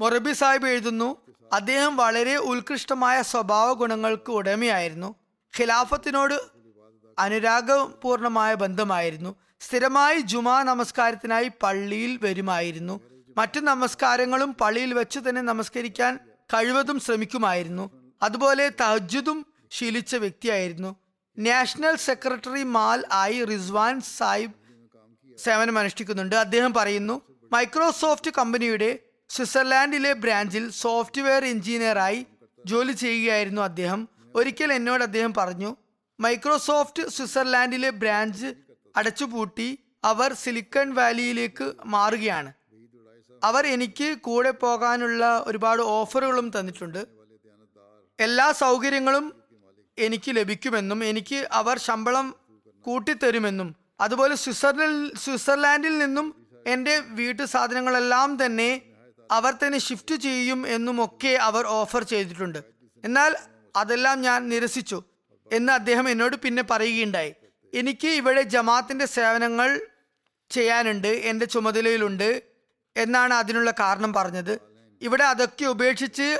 മൊറബി 0.00 0.32
സാഹിബ് 0.32 0.66
എഴുതുന്നു 0.66 1.16
അദ്ദേഹം 1.52 1.96
വളരെ 1.96 2.36
ഉത്കൃഷ്ടമായ 2.36 3.22
സ്വഭാവ 3.22 3.72
ഗുണങ്ങൾക്ക് 3.72 4.30
ഉടമയായിരുന്നു. 4.30 5.14
ഖിലാഫത്തിനോട് 5.58 6.40
അനുരാഗപൂർണമായ 7.18 8.54
ബന്ധമായിരുന്നു. 8.54 9.36
സ്ഥിരമായി 9.60 10.20
ജുമാ 10.20 10.62
നമസ്കാരത്തിനായി 10.62 11.50
പള്ളിയിൽ 11.62 12.18
വരുമായിരുന്നു. 12.22 13.00
മറ്റു 13.36 13.60
നമസ്കാരങ്ങളും 13.60 14.54
പള്ളിയിൽ 14.54 14.94
വെച്ച് 14.94 15.20
തന്നെ 15.28 15.40
നമസ്കരിക്കാൻ 15.40 16.18
കഴിവതും 16.54 17.00
ശ്രമിക്കുമായിരുന്നു. 17.00 17.90
അതുപോലെ 18.22 18.68
തഹജുദും 18.80 19.46
ശീലിച്ച 19.70 20.16
വ്യക്തിയായിരുന്നു. 20.16 20.96
നാഷണൽ 21.38 21.96
സെക്രട്ടറി 21.96 22.62
മാൽ 22.62 23.04
ആയി 23.12 23.44
റിസ്വാൻ 23.44 24.00
സാഹിബ് 24.00 24.52
സേവനം 25.36 25.78
അനുഷ്ഠിക്കുന്നുണ്ട്. 25.78 26.36
അദ്ദേഹം 26.36 26.74
പറയുന്നു 26.74 27.22
മൈക്രോസോഫ്റ്റ് 27.52 28.30
കമ്പനിയുടെ 28.38 28.98
സ്വിറ്റ്സർലാൻഡിലെ 29.28 30.12
ബ്രാഞ്ചിൽ 30.12 30.70
സോഫ്റ്റ്വെയർ 30.70 31.44
എഞ്ചിനീയറായി 31.44 32.26
ജോലി 32.66 32.92
ചെയ്യുകയായിരുന്നു 32.92 33.62
അദ്ദേഹം. 33.62 34.08
ഒരിക്കൽ 34.34 34.72
എന്നോട് 34.72 35.02
അദ്ദേഹം 35.02 35.34
പറഞ്ഞു 35.34 35.76
മൈക്രോസോഫ്റ്റ് 36.20 37.08
സ്വിറ്റ്സർലാൻഡിലെ 37.08 37.90
ബ്രാഞ്ച് 37.90 38.46
അടച്ചുപൂട്ടി 38.96 39.78
അവർ 40.04 40.32
സിലിക്കൺ 40.32 40.94
വാലിയിലേക്ക് 40.94 41.72
മാറുകയാണ്. 41.84 42.52
അവർ 43.44 43.66
എനിക്ക് 43.66 44.18
കൂടെ 44.20 44.50
പോകാനുള്ള 44.50 45.44
ഒരുപാട് 45.46 45.82
ഓഫറുകളും 45.82 46.52
തന്നിട്ടുണ്ട്. 46.58 47.06
എല്ലാ 48.20 48.52
സൗകര്യങ്ങളും 48.52 49.34
എനിക്ക് 49.98 50.36
ലഭിക്കുമെന്നും 50.36 51.04
എനിക്ക് 51.04 51.48
അവർ 51.52 51.78
ശമ്പളം 51.78 52.34
കൂട്ടിത്തരുമെന്നും 52.84 53.74
അതുപോലെ 54.00 54.34
സ്വിറ്റ്സർലൻഡ് 54.34 55.18
സ്വിറ്റ്സർലാൻഡിൽ 55.18 55.98
നിന്നും 55.98 56.26
എന്റെ 56.66 56.98
വീട്ടു 56.98 57.42
സാധനങ്ങളെല്ലാം 57.42 58.44
തന്നെ 58.44 58.82
അവർ 59.30 59.52
തന്നെ 59.52 59.78
ഷിഫ്റ്റ് 59.78 60.14
ചെയ്യും 60.14 60.66
എന്നുമൊക്കെ 60.66 61.28
അവർ 61.28 61.66
ഓഫർ 61.66 62.02
ചെയ്തിട്ടുണ്ട്. 62.02 62.58
എന്നാൽ 63.04 63.36
അതെല്ലാം 63.76 64.20
ഞാൻ 64.20 64.48
നിരസിച്ചു 64.48 65.02
എന്ന് 65.52 65.72
അദ്ദേഹം 65.72 66.08
എന്നോട് 66.08 66.36
പിന്നെ 66.36 66.62
പറയുകയുണ്ടായി. 66.62 67.32
എനിക്ക് 67.74 68.08
ഇവിടെ 68.08 68.42
ജമാത്തിന്റെ 68.42 69.06
സേവനങ്ങൾ 69.06 69.80
ചെയ്യാനുണ്ട് 70.50 71.08
എന്റെ 71.08 71.46
ചുമതലയിലുണ്ട് 71.46 72.42
എന്നാണ് 72.96 73.34
അതിനുള്ള 73.34 73.70
കാരണം 73.70 74.12
പറഞ്ഞത്. 74.12 74.60
ഇവിടെ 75.02 75.24
അതൊക്കെ 75.24 75.64
ഉപേക്ഷിച്ച് 75.64 76.38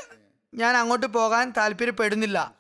ഞാൻ 0.55 0.77
അങ്ങോട്ട് 0.77 1.07
പോകാൻ 1.07 1.53
താല്പര്യപ്പെടുന്നില്ല 1.57 2.55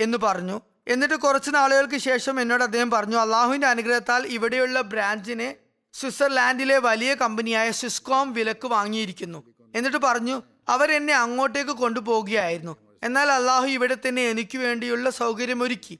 എന്ന് 0.00 0.18
പറഞ്ഞു. 0.18 0.60
എന്നിട്ട് 0.88 1.14
കുറച്ച് 1.14 1.50
നാളുകൾക്ക് 1.54 1.96
ശേഷം 1.96 2.40
എന്നോട് 2.40 2.62
അദ്ദേഹം 2.62 2.90
പറഞ്ഞു 2.90 3.16
അള്ളാഹുവിന്റെ 3.16 3.66
അനുഗ്രഹത്താൽ 3.66 4.26
ഇവിടെയുള്ള 4.26 4.80
ബ്രാഞ്ചിനെ 4.80 5.56
സ്വിറ്റ്സർലാൻഡിലെ 5.92 6.78
വലിയ 6.78 7.14
കമ്പനിയായ 7.14 7.70
സ്വിസ്കോം 7.70 8.32
വിലക്ക് 8.32 8.68
വാങ്ങിയിരിക്കുന്നു. 8.68 9.44
എന്നിട്ട് 9.74 9.98
പറഞ്ഞു 9.98 10.42
അവർ 10.68 10.92
എന്നെ 10.92 11.14
അങ്ങോട്ടേക്ക് 11.14 11.70
കൊണ്ടുപോകുകയായിരുന്നു 11.70 12.76
എന്നാൽ 13.02 13.30
അള്ളാഹു 13.30 13.66
ഇവിടെ 13.66 13.96
തന്നെ 14.08 14.22
എനിക്ക് 14.28 14.58
വേണ്ടിയുള്ള 14.58 15.10
സൗകര്യമൊരുക്കി. 15.10 15.98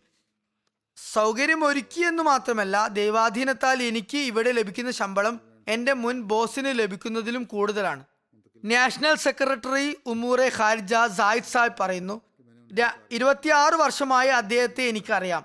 സൗകര്യമൊരുക്കി 1.13 2.01
എന്ന് 2.01 2.23
മാത്രമല്ല 2.23 2.87
ദൈവാധീനത്താൽ 2.87 3.83
എനിക്ക് 3.83 4.19
ഇവിടെ 4.19 4.53
ലഭിക്കുന്ന 4.53 4.91
ശമ്പളം 4.91 5.41
എന്റെ 5.69 5.93
മുൻ 5.93 6.23
ബോസിന് 6.23 6.79
ലഭിക്കുന്നതിലും 6.79 7.45
കൂടുതലാണ്. 7.45 8.05
National 8.65 9.15
secretary 9.15 9.97
ഉമൂറെ 10.07 10.53
Kharija 10.59 10.95
Zaid 11.17 11.45
Sahib 11.45 11.73
പറയുന്നു 11.81 12.21
"ര- 12.81 12.99
ഇരുപത്തിയാറ് 13.11 13.75
വർഷമായി 13.75 14.29
അദ്ദേഹത്തെ 14.29 14.83
എനിക്കറിയാം. 14.83 15.45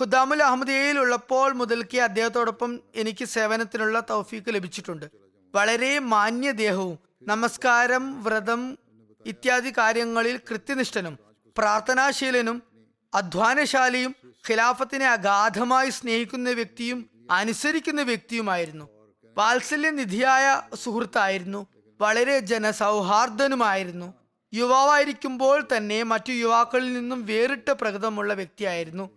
ഖുദാമുൽ 0.00 0.42
അഹമ്മദിയയിൽ 0.42 0.98
ഉള്ളപ്പോൾ 0.98 1.52
മുതൽക്കേ 1.52 1.98
അദ്ദേഹത്തോടൊപ്പം 1.98 2.80
എനിക്ക് 2.96 3.24
സേവനത്തിനുള്ള 3.24 4.02
തൗഫീക്ക് 4.10 4.54
ലഭിച്ചിട്ടുണ്ട്. 4.54 5.06
വളരെ 5.54 5.98
മാന്യദേഹവും 5.98 6.98
നമസ്കാരം 7.22 8.24
വ്രതം 8.24 8.78
ഇത്യാദി 9.26 9.72
കാര്യങ്ങളിൽ 9.78 10.40
കൃത്യനിഷ്ഠനും 10.50 11.18
പ്രാർത്ഥനാശീലനും 11.58 12.73
അധ്വാനശാലിയും 13.14 14.16
ഖിലാഫത്തിനെ 14.50 15.06
അഗാധമായി 15.06 15.90
സ്നേഹിക്കുന്ന 15.90 16.50
വ്യക്തിയും 16.50 17.28
അനുസരിക്കുന്ന 17.30 18.02
വ്യക്തിയുമായിരുന്നു. 18.02 18.88
വാത്സല്യനിധിയായ 19.38 20.62
സുഹൃത്തായിരുന്നു. 20.76 21.66
വളരെ 22.00 22.38
ജനസൗഹാർദ്ദനുമായിരുന്നു. 22.38 24.14
യുവാവായിരിക്കുമ്പോൾ 24.54 25.66
തന്നെ 25.76 26.02
മറ്റു 26.02 26.32
യുവാക്കളിൽ 26.32 26.92
നിന്നും 26.92 27.26
വേറിട്ട 27.26 27.70
പ്രകൃതമുള്ള 27.70 28.34
വ്യക്തിയായിരുന്നു. 28.34 29.10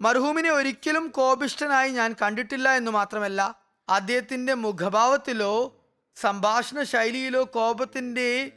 മർഹൂമിനെ 0.00 0.50
ഒരിക്കലും 0.50 1.08
കോപിഷ്ടനായി 1.08 1.90
ഞാൻ 1.90 2.14
കണ്ടിട്ടില്ല 2.22 2.72
എന്ന് 2.72 2.90
മാത്രമല്ല 2.90 3.60
അദ്ദേഹത്തിന്റെ 3.88 4.54
മുഖഭാവത്തിലോ 4.54 5.76
സംഭാഷണ 6.16 6.82
ശൈലിയിലോ 6.82 7.44
കോപത്തിന്റെ 7.44 8.52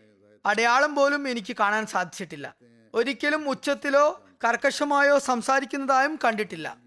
അടയാളം 0.46 0.96
പോലും 0.96 1.28
എനിക്ക് 1.28 1.56
കാണാൻ 1.60 1.86
സാധിച്ചിട്ടില്ല. 1.86 2.56
ഒരിക്കലും 2.94 3.50
ഉച്ചത്തിലോ 3.50 4.22
കർക്കശമായോ 4.44 5.20
സംസാരിക്കുന്നതായും 5.20 6.20
കണ്ടിട്ടില്ല. 6.24 6.78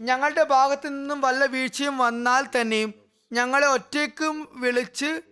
ഞങ്ങളുടെ 0.00 0.44
ഭാഗത്തു 0.44 0.88
നിന്നും 0.88 1.20
വല്ല 1.20 1.44
വീഴ്ചയും 1.44 1.98
വന്നാൽ 1.98 2.46
തന്നെയും 2.60 2.94
ഞങ്ങളെ 3.32 3.66
ഒറ്റയ്ക്കും 3.66 4.48
വിളിച്ച് 4.52 5.22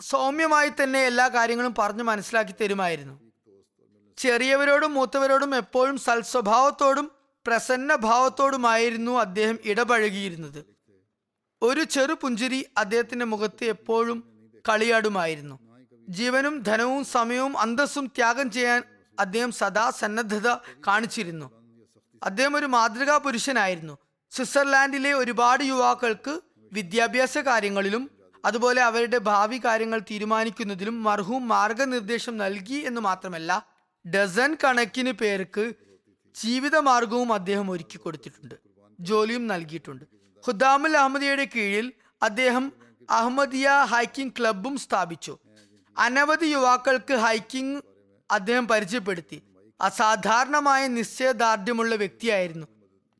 സൗമ്യമായി 0.00 0.70
തന്നെ 0.82 1.06
എല്ലാ 1.06 1.28
കാര്യങ്ങളും 1.28 1.74
പറഞ്ഞു 1.78 2.02
മനസ്സിലാക്കി 2.02 2.54
തരുമായിരുന്നു. 2.60 3.32
ചെറിയവരോടും 4.18 4.94
മൂത്തവരോടും 4.94 5.56
എപ്പോഴും 5.56 5.98
സൽസ്വഭാവത്തോടും 5.98 7.12
പ്രസന്ന 7.46 7.94
ഭാവത്തോടുമായിരുന്നു 7.94 9.18
അദ്ദേഹം 9.18 9.58
ഇടപഴകിയിരുന്നത്. 9.64 10.64
ഒരു 11.62 11.84
ചെറു 11.84 12.14
പുഞ്ചിരി 12.14 12.66
അദ്ദേഹത്തിന്റെ 12.78 13.24
മുഖത്ത് 13.24 13.64
എപ്പോഴും 13.64 14.32
കളിയാടുമായിരുന്നു. 14.68 15.58
ജീവനും 16.08 16.62
ധനവും 16.62 17.04
സമയവും 17.04 17.58
അന്തസ്സും 17.58 18.06
ത്യാഗം 18.06 18.50
ചെയ്യാൻ 18.50 18.82
അദ്ദേഹം 19.18 19.52
സദാ 19.52 19.90
സന്നദ്ധത 19.90 20.48
കാണിച്ചിരുന്നു. 20.88 21.50
അദ്ദേഹം 22.22 22.56
ഒരു 22.56 22.66
മാതൃകാ 22.66 23.16
പുരുഷനായിരുന്നു 23.16 23.98
സ്വിറ്റ്സർലാൻഡിലെ 24.32 25.12
ഒരുപാട് 25.12 25.64
യുവാക്കൾക്ക് 25.64 26.40
വിദ്യാഭ്യാസ 26.72 27.38
കാര്യങ്ങളിലും 27.38 28.10
അതുപോലെ 28.44 28.82
അവരുടെ 28.82 29.18
ഭാവി 29.18 29.60
കാര്യങ്ങൾ 29.64 29.98
തീരുമാനിക്കുന്നതിലും 30.10 31.02
മർഹൂം 31.02 31.48
മാർഗനിർദ്ദേശം 31.48 32.36
നൽകി 32.36 32.74
എന്ന് 32.74 33.00
മാത്രമല്ല 33.00 33.66
ഡസൻ 34.14 34.56
കണക്കിന് 34.64 35.12
പേർക്ക് 35.12 35.74
ജീവിത 36.40 36.76
മാർഗവും 36.76 37.32
അദ്ദേഹം 37.32 37.70
ഒരുക്കി 37.70 37.98
കൊടുത്തിട്ടുണ്ട് 37.98 38.54
ജോലിയും 39.00 39.46
നൽകിയിട്ടുണ്ട്. 39.46 40.04
ഖുദാമുൽ 40.46 40.96
അഹമ്മദിയുടെ 40.96 41.44
കീഴിൽ 41.44 41.92
അദ്ദേഹം 42.22 42.72
അഹമ്മദിയ 43.10 43.68
ഹൈക്കിംഗ് 43.68 44.32
ക്ലബും 44.38 44.78
സ്ഥാപിച്ചു. 44.78 45.38
അനവധി 45.98 46.46
യുവാക്കൾക്ക് 46.46 47.14
ഹൈക്കിംഗ് 47.14 47.82
അദ്ദേഹം 48.30 48.68
പരിചയപ്പെടുത്തി. 48.68 49.42
അസാധാരണമായ 49.80 50.86
നിശ്ചയദാർഢ്യമുള്ള 50.86 51.94
വ്യക്തിയായിരുന്നു. 51.94 52.66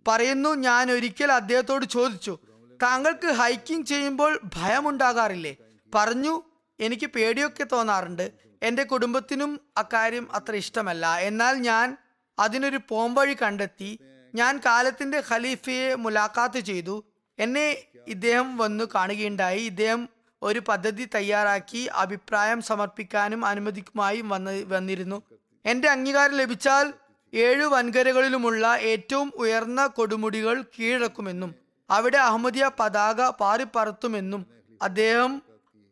പറയുന്നു 0.09 0.55
ഞാൻ 0.55 0.91
ഒരിക്കൽ 0.91 1.33
അദ്ദേഹത്തോട് 1.33 1.85
ചോദിച്ചു 1.85 2.39
താങ്കൾക്ക് 2.83 3.27
ഹൈക്കിംഗ് 3.27 3.87
ചെയ്യുമ്പോൾ 3.87 4.41
ഭയമുണ്ടാകാറില്ലേ? 4.57 5.57
പറഞ്ഞു 5.95 6.43
എനിക്ക് 6.81 7.07
പേടിയൊക്കെ 7.07 7.65
തോന്നാറുണ്ട്. 7.65 8.33
എന്റെ 8.63 8.85
കുടുംബത്തിനും 8.85 9.61
അക്കാര്യം 9.77 10.35
അത്ര 10.35 10.55
ഇഷ്ടമല്ല. 10.55 11.17
എന്നാൽ 11.19 11.55
ഞാൻ 11.55 11.97
അതിനൊരു 12.39 12.81
പോംവഴി 12.89 13.37
കണ്ടെത്തി. 13.43 13.99
ഞാൻ 14.35 14.61
കാലത്തിന്റെ 14.67 15.23
ഖലീഫയെ 15.31 15.95
മുലാഖാത്ത് 15.95 16.61
ചെയ്തു. 16.61 17.05
എന്നെ 17.39 17.77
ഇദ്ദേഹം 18.09 18.57
വന്നു 18.57 18.85
കാണുകയുണ്ടായി. 18.95 19.61
ഇദ്ദേഹം 19.61 20.09
ഒരു 20.43 20.61
പദ്ധതി 20.69 21.05
തയ്യാറാക്കി 21.15 21.83
അഭിപ്രായം 22.03 22.61
സമർപ്പിക്കാനും 22.63 23.45
അനുമതിക്കുമായി 23.45 24.21
വന്ന് 24.21 24.65
വന്നിരുന്നു. 24.73 25.23
എന്റെ 25.65 25.89
അംഗീകാരം 25.89 26.35
ലഭിച്ചാൽ 26.35 26.93
ഏഴു 27.35 27.65
വൻകരകളിലുമുള്ള 27.65 28.77
ഏറ്റവും 28.93 29.33
ഉയർന്ന 29.37 29.87
കൊടുമുടികൾ 29.87 30.63
കീഴടക്കുമെന്നും 30.63 31.55
അവിടെ 31.91 32.19
അഹമ്മദിയ 32.19 32.71
പതാക 32.81 33.29
പാറിപ്പറത്തുമെന്നും 33.29 34.43
അദ്ദേഹം 34.83 35.43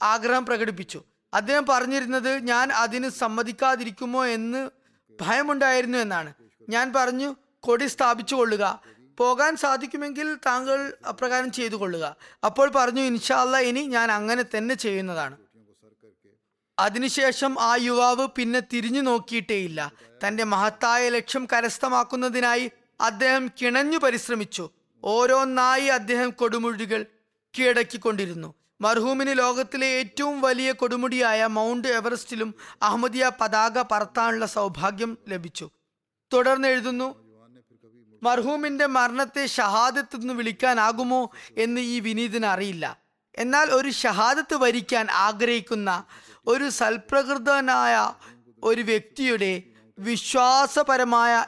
ആഗ്രഹം 0.02 0.46
പ്രകടിപ്പിച്ചു. 0.46 1.00
അദ്ദേഹം 1.34 1.66
പറഞ്ഞിരുന്നത് 1.66 2.30
ഞാൻ 2.50 2.72
അതിന് 2.72 3.08
സമ്മതിക്കാതിരിക്കുമോ 3.08 4.22
എന്ന് 4.26 4.70
ഭയമുണ്ടായിരുന്നു 5.20 5.98
എന്നാണ്. 5.98 6.30
ഞാൻ 6.68 6.92
പറഞ്ഞു 6.96 7.28
കൊടി 7.60 7.86
സ്ഥാപിച്ചു 7.86 8.34
കൊള്ളുക 8.34 8.64
പോകാൻ 9.20 9.56
സാധിക്കുമെങ്കിൽ 9.56 10.34
താങ്കൾ 10.46 10.94
അപ്രകാരം 11.08 11.52
ചെയ്തു 11.52 11.76
കൊള്ളുക. 11.76 12.16
അപ്പോൾ 12.44 12.70
പറഞ്ഞു 12.74 13.00
ഇൻഷാല്ല 13.00 13.56
ഇനി 13.56 13.80
ഞാൻ 13.80 14.12
അങ്ങനെ 14.12 14.44
തന്നെ 14.56 14.74
ചെയ്യുന്നതാണ്. 14.74 15.36
അതിനുശേഷം 16.78 17.56
ആ 17.60 17.76
യുവാവ് 17.76 18.28
പിന്നെ 18.36 18.60
തിരിഞ്ഞു 18.72 19.00
നോക്കിയിട്ടേയില്ല. 19.00 19.92
തന്റെ 20.22 20.44
മഹത്തായ 20.44 21.08
ലക്ഷ്യം 21.08 21.48
കരസ്ഥമാക്കുന്നതിനായി 21.52 22.70
അദ്ദേഹം 23.00 23.48
കിണഞ്ഞു 23.48 23.98
പരിശ്രമിച്ചു. 23.98 24.70
ഓരോന്നായി 25.04 25.86
അദ്ദേഹം 25.86 26.30
കൊടുമുടികൾ 26.30 27.06
കീഴടക്കിക്കൊണ്ടിരുന്നു. 27.58 28.54
മർഹൂമിന് 28.80 29.38
ലോകത്തിലെ 29.38 29.86
ഏറ്റവും 29.86 30.40
വലിയ 30.40 30.72
കൊടുമുടിയായ 30.72 31.46
മൗണ്ട് 31.46 31.88
എവറസ്റ്റിലും 31.88 32.54
അഹമ്മദിയ 32.82 33.30
പതാക 33.40 33.82
പറത്താനുള്ള 33.92 34.46
സൗഭാഗ്യം 34.46 35.18
ലഭിച്ചു. 35.28 35.70
തുടർന്ന് 36.32 36.68
എഴുതുന്നു 36.68 37.29
മർഹൂമിന്റെ 38.22 38.86
മരണത്തെ 38.86 39.46
ഷഹാദത്ത് 39.46 40.16
എന്ന് 40.16 40.34
വിളിക്കാനാകുമോ 40.34 41.30
എന്ന് 41.56 41.80
ഈ 41.80 42.00
വിനീതന് 42.00 42.44
അറിയില്ല. 42.44 43.00
എന്നാൽ 43.38 43.70
ഒരു 43.70 43.90
ഷഹാദത്ത് 43.90 44.54
വരിക്കാൻ 44.54 45.10
ആഗ്രഹിക്കുന്ന 45.10 46.04
ഒരു 46.46 46.68
സൽപ്രകൃതനായ 46.68 48.14
ഒരു 48.64 48.82
വ്യക്തിയുടെ 48.82 49.62
വിശ്വാസപരമായ 49.98 51.46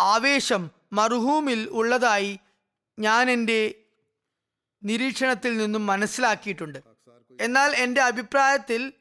ആവേശം 0.00 0.70
മർഹൂമിൽ 0.92 1.68
ഉള്ളതായി 1.70 2.38
ഞാൻ 2.98 3.30
എന്റെ 3.30 3.74
നിരീക്ഷണത്തിൽ 4.84 5.56
നിന്നും 5.56 5.86
മനസ്സിലാക്കിയിട്ടുണ്ട്. 5.86 6.78
എന്നാൽ 7.40 7.74
എന്റെ 7.74 8.02
അഭിപ്രായത്തിൽ 8.02 8.92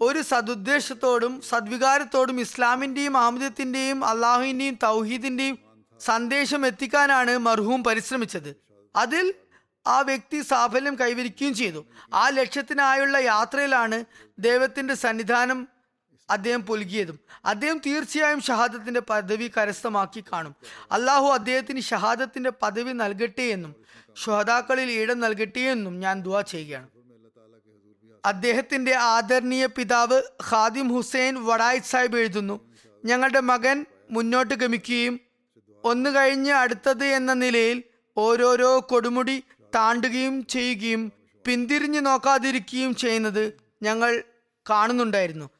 ഒരു 0.00 0.22
സതുദ്ദേശത്തോടും 0.22 1.40
സദ്വികാരത്തോടും 1.40 2.40
ഇസ്ലാമിന്റെയും 2.40 3.16
അഹമ്മദത്തിന്റെയും 3.16 4.04
അള്ളാഹുവിന്റെയും 4.04 4.78
തൗഹീദിന്റെയും 4.82 5.69
സന്ദേശം 6.00 6.66
എത്തിക്കാനാണ് 6.66 7.38
മർഹൂം 7.38 7.84
പരിശ്രമിച്ചത്. 7.84 8.56
അതിൽ 8.96 9.34
ആ 9.86 10.00
വ്യക്തി 10.00 10.42
സാഫല്യം 10.42 10.94
കൈവരിക്കുകയും 10.94 11.54
ചെയ്തു. 11.54 11.86
ആ 12.14 12.28
ലക്ഷ്യത്തിനായുള്ള 12.28 13.16
യാത്രയിലാണ് 13.16 14.04
ദൈവത്തിന്റെ 14.38 14.94
സന്നിധാനം 14.94 15.68
അദ്ദേഹം 16.30 16.62
പുൽകിയതും. 16.66 17.20
അദ്ദേഹം 17.44 17.80
തീർച്ചയായും 17.86 18.40
ഷഹാദത്തിന്റെ 18.40 19.00
പദവി 19.00 19.50
കരസ്ഥമാക്കി 19.56 20.24
കാണും. 20.32 20.56
അള്ളാഹു 20.92 21.26
അദ്ദേഹത്തിന് 21.26 21.80
ഷഹാദത്തിന്റെ 21.80 22.50
പദവി 22.50 22.92
നൽകട്ടെ 22.92 23.42
എന്നും 23.42 23.74
ഷുഹദാക്കളിൽ 24.24 24.90
ഇടം 24.90 25.20
നൽകട്ടെ 25.20 25.60
എന്നും 25.60 26.00
ഞാൻ 26.00 26.22
ദുവാ 26.22 26.40
ചെയ്യുകയാണ്. 26.40 26.88
അദ്ദേഹത്തിന്റെ 28.24 28.94
ആദരണീയ 28.94 29.66
പിതാവ് 29.66 30.22
ഖാദിം 30.50 30.94
ഹുസൈൻ 30.94 31.46
വടായ് 31.46 31.80
സാഹിബ് 31.80 32.18
എഴുതുന്നു 32.18 32.60
ഞങ്ങളുടെ 33.04 33.40
മകൻ 33.40 33.86
മുന്നോട്ട് 34.10 34.54
ഗമിക്കുകയും 34.54 35.20
ഒന്ന് 35.84 36.10
കഴിഞ്ഞ് 36.10 36.52
അടുത്തത് 36.52 37.04
എന്ന 37.04 37.32
നിലയിൽ 37.32 37.82
ഓരോരോ 38.16 38.80
കൊടുമുടി 38.80 39.44
താണ്ടുകയും 39.74 40.46
ചെയ്യുകയും 40.46 41.12
പിന്തിരിഞ്ഞു 41.46 42.00
നോക്കാതിരിക്കുകയും 42.00 42.94
ചെയ്യുന്നത് 42.94 43.52
ഞങ്ങൾ 43.82 44.22
കാണുന്നുണ്ടായിരുന്നു. 44.70 45.50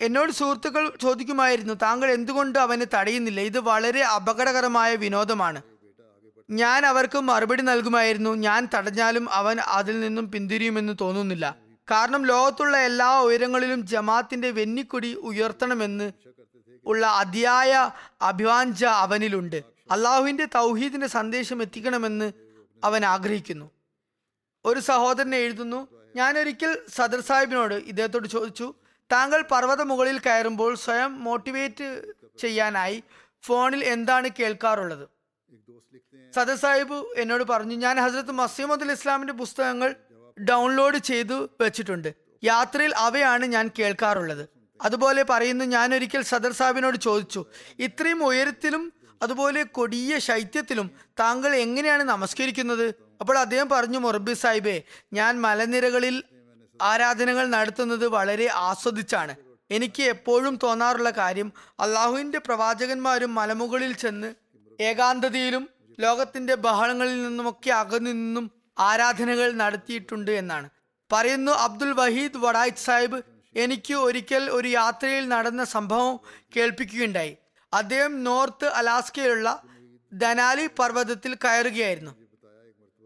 എന്നോട് 0.00 0.32
സുഹൃത്തുക്കൾ 0.32 0.92
ചോദിക്കുമായിരുന്നു 1.02 1.74
താങ്കൾ 1.74 2.10
എന്തുകൊണ്ട് 2.10 2.58
അവനെ 2.58 2.86
തടയുന്നില്ല? 2.94 3.40
ഇത് 3.40 3.58
വളരെ 3.58 4.02
അപകടകരമായ 4.02 4.96
വിനോദമാണ്. 4.96 5.62
ഞാൻ 6.50 6.86
അവർക്ക് 6.86 7.18
മറുപടി 7.18 7.62
നൽകുമായിരുന്നു. 7.62 8.34
ഞാൻ 8.34 8.68
തടഞ്ഞാലും 8.74 9.30
അവൻ 9.30 9.60
അതിൽ 9.60 10.00
നിന്നും 10.00 10.30
പിന്തിരിയുമെന്ന് 10.30 10.92
തോന്നുന്നില്ല. 11.00 11.56
കാരണം 11.90 12.26
ലോകത്തുള്ള 12.26 12.76
എല്ലാ 12.76 13.20
ഉയരങ്ങളിലും 13.20 13.86
ജമാത്തിന്റെ 13.86 14.50
വെന്നിക്കൊടി 14.50 15.14
ഉയർത്തണമെന്ന് 15.14 16.12
ഉള്ള 16.90 17.06
അതിയായ 17.06 17.90
അഭിവാഞ്ച 18.22 18.84
അവനിലുണ്ട്. 18.84 19.58
അള്ളാഹുവിന്റെ 19.90 20.44
തൗഹീദിന്റെ 20.44 21.06
സന്ദേശം 21.06 21.62
എത്തിക്കണമെന്ന് 21.62 22.32
അവൻ 22.84 23.04
ആഗ്രഹിക്കുന്നു. 23.04 23.70
ഒരു 24.64 24.80
സഹോദരൻ 24.80 25.34
എഴുതുന്നു 25.34 25.88
ഞാനൊരിക്കൽ 26.16 26.78
സദർ 26.88 27.20
സാഹിബിനോട് 27.20 27.74
ഇദ്ദേഹത്തോട് 27.74 28.28
ചോദിച്ചു 28.28 28.74
താങ്കൾ 29.12 29.42
പർവത 29.42 29.82
മുകളിൽ 29.82 30.18
കയറുമ്പോൾ 30.18 30.74
സ്വയം 30.74 31.24
മോട്ടിവേറ്റ് 31.24 32.02
ചെയ്യാനായി 32.38 33.02
ഫോണിൽ 33.42 33.84
എന്താണ് 33.84 34.28
കേൾക്കാറുള്ളത്? 34.38 35.08
സദർ 36.34 36.56
സാഹിബ് 36.56 36.98
എന്നോട് 37.16 37.44
പറഞ്ഞു 37.44 37.74
ഞാൻ 37.74 37.96
ഹസരത്ത് 38.00 38.32
മസീമദ് 38.32 38.92
ഇസ്ലാമിന്റെ 38.92 39.32
പുസ്തകങ്ങൾ 39.32 39.96
ഡൗൺലോഡ് 40.50 40.98
ചെയ്തു 40.98 41.48
വെച്ചിട്ടുണ്ട്. 41.60 42.14
യാത്രയിൽ 42.44 42.96
അവയാണ് 42.96 43.46
ഞാൻ 43.46 43.70
കേൾക്കാറുള്ളത്. 43.78 44.59
അതുപോലെ 44.80 45.22
പറയുന്നു 45.22 45.64
ഞാനൊരിക്കൽ 45.64 46.22
സദർ 46.22 46.52
സാഹിബിനോട് 46.52 46.98
ചോദിച്ചു 46.98 47.44
ഇത്രയും 47.78 48.24
ഉയരത്തിലും 48.24 48.92
അതുപോലെ 49.22 49.62
കൊടിയ 49.62 50.18
ശൈത്യത്തിലും 50.18 50.90
താങ്കൾ 51.20 51.56
എങ്ങനെയാണ് 51.56 52.02
നമസ്കരിക്കുന്നത്? 52.02 52.94
അപ്പോൾ 53.20 53.38
അദ്ദേഹം 53.38 53.68
പറഞ്ഞു 53.68 53.98
മൊറബി 53.98 54.32
സാഹിബെ 54.32 54.82
ഞാൻ 55.12 55.40
മലനിരകളിൽ 55.40 56.24
ആരാധനകൾ 56.82 57.46
നടത്തുന്നത് 57.46 58.06
വളരെ 58.06 58.50
ആസ്വദിച്ചാണ്. 58.54 59.34
എനിക്ക് 59.70 60.02
എപ്പോഴും 60.02 60.58
തോന്നാറുള്ള 60.62 61.10
കാര്യം 61.10 61.52
അള്ളാഹുവിന്റെ 61.80 62.38
പ്രവാചകന്മാരും 62.38 63.34
മലമുകളിൽ 63.34 63.92
ചെന്ന് 63.92 64.34
ഏകാന്തതയിലും 64.82 65.68
ലോകത്തിന്റെ 66.00 66.54
ബഹളങ്ങളിൽ 66.54 67.22
നിന്നുമൊക്കെ 67.22 67.70
അകന്നു 67.70 68.10
നിന്നും 68.10 68.50
ആരാധനകൾ 68.78 69.52
നടത്തിയിട്ടുണ്ട് 69.52 70.30
എന്നാണ്. 70.30 70.68
പറയുന്നു 71.12 71.52
അബ്ദുൽ 71.52 71.92
വഹീദ് 71.92 72.36
വടായിത് 72.36 72.74
സാഹിബ് 72.74 73.22
എനിക്ക് 73.56 73.94
ഒരിക്കൽ 73.94 74.50
ഒരു 74.50 74.68
യാത്രയിൽ 74.68 75.28
നടന്ന 75.28 75.64
സംഭവം 75.64 76.20
കേൾപ്പിക്കുകയുണ്ടായി. 76.56 77.36
അദ്ദേഹം 77.72 78.24
നോർത്ത് 78.24 78.66
അലാസ്കയിലുള്ള 78.66 79.62
ധനാലി 80.14 80.66
പർവതത്തിൽ 80.78 81.34
കയറുകയായിരുന്നു. 81.34 82.10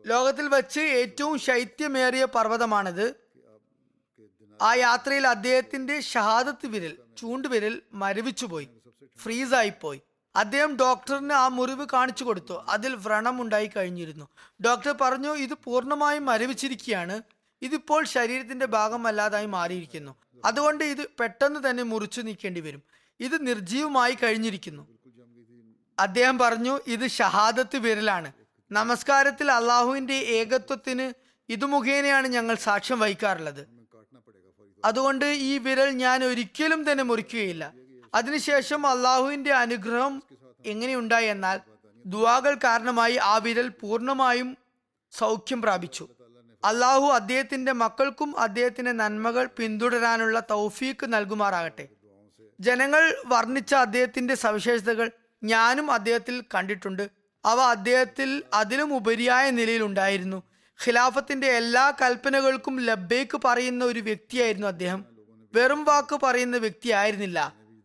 ലോകത്തിൽ 0.07 0.49
വച്ച് 0.49 0.80
ഏറ്റവും 0.80 1.38
ശൈത്യമേറിയ 1.38 2.24
പർവതമാണിത്. 2.24 3.14
ആ 4.62 4.74
യാത്രയിൽ 4.74 5.26
അദ്ദേഹത്തിന്റെ 5.26 6.01
ഷഹാദത്ത് 6.01 6.66
വിരൽ 6.66 6.99
ചൂണ്ടുവിരൽ 7.18 7.82
മരവിച്ചുപോയി. 7.92 8.68
ഫ്രീസായി 9.18 9.72
പോയി 9.80 10.01
അദ്ദേഹം 10.36 10.76
ഡോക്ടറിന് 10.76 11.32
ആ 11.32 11.49
മുറിവ് 11.49 11.86
കാണിച്ചു 11.92 12.24
കൊടുത്തു 12.24 12.64
അതിൽ 12.68 12.95
വ്രണം 12.95 13.42
ഉണ്ടായി 13.42 13.70
കഴിഞ്ഞിരുന്നു. 13.76 14.28
ഡോക്ടർ 14.66 14.95
പറഞ്ഞു 15.01 15.32
ഇത് 15.34 15.55
പൂർണമായും 15.64 16.24
മരവിച്ചിരിക്കുകയാണ്. 16.26 17.22
ഇതിപ്പോൾ 17.65 18.05
ശരീരത്തിന്റെ 18.05 18.67
ഭാഗമല്ലാതായി 18.67 19.47
മാറിയിരിക്കുന്നു. 19.47 20.15
അതുകൊണ്ട് 20.45 20.85
ഇത് 20.85 21.07
പെട്ടെന്ന് 21.21 21.71
തന്നെ 21.71 21.83
മുറിച്ചു 21.83 22.21
നീക്കേണ്ടി 22.21 22.61
വരും. 22.61 22.83
ഇത് 23.21 23.47
നിർജീവമായി 23.47 24.15
കഴിഞ്ഞിരിക്കുന്നു. 24.15 24.89
അദ്ദേഹം 25.99 26.39
പറഞ്ഞു 26.39 26.81
ഇത് 26.87 27.09
ഷഹാദത്ത് 27.09 27.77
വിരലാണ്. 27.77 28.33
നമസ്കാരത്തിൽ 28.73 29.53
അള്ളാഹുവിന്റെ 29.53 30.15
ഏകത്വത്തിന് 30.15 31.12
ഇത് 31.49 31.65
മുഖേനയാണ് 31.65 32.29
ഞങ്ങൾ 32.29 32.55
സാക്ഷ്യം 32.55 33.01
വഹിക്കാറുള്ളത്. 33.01 33.67
അതുകൊണ്ട് 34.85 35.25
ഈ 35.25 35.59
വിരൽ 35.59 35.91
ഞാൻ 35.91 36.25
ഒരിക്കലും 36.25 36.93
തന്നെ 36.93 37.05
മുറിക്കുകയില്ല. 37.05 37.73
അതിനുശേഷം 38.15 38.87
അള്ളാഹുവിന്റെ 38.87 39.53
അനുഗ്രഹം 39.53 40.23
എങ്ങനെയുണ്ടായി 40.67 41.27
എന്നാൽ 41.27 41.61
ദുവാകൾ 42.07 42.55
കാരണമായി 42.55 43.17
ആ 43.17 43.37
വിരൽ 43.37 43.69
പൂർണമായും 43.69 44.57
സൗഖ്യം 45.12 45.62
പ്രാപിച്ചു. 45.62 46.09
അള്ളാഹു 46.65 47.07
അദ്ദേഹത്തിന്റെ 47.12 47.73
മക്കൾക്കും 47.73 48.41
അദ്ദേഹത്തിന്റെ 48.41 48.93
നന്മകൾ 48.93 49.49
പിന്തുടരാനുള്ള 49.57 50.41
തൗഫീക്ക് 50.51 51.07
നൽകുമാറാകട്ടെ. 51.15 51.89
ജനങ്ങൾ 52.61 53.03
വർണിച്ച 53.27 53.75
അദ്ദേഹത്തിന്റെ 53.75 54.35
സവിശേഷതകൾ 54.35 55.11
ഞാനും 55.43 55.91
അദ്ദേഹത്തിൽ 55.91 56.41
കണ്ടിട്ടുണ്ട്. 56.55 57.11
അവ 57.45 57.61
അദ്ദേഹത്തിൽ 57.61 58.43
അതിലും 58.55 58.95
ഉപരിയായ 58.95 59.51
നിലയിലുണ്ടായിരുന്നു 59.51 60.43
ഖിലാഫത്തിന്റെ 60.87 61.47
എല്ലാ 61.47 61.91
കൽപ്പനകൾക്കും 62.03 62.81
ലബ്ബേക്ക് 62.81 63.41
പറയുന്ന 63.45 63.85
ഒരു 63.85 64.01
വ്യക്തിയായിരുന്നു 64.01 64.67
അദ്ദേഹം. 64.67 65.05
വെറും 65.55 65.85
വാക്ക് 65.85 66.17
പറയുന്ന 66.23 66.57
വ്യക്തിയായിരുന്നില്ല 66.57 67.39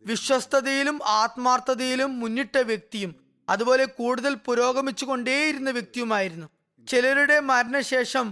വിശ്വസ്തതയിലും 0.04 1.00
ആത്മാർത്ഥതയിലും 1.06 2.20
മുന്നിട്ട 2.20 2.58
വ്യക്തിയും 2.58 3.14
അതുപോലെ 3.48 3.84
കൂടുതൽ 3.84 4.34
പുരോഗമിച്ചു 4.34 5.04
കൊണ്ടേയിരുന്ന 5.04 5.70
വ്യക്തിയുമായിരുന്നു. 5.70 6.46
ചിലരുടെ 6.88 7.40
മരണശേഷം 7.40 8.26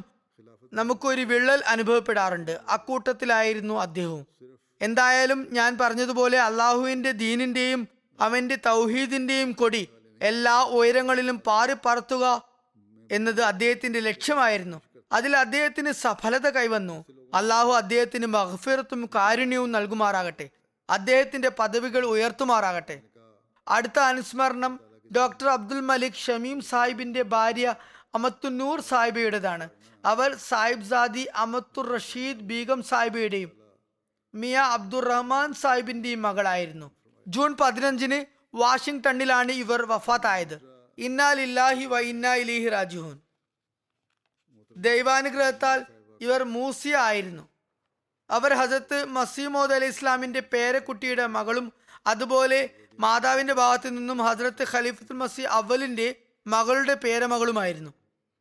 നമുക്കൊരു 0.73 1.21
വിള്ളൽ 1.21 1.62
അനുഭവപ്പെടാറുണ്ട്. 1.66 2.61
അക്കൂട്ടത്തിലായിരുന്നു 2.69 3.81
അദ്ദേഹവും. 3.81 4.27
എന്തായാലും 4.83 5.49
ഞാൻ 5.51 5.79
പറഞ്ഞതുപോലെ 5.81 6.41
അള്ളാഹുവിന്റെ 6.41 7.12
ദീനിന്റെയും 7.12 7.89
അവന്റെ 8.21 8.57
തൗഹീദിന്റെയും 8.57 9.53
കൊടി 9.53 9.89
എല്ലാ 10.23 10.62
ഉയരങ്ങളിലും 10.62 11.39
പാറി 11.39 11.75
പറത്തുക 11.87 12.43
എന്നത് 13.12 13.41
അദ്ദേഹത്തിന്റെ 13.43 14.01
ലക്ഷ്യമായിരുന്നു. 14.01 14.83
അതിൽ 15.12 15.37
അദ്ദേഹത്തിന് 15.37 15.93
സഫലത 15.93 16.49
കൈവന്നു. 16.51 17.05
അള്ളാഹു 17.35 17.73
അദ്ദേഹത്തിന് 17.73 18.27
മഹഫിറത്തും 18.27 19.11
കാരുണ്യവും 19.14 19.73
നൽകുമാറാകട്ടെ. 19.73 20.49
അദ്ദേഹത്തിന്റെ 20.91 21.49
പദവികൾ 21.49 22.07
ഉയർത്തുമാറാകട്ടെ. 22.07 23.01
അടുത്ത 23.69 23.99
അനുസ്മരണം 23.99 24.81
ഡോക്ടർ 25.16 25.49
അബ്ദുൽ 25.49 25.81
മലിക് 25.81 26.12
ഷമീം 26.12 26.61
സാഹിബിന്റെ 26.61 27.23
ഭാര്യ 27.23 27.75
അമത്തുന്നൂർ 28.14 28.81
സാഹിബയുടേതാണ്. 28.81 29.69
അവർ 30.05 30.35
സാഹിബ് 30.35 30.85
സാദി 30.85 31.29
അമത്തുർ 31.35 31.93
റഷീദ് 31.93 32.41
ബീഗം 32.41 32.83
സാഹിബയുടെയും 32.83 33.53
മിയ 34.35 34.59
അബ്ദുറഹ്മാൻ 34.59 35.53
സാഹിബിന്റെയും 35.53 36.23
മകളായിരുന്നു. 36.23 36.91
ജൂൺ 37.27 37.57
പതിനഞ്ചിന് 37.61 38.19
വാഷിംഗ്ടണിലാണ് 38.55 39.53
ഇവർ 39.53 39.83
വഫാത്തായത്. 39.83 40.57
ഇന്നാലില്ലാഹി 40.99 41.85
വ 41.85 41.99
ഇന്നാ 42.01 42.35
ഇലിഹി 42.35 42.69
ദൈവാനുഗ്രഹത്താൽ 44.77 45.87
ഇവർ 46.21 46.43
മൂസിയ 46.43 46.97
ആയിരുന്നു. 46.97 47.49
അവർ 48.31 48.55
ഹസത്ത് 48.55 49.05
മസീമോദ് 49.05 49.73
അലി 49.73 49.85
ഇസ്ലാമിന്റെ 49.85 50.41
പേരക്കുട്ടിയുടെ 50.41 51.27
മകളും 51.27 51.73
അതുപോലെ 52.07 52.71
മാതാവിന്റെ 52.99 53.55
ഭാഗത്തു 53.55 53.89
നിന്നും 53.89 54.19
ഹസ്രത്ത് 54.19 54.67
ഖലീഫത്തുൽ 54.73 55.17
മസി 55.17 55.43
അവലിന്റെ 55.43 56.15
മകളുടെ 56.47 56.95
പേരമകളുമായിരുന്നു. 56.95 57.91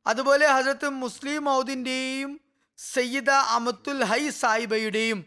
അതുപോലെ 0.07 0.45
ഹസ്രത്ത് 0.45 0.89
മുസ്ലിം 0.89 1.43
മൗദിന്റെയും 1.43 2.39
സയ്യിദ 2.77 3.29
അമത്തുൽ 3.29 4.03
ഹൈ 4.03 4.29
സായിബയുടെയും 4.29 5.25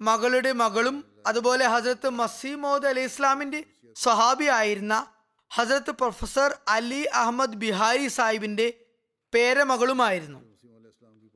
മകളുടെ 0.00 0.52
മകളും 0.52 1.04
അതുപോലെ 1.26 1.64
ഹസ്രത്ത് 1.66 2.10
മസീമോദ് 2.10 2.86
അലി 2.86 3.00
ഇസ്ലാമിന്റെ 3.00 3.64
സ്വഹാബി 3.96 4.44
ആയിരുന്ന 4.44 5.06
ഹസ്രത്ത് 5.50 5.90
പ്രൊഫസർ 5.90 6.58
അലി 6.68 7.02
അഹമ്മദ് 7.04 7.54
ബിഹാരി 7.54 8.08
സാഹിബിന്റെ 8.08 8.86
പേരമകളുമായിരുന്നു. 9.34 10.40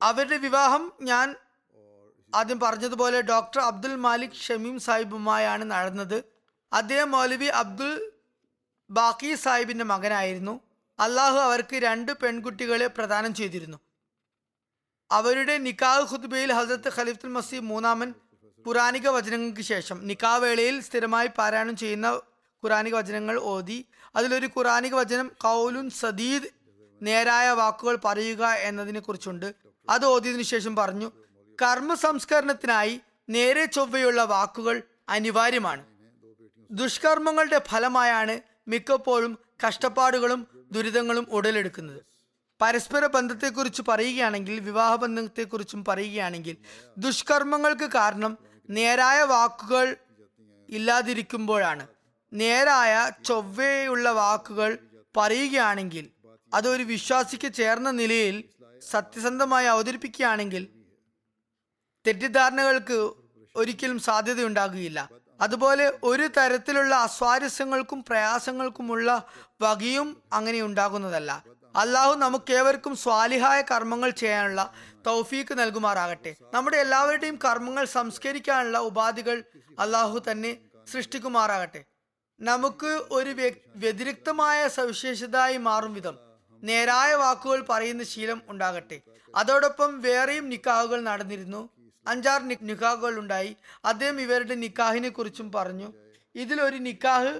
അവരുടെ 0.01 0.37
വിവാഹം 0.37 0.93
ഞാൻ 1.01 1.35
ആദ്യം 2.35 2.59
പറഞ്ഞതുപോലെ 2.59 3.21
ഡോക്ടർ 3.21 3.61
അബ്ദുൽ 3.61 3.95
മാലിക് 3.95 4.39
ഷമീം 4.45 4.79
സാഹിബുമായാണ് 4.79 5.71
നടന്നത്. 5.71 6.23
അദ്ദേഹം 6.73 7.11
മൗലവി 7.11 7.45
അബ്ദുൽ 7.45 8.11
ബാക്കി 8.89 9.35
സാഹിബിന്റെ 9.35 9.83
മകനായിരുന്നു. 9.83 10.66
അള്ളാഹു 10.99 11.37
അവർക്ക് 11.37 11.75
രണ്ട് 11.75 12.11
പെൺകുട്ടികളെ 12.11 12.87
പ്രദാനം 12.87 13.33
ചെയ്തിരുന്നു. 13.33 13.77
അവരുടെ 15.11 15.57
നിക്കാഹ് 15.57 16.11
ഖുദ്ബയിൽ 16.11 16.51
ഹസരത്ത് 16.53 16.91
ഖലീഫുൽ 16.95 17.29
മസീ 17.29 17.59
മൂന്നാമൻ 17.59 18.13
പുരാണിക 18.65 19.07
വചനങ്ങൾക്ക് 19.07 19.61
ശേഷം 19.61 20.07
നിക്കാ 20.07 20.35
വേളയിൽ 20.35 20.81
സ്ഥിരമായി 20.81 21.29
പാരായണം 21.37 21.75
ചെയ്യുന്ന 21.77 22.07
ഖുറാനിക 22.63 22.95
വചനങ്ങൾ 22.95 23.39
ഓതി 23.39 23.85
അതിലൊരു 24.15 24.47
ഖുറാനിക 24.47 24.95
വചനം 24.95 25.31
കൗലുൻ 25.37 25.89
സദീദ് 25.89 26.49
നേരായ 27.01 27.49
വാക്കുകൾ 27.49 27.95
പറയുക 28.05 28.45
എന്നതിനെ 28.45 28.99
കുറിച്ചുണ്ട് 28.99 29.55
അത് 29.89 30.05
ഓതിയതിനു 30.05 30.41
ശേഷം 30.41 30.75
പറഞ്ഞു 30.75 31.11
കർമ്മ 31.61 31.93
സംസ്കരണത്തിനായി 31.93 33.01
നേരെ 33.29 33.65
ചൊവ്വയുള്ള 33.65 34.23
വാക്കുകൾ 34.23 34.83
അനിവാര്യമാണ്. 35.09 35.85
ദുഷ്കർമ്മങ്ങളുടെ 36.71 37.61
ഫലമായാണ് 37.67 38.41
മിക്കപ്പോഴും 38.67 39.46
കഷ്ടപ്പാടുകളും 39.65 40.47
ദുരിതങ്ങളും 40.71 41.27
ഉടലെടുക്കുന്നത്. 41.29 42.01
പരസ്പര 42.61 43.05
ബന്ധത്തെക്കുറിച്ച് 43.05 43.81
പറയുകയാണെങ്കിൽ 43.87 44.59
വിവാഹ 44.59 44.95
ബന്ധത്തെക്കുറിച്ചും 44.95 45.85
പറയുകയാണെങ്കിൽ 45.85 46.57
ദുഷ്കർമ്മങ്ങൾക്ക് 46.97 47.89
കാരണം 47.95 48.37
നേരായ 48.69 49.21
വാക്കുകൾ 49.21 49.95
ഇല്ലാതിരിക്കുമ്പോഴാണ്. 50.69 51.87
നേരായ 52.33 53.11
ചൊവ്വയുള്ള 53.25 54.09
വാക്കുകൾ 54.11 54.77
പറയുകയാണെങ്കിൽ 55.17 56.09
അതൊരു 56.53 56.83
വിശ്വാസിക്ക് 56.83 57.53
ചേർന്ന 57.53 57.91
നിലയിൽ 57.91 58.43
സത്യസന്ധമായി 58.89 59.65
അവതരിപ്പിക്കുകയാണെങ്കിൽ 59.65 60.67
തെറ്റിദ്ധാരണകൾക്ക് 62.07 63.11
ഒരിക്കലും 63.55 63.99
സാധ്യതയുണ്ടാകുകയില്ല. 63.99 64.99
അതുപോലെ 65.41 65.93
ഒരു 66.03 66.27
തരത്തിലുള്ള 66.27 66.95
അസ്വാരസ്യങ്ങൾക്കും 66.95 68.03
പ്രയാസങ്ങൾക്കുമുള്ള 68.03 69.25
വകയും 69.61 70.23
അങ്ങനെ 70.33 70.61
ഉണ്ടാകുന്നതല്ല. 70.61 71.43
അള്ളാഹു 71.75 72.13
നമുക്കേവർക്കും 72.15 72.95
സ്വാലിഹായ 72.95 73.61
കർമ്മങ്ങൾ 73.61 74.09
ചെയ്യാനുള്ള 74.09 74.73
തൗഫീക്ക് 75.07 75.59
നൽകുമാറാകട്ടെ. 75.59 76.35
നമ്മുടെ 76.53 76.77
എല്ലാവരുടെയും 76.77 77.39
കർമ്മങ്ങൾ 77.45 77.85
സംസ്കരിക്കാനുള്ള 77.85 78.77
ഉപാധികൾ 78.77 79.43
അള്ളാഹു 79.79 80.21
തന്നെ 80.31 80.57
സൃഷ്ടിക്കുമാറാകട്ടെ. 80.91 81.83
നമുക്ക് 82.39 83.01
ഒരു 83.11 83.29
വ്യ- 83.29 83.53
വ്യതിരിക്തമായ 83.75 84.67
സവിശേഷതയായി 84.67 85.57
മാറും 85.57 85.93
വിധം 85.93 86.17
നേരായ 86.63 87.13
വാക്കുകൾ 87.13 87.65
പറയുന്ന 87.69 88.03
ശീലം 88.03 88.41
ഉണ്ടാകട്ടെ. 88.47 89.01
അതോടൊപ്പം 89.35 90.01
വേറെയും 90.01 90.49
നിക്കാഹുകൾ 90.49 91.01
നടന്നിരുന്നു. 91.01 91.69
അഞ്ചാറ് 92.07 92.57
നിക്കാഹുകൾ 92.61 93.19
ഉണ്ടായി 93.19 93.55
അദ്ദേഹം 93.85 94.21
ഇവരുടെ 94.21 94.55
നിക്കാഹിനെ 94.55 95.09
കുറിച്ചും 95.09 95.51
പറഞ്ഞു. 95.51 95.93
ഇതിലൊരു 96.35 96.77
നിക്കാഹ് 96.77 97.33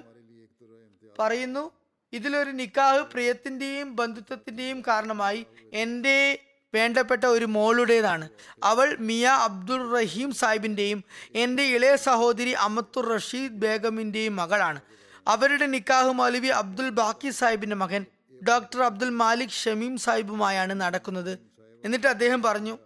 പറയുന്നു. 1.20 1.72
ഇതിലൊരു 2.14 2.52
നിക്കാഹ് 2.52 3.00
പ്രിയത്തിന്റെയും 3.00 3.96
ബന്ധുത്വത്തിന്റെയും 3.96 4.82
കാരണമായി 4.82 5.46
എന്റെ 5.74 6.40
വേണ്ടപ്പെട്ട 6.74 7.26
ഒരു 7.26 7.46
മോളുടേതാണ്. 7.46 8.30
അവൾ 8.64 8.98
മിയ 9.00 9.28
അബ്ദുൾ 9.28 10.00
റഹീം 10.00 10.32
സാഹിബിന്റെയും 10.32 11.04
എന്റെ 11.36 11.64
ഇളയ 11.64 11.96
സഹോദരി 11.96 12.52
അമത്തുർ 12.52 13.06
റഷീദ് 13.14 13.54
ബേഗമിന്റെയും 13.54 14.36
മകളാണ്. 14.36 14.82
അവരുടെ 15.28 15.66
നിക്കാഹ് 15.66 16.12
മൗലവി 16.12 16.48
അബ്ദുൽ 16.48 16.90
ബാക്കി 16.90 17.30
സാഹിബിന്റെ 17.30 17.76
മകൻ 17.76 18.06
ഡോക്ടർ 18.50 18.84
അബ്ദുൽ 18.84 19.10
മാലിക് 19.10 19.50
ഷമീം 19.50 19.98
സാഹിബുമായാണ് 19.98 20.74
നടക്കുന്നത്. 20.82 21.40
എന്നിട്ട് 21.86 22.08
അദ്ദേഹം 22.08 22.44
പറഞ്ഞു 22.44 22.78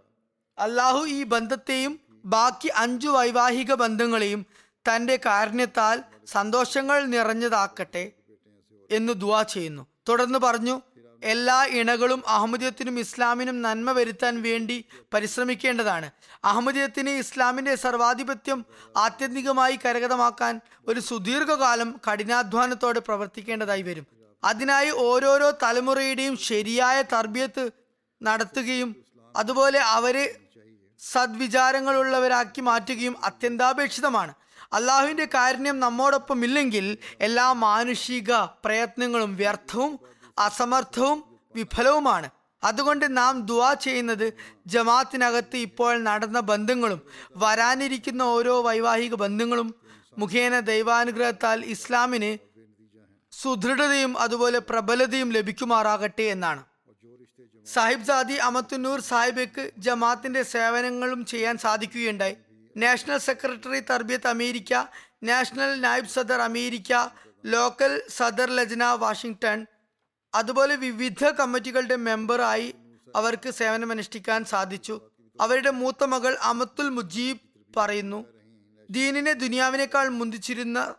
അള്ളാഹു 0.60 1.06
ഈ 1.08 1.24
ബന്ധത്തെയും 1.24 2.00
ബാക്കി 2.26 2.68
അഞ്ചു 2.68 3.08
വൈവാഹിക 3.08 3.74
ബന്ധങ്ങളെയും 3.74 4.46
തന്റെ 4.90 5.20
കാരുണ്യത്താൽ 5.26 6.04
സന്തോഷങ്ങൾ 6.26 7.06
നിറഞ്ഞതാക്കട്ടെ 7.06 8.12
എന്ന് 8.92 9.14
ദുവാ 9.14 9.44
ചെയ്യുന്നു. 9.44 9.88
തുടർന്ന് 10.10 10.40
പറഞ്ഞു 10.40 10.82
എല്ലാ 11.24 11.66
ഇണകളും 11.66 12.24
അഹമ്മദിയത്തിനും 12.28 13.00
ഇസ്ലാമിനും 13.00 13.62
നന്മ 13.62 13.92
വരുത്താൻ 13.92 14.42
വേണ്ടി 14.42 14.86
പരിശ്രമിക്കേണ്ടതാണ്. 15.14 16.12
അഹമ്മദിയത്തിന് 16.46 17.10
ഇസ്ലാമിന്റെ 17.10 17.76
സർവാധിപത്യം 17.76 18.66
ആത്യന്തികമായി 18.98 19.80
കരകതമാക്കാൻ 19.86 20.62
ഒരു 20.88 21.00
സുദീർഘകാലം 21.00 22.00
കഠിനാധ്വാനത്തോടെ 22.12 23.00
പ്രവർത്തിക്കേണ്ടതായി 23.00 23.82
വരും. 23.82 24.08
അതിനായി 24.44 24.90
ഓരോരോ 24.90 25.52
തലമുറയുടെയും 25.64 26.38
ശരിയായ 26.38 27.02
തർബിയത്ത് 27.02 27.72
നടത്തുകയും 28.24 29.01
അതുപോലെ 29.36 29.80
അവരെ 29.80 30.40
സദ്വിചാരങ്ങളുള്ളവരാക്കി 31.00 32.62
മാറ്റുകയും 32.62 33.16
അത്യന്താപേക്ഷിതമാണ്. 33.24 34.34
അള്ളാഹുവിന്റെ 34.74 35.28
കാരുണ്യം 35.34 35.80
നമ്മോടൊപ്പം 35.80 36.44
ഇല്ലെങ്കിൽ 36.44 36.98
എല്ലാ 37.22 37.54
മാനുഷിക 37.54 38.38
പ്രയത്നങ്ങളും 38.66 39.36
വ്യർത്ഥവും 39.36 40.00
അസമർത്ഥവും 40.38 41.24
വിഫലവുമാണ്. 41.56 42.30
അതുകൊണ്ട് 42.64 43.18
നാം 43.18 43.46
ദുവാ 43.46 43.74
ചെയ്യുന്നത് 43.74 44.34
ജമാത്തിനകത്ത് 44.68 45.58
ഇപ്പോൾ 45.58 45.98
നടന്ന 45.98 46.40
ബന്ധങ്ങളും 46.40 47.02
വരാനിരിക്കുന്ന 47.36 48.22
ഓരോ 48.22 48.62
വൈവാഹിക 48.62 49.16
ബന്ധങ്ങളും 49.16 49.76
മുഖേന 50.18 50.60
ദൈവാനുഗ്രഹത്താൽ 50.60 51.66
ഇസ്ലാമിന് 51.66 52.38
സുദൃഢതയും 53.42 54.18
അതുപോലെ 54.20 54.60
പ്രബലതയും 54.60 55.32
ലഭിക്കുമാറാകട്ടെ 55.32 56.24
എന്നാണ്. 56.24 56.71
സാഹിബ് 57.66 58.06
സാദി 58.06 58.34
അമത്തുന്നൂർ 58.34 59.00
സാഹിബയ്ക്ക് 59.00 59.72
ജമാത്തിന്റെ 59.78 60.44
സേവനങ്ങളും 60.44 61.26
ചെയ്യാൻ 61.26 61.58
സാധിക്കുകയുണ്ടായി. 61.58 62.36
National 62.78 63.18
secretary 63.18 63.80
Tarbiyat 63.80 64.28
America 64.28 64.74
national 65.24 65.82
Naib 65.82 66.08
Sadr 66.08 66.42
America 66.42 67.10
local 67.46 68.02
Sadr 68.10 68.50
Lajna 68.50 68.84
Washington 68.84 69.68
അതുപോലെ 70.36 70.76
വിവിധ 70.76 71.24
കമ്മിറ്റികളുടെ 71.26 71.96
മെമ്പറായി 71.96 72.76
അവർക്ക് 73.16 73.50
സേവനമനുഷ്ഠിക്കാൻ 73.50 74.46
സാധിച്ചു. 74.46 75.02
അവരുടെ 75.42 75.70
മൂത്ത 75.70 76.04
മകൾ 76.04 76.38
അമത്തുൽ 76.42 76.90
മുജീബ് 76.90 77.40
പറയുന്നു 77.78 78.26
ദീനിനെ 78.90 79.34
ദുനിയാവിനേക്കാൾ 79.34 80.10
മുന്തിച്ചിരുന്ന 80.10 80.96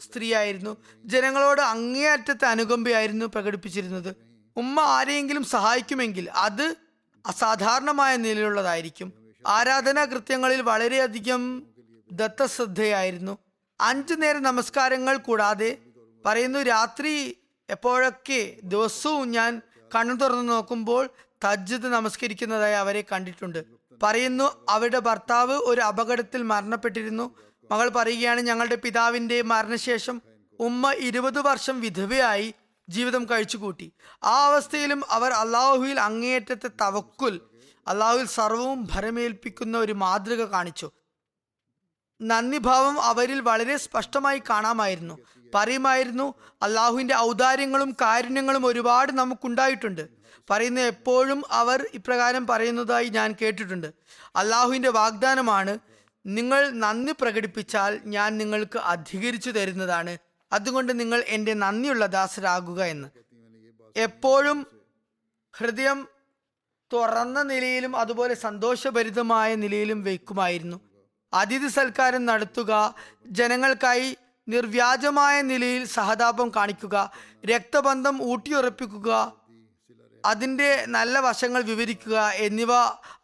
സ്ത്രീയായിരുന്നു. 0.00 0.76
ജനങ്ങളോട് 1.04 1.60
അങ്ങേയറ്റത്തെ 1.60 2.44
അനുകമ്പയായിരുന്നു 2.44 3.26
പ്രകടിപ്പിച്ചിരുന്നത്. 3.26 4.29
ഉമ്മ 4.56 4.80
ആരെയെങ്കിലും 4.80 5.44
സഹായിക്കുമെങ്കിൽ 5.44 6.30
അത് 6.30 6.76
അസാധാരണമായ 7.26 8.16
നിലയിലുള്ളതായിരിക്കും. 8.16 9.12
ആരാധനാ 9.46 10.04
കൃത്യങ്ങളിൽ 10.04 10.62
വളരെയധികം 10.62 11.62
ദത്തശ്രദ്ധയായിരുന്നു. 12.12 13.38
അഞ്ചു 13.80 14.14
നേരം 14.14 14.42
നമസ്കാരങ്ങൾ 14.42 15.16
കൂടാതെ 15.16 15.78
പറയുന്നു 16.26 16.62
രാത്രി 16.62 17.36
എപ്പോഴൊക്കെ 17.70 18.56
ദിവസവും 18.64 19.30
ഞാൻ 19.30 19.62
കണ്ണു 19.94 20.14
തുറന്നു 20.14 20.42
നോക്കുമ്പോൾ 20.42 21.08
തജ്ജിദ് 21.44 21.86
നമസ്കരിക്കുന്നതായി 21.86 22.74
അവരെ 22.74 23.04
കണ്ടിട്ടുണ്ട്. 23.12 23.64
പറയുന്നു 24.02 24.66
അവരുടെ 24.68 24.98
ഭർത്താവ് 24.98 25.52
ഒരു 25.52 25.80
അപകടത്തിൽ 25.80 26.42
മരണപ്പെട്ടിരുന്നു. 26.42 27.34
മകൾ 27.70 27.88
പറയുകയാണ് 27.88 28.40
ഞങ്ങളുടെ 28.40 28.74
പിതാവിന്റെ 28.74 29.42
മരണശേഷം 29.42 30.22
ഉമ്മ 30.60 30.92
ഇരുപത് 30.92 31.40
വർഷം 31.40 31.80
വിധവയായി. 31.80 32.54
ജീവിതം 32.90 33.24
കഴിച്ചുകൂട്ടി. 33.24 33.92
ആ 34.24 34.46
അവസ്ഥയിലും 34.46 35.02
അവർ 35.10 35.32
അള്ളാഹുവിൽ 35.32 36.00
അങ്ങേയറ്റത്തെ 36.00 36.68
തവക്കുൽ 36.80 37.40
അള്ളാഹുവിൽ 37.88 38.26
സർവവും 38.26 38.88
ഭരമേൽപ്പിക്കുന്ന 38.92 39.78
ഒരു 39.78 39.92
മാതൃക 39.92 40.44
കാണിച്ചു. 40.44 40.90
നന്ദിഭാവം 42.22 43.00
അവരിൽ 43.00 43.40
വളരെ 43.40 43.76
സ്പഷ്ടമായി 43.76 44.42
കാണാമായിരുന്നു. 44.50 45.18
പറയുമായിരുന്നു 45.54 46.34
അള്ളാഹുവിന്റെ 46.62 47.16
ഔദാര്യങ്ങളും 47.16 47.96
കാരുണ്യങ്ങളും 48.00 48.66
ഒരുപാട് 48.66 49.12
നമുക്കുണ്ടായിട്ടുണ്ട്. 49.12 50.08
പറയുന്ന 50.50 50.80
എപ്പോഴും 50.80 51.42
അവർ 51.50 51.86
ഇപ്രകാരം 51.94 52.46
പറയുന്നതായി 52.46 53.08
ഞാൻ 53.08 53.34
കേട്ടിട്ടുണ്ട്. 53.42 53.92
അള്ളാഹുവിന്റെ 54.36 54.90
വാഗ്ദാനമാണ് 54.90 55.78
നിങ്ങൾ 56.26 56.70
നന്ദി 56.70 57.14
പ്രകടിപ്പിച്ചാൽ 57.20 58.00
ഞാൻ 58.04 58.38
നിങ്ങൾക്ക് 58.38 58.78
അധികരിച്ചു 58.78 59.50
തരുന്നതാണ്. 59.50 60.18
അതുകൊണ്ട് 60.52 61.00
നിങ്ങൾ 61.00 61.24
എന്റെ 61.26 61.54
നന്ദിയുള്ള 61.54 62.06
ദാസരാകുക 62.06 62.82
എന്ന്. 62.82 63.08
എപ്പോഴും 63.96 64.66
ഹൃദയം 65.56 66.08
തുറന്ന 66.92 67.42
നിലയിലും 67.42 67.96
അതുപോലെ 67.96 68.34
സന്തോഷഭരിതമായ 68.34 69.54
നിലയിലും 69.54 70.04
വയ്ക്കുമായിരുന്നു. 70.04 70.80
അതിഥി 71.32 71.66
സൽക്കാരം 71.66 72.26
നടത്തുക 72.26 72.94
ജനങ്ങൾക്കായി 73.26 74.16
നിർവ്യാജമായ 74.48 75.42
നിലയിൽ 75.42 75.84
സഹതാപം 75.84 76.52
കാണിക്കുക 76.56 77.10
രക്തബന്ധം 77.46 78.22
ഊട്ടിയുറപ്പിക്കുക 78.22 79.40
അതിന്റെ 80.24 80.84
നല്ല 80.88 81.18
വശങ്ങൾ 81.18 81.62
വിവരിക്കുക 81.62 82.30
എന്നിവ 82.30 82.72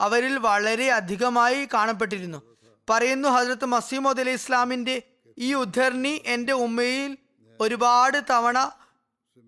അവരിൽ 0.00 0.38
വളരെ 0.38 0.90
അധികമായി 0.90 1.68
കാണപ്പെട്ടിരുന്നു. 1.74 2.56
പറയുന്നു 2.90 3.28
ഹജ്രത്ത് 3.28 3.64
മസീമോദ് 3.64 4.20
അലി 4.20 4.30
ഇസ്ലാമിന്റെ 4.30 5.02
ഈ 5.38 5.54
ഉദ്ധരണി 5.54 6.22
എന്റെ 6.26 6.52
ഉമ്മയിൽ 6.52 7.16
ഒരുപാട് 7.60 8.22
തവണ 8.30 8.70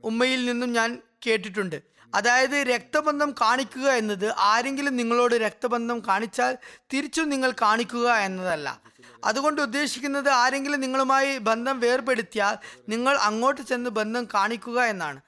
ഉമ്മയിൽ 0.04 0.44
നിന്നും 0.44 0.72
ഞാൻ 0.72 0.98
കേട്ടിട്ടുണ്ട്. 1.26 1.82
അതായത് 2.14 2.50
രക്തബന്ധം 2.50 3.34
കാണിക്കുക 3.40 3.90
എന്നത് 3.90 4.34
ആരെങ്കിലും 4.38 4.96
നിങ്ങളോട് 4.96 5.34
രക്തബന്ധം 5.34 6.02
കാണിച്ചാൽ 6.08 6.58
തിരിച്ചും 6.92 7.28
നിങ്ങൾ 7.28 7.50
കാണിക്കുക 7.50 8.12
എന്നതല്ല. 8.12 8.82
അതുകൊണ്ട് 9.24 9.62
ഉദ്ദേശിക്കുന്നത് 9.62 10.28
ആരെങ്കിലും 10.28 10.80
നിങ്ങളുമായി 10.80 11.38
ബന്ധം 11.38 11.80
വേർപെടുത്തിയാൽ 11.80 12.56
നിങ്ങൾ 12.88 13.16
അങ്ങോട്ട് 13.16 13.60
ചെന്ന് 13.60 13.90
ബന്ധം 13.90 14.24
കാണിക്കുക 14.34 14.80
എന്നാണ്. 14.80 15.20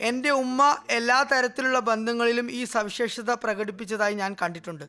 എന്റെ 0.00 0.30
ഉമ്മ 0.30 0.76
എല്ലാ 0.90 1.22
തരത്തിലുള്ള 1.22 1.78
ബന്ധങ്ങളിലും 1.78 2.50
ഈ 2.50 2.64
സവിശേഷത 2.64 3.30
പ്രകടിപ്പിച്ചതായി 3.30 4.14
ഞാൻ 4.14 4.36
കണ്ടിട്ടുണ്ട്. 4.42 4.84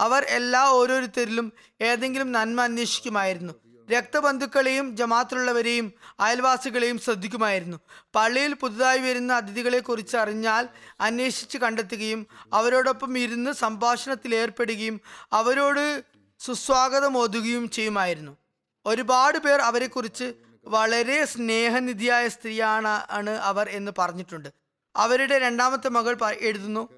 അവർ 0.00 0.24
എല്ലാ 0.24 0.64
ഓരോരുത്തരിലും 0.64 1.52
ഏതെങ്കിലും 1.80 2.32
നന്മ 2.32 2.62
അന്വേഷിക്കുമായിരുന്നു. 2.62 3.69
രക്തബന്ധുക്കളെയും 3.92 4.96
ജമാത്തിലുള്ളവരെയും 4.96 5.86
അയൽവാസികളെയും 6.20 6.98
ശ്രദ്ധിക്കുമായിരുന്നു. 6.98 7.76
പള്ളിയിൽ 8.14 8.54
പുതുതായി 8.54 9.00
വരുന്ന 9.00 9.32
അതിഥികളെക്കുറിച്ച് 9.32 10.16
അറിഞ്ഞാൽ 10.16 10.68
അന്വേഷിച്ച് 11.00 11.58
കണ്ടെത്തുകയും 11.58 12.26
അവരോടൊപ്പം 12.52 13.18
ഇരുന്ന് 13.18 13.50
സംഭാഷണത്തിൽ 13.52 14.34
ഏർപ്പെടുകയും 14.34 15.00
അവരോട് 15.32 15.84
സുസ്വാഗതം 16.40 17.18
ഓതുകയും 17.18 17.70
ചെയ്യുമായിരുന്നു. 17.70 18.36
ഒരുപാട് 18.86 19.38
പേർ 19.38 19.60
അവരെക്കുറിച്ച് 19.60 20.34
വളരെ 20.64 21.24
സ്നേഹനിധിയായ 21.24 22.28
സ്ത്രീയാണ് 22.28 22.94
ആണ് 23.10 23.30
അവർ 23.30 23.68
എന്ന് 23.70 23.92
പറഞ്ഞിട്ടുണ്ട്. 23.98 24.48
അവരുടെ 24.96 25.38
രണ്ടാമത്തെ 25.38 25.88
മകൾ 25.88 26.16
എഴുതുന്നു 26.40 26.88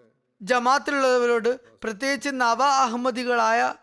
ജമാത്തിലുള്ളവരോട് 0.42 1.50
പ്രത്യേകിച്ച് 1.82 2.28
നവ 2.32 2.62
അഹമ്മദികളായ 2.62 3.74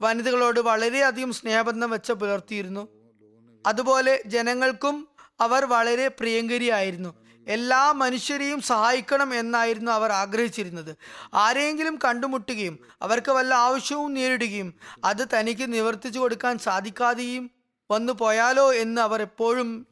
വനിതകളോട് 0.00 0.60
വളരെയധികം 0.60 1.32
സ്നേഹബന്ധം 1.32 1.90
വെച്ച് 1.90 2.12
പുലർത്തിയിരുന്നു. 2.12 2.88
അതുപോലെ 3.66 4.22
ജനങ്ങൾക്കും 4.26 5.08
അവർ 5.40 5.64
വളരെ 5.64 6.08
പ്രിയങ്കരിയായിരുന്നു. 6.08 7.14
എല്ലാ 7.48 7.92
മനുഷ്യരെയും 7.92 8.60
സഹായിക്കണം 8.60 9.34
എന്നായിരുന്നു 9.34 9.92
അവർ 9.92 10.12
ആഗ്രഹിച്ചിരുന്നത്. 10.12 10.96
ആരെയെങ്കിലും 11.34 11.98
കണ്ടുമുട്ടുകയും 12.04 12.78
അവർക്ക് 13.02 13.32
വല്ല 13.32 13.54
ആവശ്യവും 13.54 14.14
നേരിടുകയും 14.14 14.74
അത് 15.04 15.28
തനിക്ക് 15.38 15.72
നിവർത്തിച്ചു 15.72 16.18
കൊടുക്കാൻ 16.18 16.58
സാധിക്കാതെയും 16.58 17.50
വന്നു 17.90 18.12
പോയാലോ 18.12 18.74
എന്ന് 18.74 19.02
അവർ 19.02 19.22
എപ്പോഴും 19.22 19.86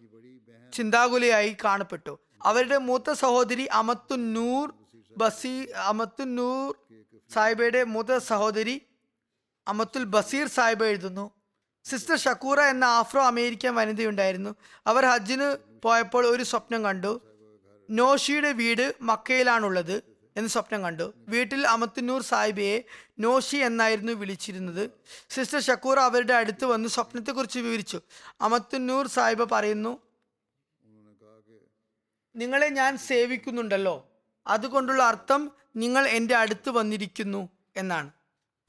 ചിന്താകുലയായി 0.74 1.56
കാണപ്പെട്ടു. 1.64 2.18
അവരുടെ 2.42 2.78
മൂത്ത 2.78 3.12
സഹോദരി 3.12 3.64
അമത്തുന്നൂർ 3.72 4.74
ബസീ 5.16 5.66
അമത്തുന്നൂർ 5.76 6.74
സാഹിബയുടെ 7.34 7.84
മൂത്ത 7.84 8.18
സഹോദരി 8.18 8.82
അമത്തുൽ 9.68 10.04
ബസീർ 10.04 10.46
സാഹിബ് 10.46 10.84
എഴുതുന്നു. 10.84 11.30
സിസ്റ്റർ 11.84 12.16
ഷക്കൂറ 12.16 12.60
എന്ന 12.60 12.84
ആഫ്രോ 12.84 13.22
അമേരിക്കൻ 13.22 13.74
വനിതയുണ്ടായിരുന്നു. 13.74 14.54
അവർ 14.86 15.06
ഹജ്ജിന് 15.06 15.56
പോയപ്പോൾ 15.82 16.26
ഒരു 16.26 16.42
സ്വപ്നം 16.42 16.84
കണ്ടു. 16.84 17.20
നോഷിയുടെ 17.90 18.52
വീട് 18.52 18.94
മക്കയിലാണുള്ളത് 19.02 20.02
എന്ന് 20.36 20.48
സ്വപ്നം 20.48 20.82
കണ്ടു. 20.82 21.14
വീട്ടിൽ 21.28 21.66
അമത്തുന്നൂർ 21.66 22.22
സാഹിബയെ 22.22 22.84
നോഷി 23.18 23.56
എന്നായിരുന്നു 23.56 24.12
വിളിച്ചിരുന്നത്. 24.12 24.90
സിസ്റ്റർ 25.30 25.60
ഷക്കൂർ 25.60 25.98
അവരുടെ 25.98 26.34
അടുത്ത് 26.34 26.64
വന്ന് 26.64 26.88
സ്വപ്നത്തെക്കുറിച്ച് 26.88 27.58
വിവരിച്ചു. 27.58 28.00
അമത്തുന്നൂർ 28.40 29.06
സാഹിബ് 29.06 29.50
പറയുന്നു 29.52 29.98
നിങ്ങളെ 32.36 32.68
ഞാൻ 32.68 32.98
സേവിക്കുന്നുണ്ടല്ലോ. 32.98 34.08
അതുകൊണ്ടുള്ള 34.46 35.02
അർത്ഥം 35.02 35.50
നിങ്ങൾ 35.76 36.08
എന്റെ 36.08 36.36
അടുത്ത് 36.36 36.70
വന്നിരിക്കുന്നു 36.70 37.48
എന്നാണ്. 37.76 38.10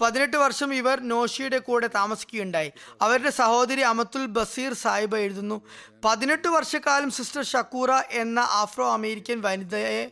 പതിനെട്ട് 0.01 0.37
വർഷം 0.37 0.73
ഇവർ 0.73 0.99
നോഷിയുടെ 0.99 1.57
കൂടെ 1.57 1.87
താമസിക്കുകയുണ്ടായി. 1.87 2.71
അവരുടെ 3.01 3.29
സഹോദരി 3.29 3.81
അമത്തുൽ 3.81 4.25
ബസീർ 4.25 4.73
സാഹിബ് 4.73 5.17
എഴുതുന്നു 5.17 5.61
പതിനെട്ട് 6.05 6.47
വർഷക്കാലം 6.47 7.11
സിസ്റ്റർ 7.11 7.43
ഷക്കൂറ 7.43 7.91
എന്ന 8.11 8.39
ആഫ്രോ 8.39 8.93
അമേരിക്കൻ 8.93 9.41
വനിതയെ 9.41 10.11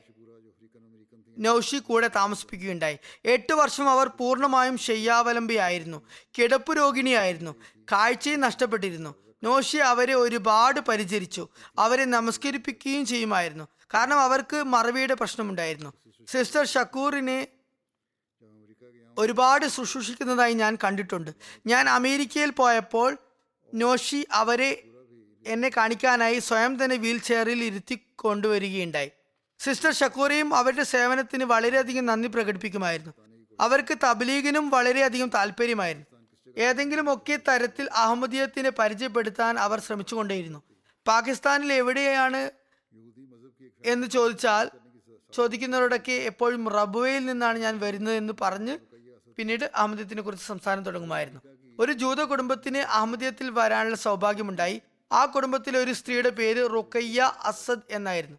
നൌഷി 1.40 1.78
കൂടെ 1.78 2.08
താമസിപ്പിക്കുകയുണ്ടായി. 2.08 2.98
എട്ട് 3.26 3.54
വർഷം 3.54 3.90
അവർ 3.90 4.08
പൂർണമായും 4.08 4.78
ശയ്യാവലംബിയായിരുന്നു 4.78 6.02
കിടപ്പ് 6.40 6.78
രോഗിണിയായിരുന്നു 6.78 7.56
കാഴ്ചയും 7.92 8.40
നഷ്ടപ്പെട്ടിരുന്നു. 8.42 9.16
നോഷി 9.44 9.78
അവരെ 9.78 10.14
ഒരുപാട് 10.14 10.80
പരിചരിച്ചു 10.80 11.48
അവരെ 11.80 12.06
നമസ്കരിപ്പിക്കുകയും 12.06 13.06
ചെയ്യുമായിരുന്നു. 13.06 13.68
കാരണം 13.94 14.20
അവർക്ക് 14.20 14.64
മറവിയുടെ 14.64 15.14
പ്രശ്നമുണ്ടായിരുന്നു. 15.14 15.94
സിസ്റ്റർ 16.28 16.66
ഷക്കൂറിനെ 16.66 17.48
ഒരുപാട് 19.18 19.66
ശുശ്രൂഷിക്കുന്നതായി 19.66 20.54
ഞാൻ 20.54 20.78
കണ്ടിട്ടുണ്ട്. 20.84 21.32
ഞാൻ 21.68 21.90
അമേരിക്കയിൽ 21.90 22.50
പോയപ്പോൾ 22.50 23.18
നോഷി 23.74 24.28
അവരെ 24.32 24.84
എന്നെ 25.48 25.72
കാണിക്കാനായി 25.78 26.40
സ്വയം 26.40 26.84
തന്നെ 26.84 26.96
വീൽ 26.96 27.18
ചെയറിൽ 27.18 27.64
ഇരുത്തി 27.64 28.00
കൊണ്ടുവരികയുണ്ടായി. 28.16 29.12
സിസ്റ്റർ 29.60 29.94
ഷക്കൂറയും 29.94 30.56
അവരുടെ 30.56 30.84
സേവനത്തിന് 30.84 31.44
വളരെയധികം 31.44 32.06
നന്ദി 32.06 32.28
പ്രകടിപ്പിക്കുമായിരുന്നു. 32.28 33.14
അവർക്ക് 33.60 33.98
തബ്ലീഗിനും 34.04 34.70
വളരെയധികം 34.70 35.30
താല്പര്യമായിരുന്നു. 35.30 36.06
ഏതെങ്കിലും 36.58 37.14
ഒക്കെ 37.14 37.40
തരത്തിൽ 37.48 37.90
അഹമ്മദീയത്തിനെ 37.94 38.70
പരിചയപ്പെടുത്താൻ 38.70 39.60
അവർ 39.60 39.80
ശ്രമിച്ചുകൊണ്ടേയിരുന്നു. 39.80 40.64
പാകിസ്ഥാനിൽ 41.08 41.74
എവിടെയാണ് 41.74 42.52
എന്ന് 43.86 44.08
ചോദിച്ചാൽ 44.08 44.72
ചോദിക്കുന്നവരോടൊക്കെ 45.34 46.12
എപ്പോഴും 46.12 46.70
റബുവയിൽ 46.70 47.26
നിന്നാണ് 47.26 47.58
ഞാൻ 47.58 47.80
വരുന്നത് 47.80 48.16
എന്ന് 48.16 48.34
പറഞ്ഞ് 48.42 48.87
പിന്നീട് 49.38 49.72
അഹമ്മദീയത്തിനെ 49.76 50.22
കുറിച്ച് 50.22 50.48
സംസാരം 50.48 50.84
തുടങ്ങുമായിരുന്നു. 50.84 51.42
ഒരു 51.80 51.92
ജൂത 51.92 52.22
കുടുംബത്തിന് 52.22 52.78
അഹമ്മദീയത്തിൽ 52.78 53.50
വരാനുള്ള 53.50 53.96
സൗഭാഗ്യമുണ്ടായി. 53.96 54.82
ആ 55.12 55.26
കുടുംബത്തിലെ 55.26 55.80
ഒരു 55.80 55.94
സ്ത്രീയുടെ 55.94 56.30
പേര് 56.30 56.74
റുക്കയ്യ 56.74 57.32
അസദ് 57.44 57.80
എന്നായിരുന്നു. 57.90 58.38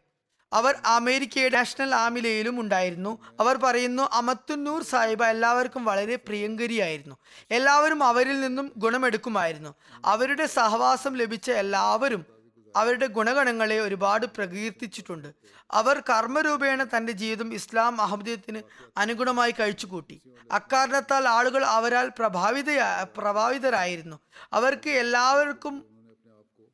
അവർ 0.53 0.74
അമേരിക്കയുടെ 0.84 1.57
നാഷണൽ 1.57 1.94
ആമിലയിലും 1.94 2.61
ഉണ്ടായിരുന്നു. 2.61 3.18
അവർ 3.40 3.57
പറയുന്നു 3.57 4.03
അമത്തുന്നൂർ 4.12 4.82
സാഹിബ 4.82 5.24
എല്ലാവർക്കും 5.24 5.84
വളരെ 5.84 6.16
പ്രിയങ്കരിയായിരുന്നു. 6.16 7.16
എല്ലാവരും 7.51 8.05
അവരിൽ 8.05 8.40
നിന്നും 8.40 8.72
ഗുണമെടുക്കുമായിരുന്നു. 8.76 9.74
അവരുടെ 10.05 10.46
സഹവാസം 10.46 11.16
ലഭിച്ച 11.16 11.51
എല്ലാവരും 11.51 12.38
അവരുടെ 12.79 13.07
ഗുണഗണങ്ങളെ 13.07 13.81
ഒരുപാട് 13.81 14.26
പ്രകീർത്തിച്ചിട്ടുണ്ട്. 14.26 15.29
അവർ 15.70 16.03
കർമ്മരൂപേണ 16.11 16.85
തന്റെ 16.85 17.12
ജീവിതം 17.12 17.55
ഇസ്ലാം 17.55 18.01
അഹമ്മദീയത്തിന് 18.01 18.61
അനുഗുണമായി 18.97 19.51
കഴിച്ചുകൂട്ടി. 19.51 20.16
അക്കാരണത്താൽ 20.53 21.29
ആളുകൾ 21.29 21.64
അവരാൽ 21.64 22.11
പ്രഭാവിത 22.18 22.70
പ്രഭാവിതരായിരുന്നു. 23.16 24.16
അവർക്ക് 24.53 24.91
എല്ലാവർക്കും 24.91 25.74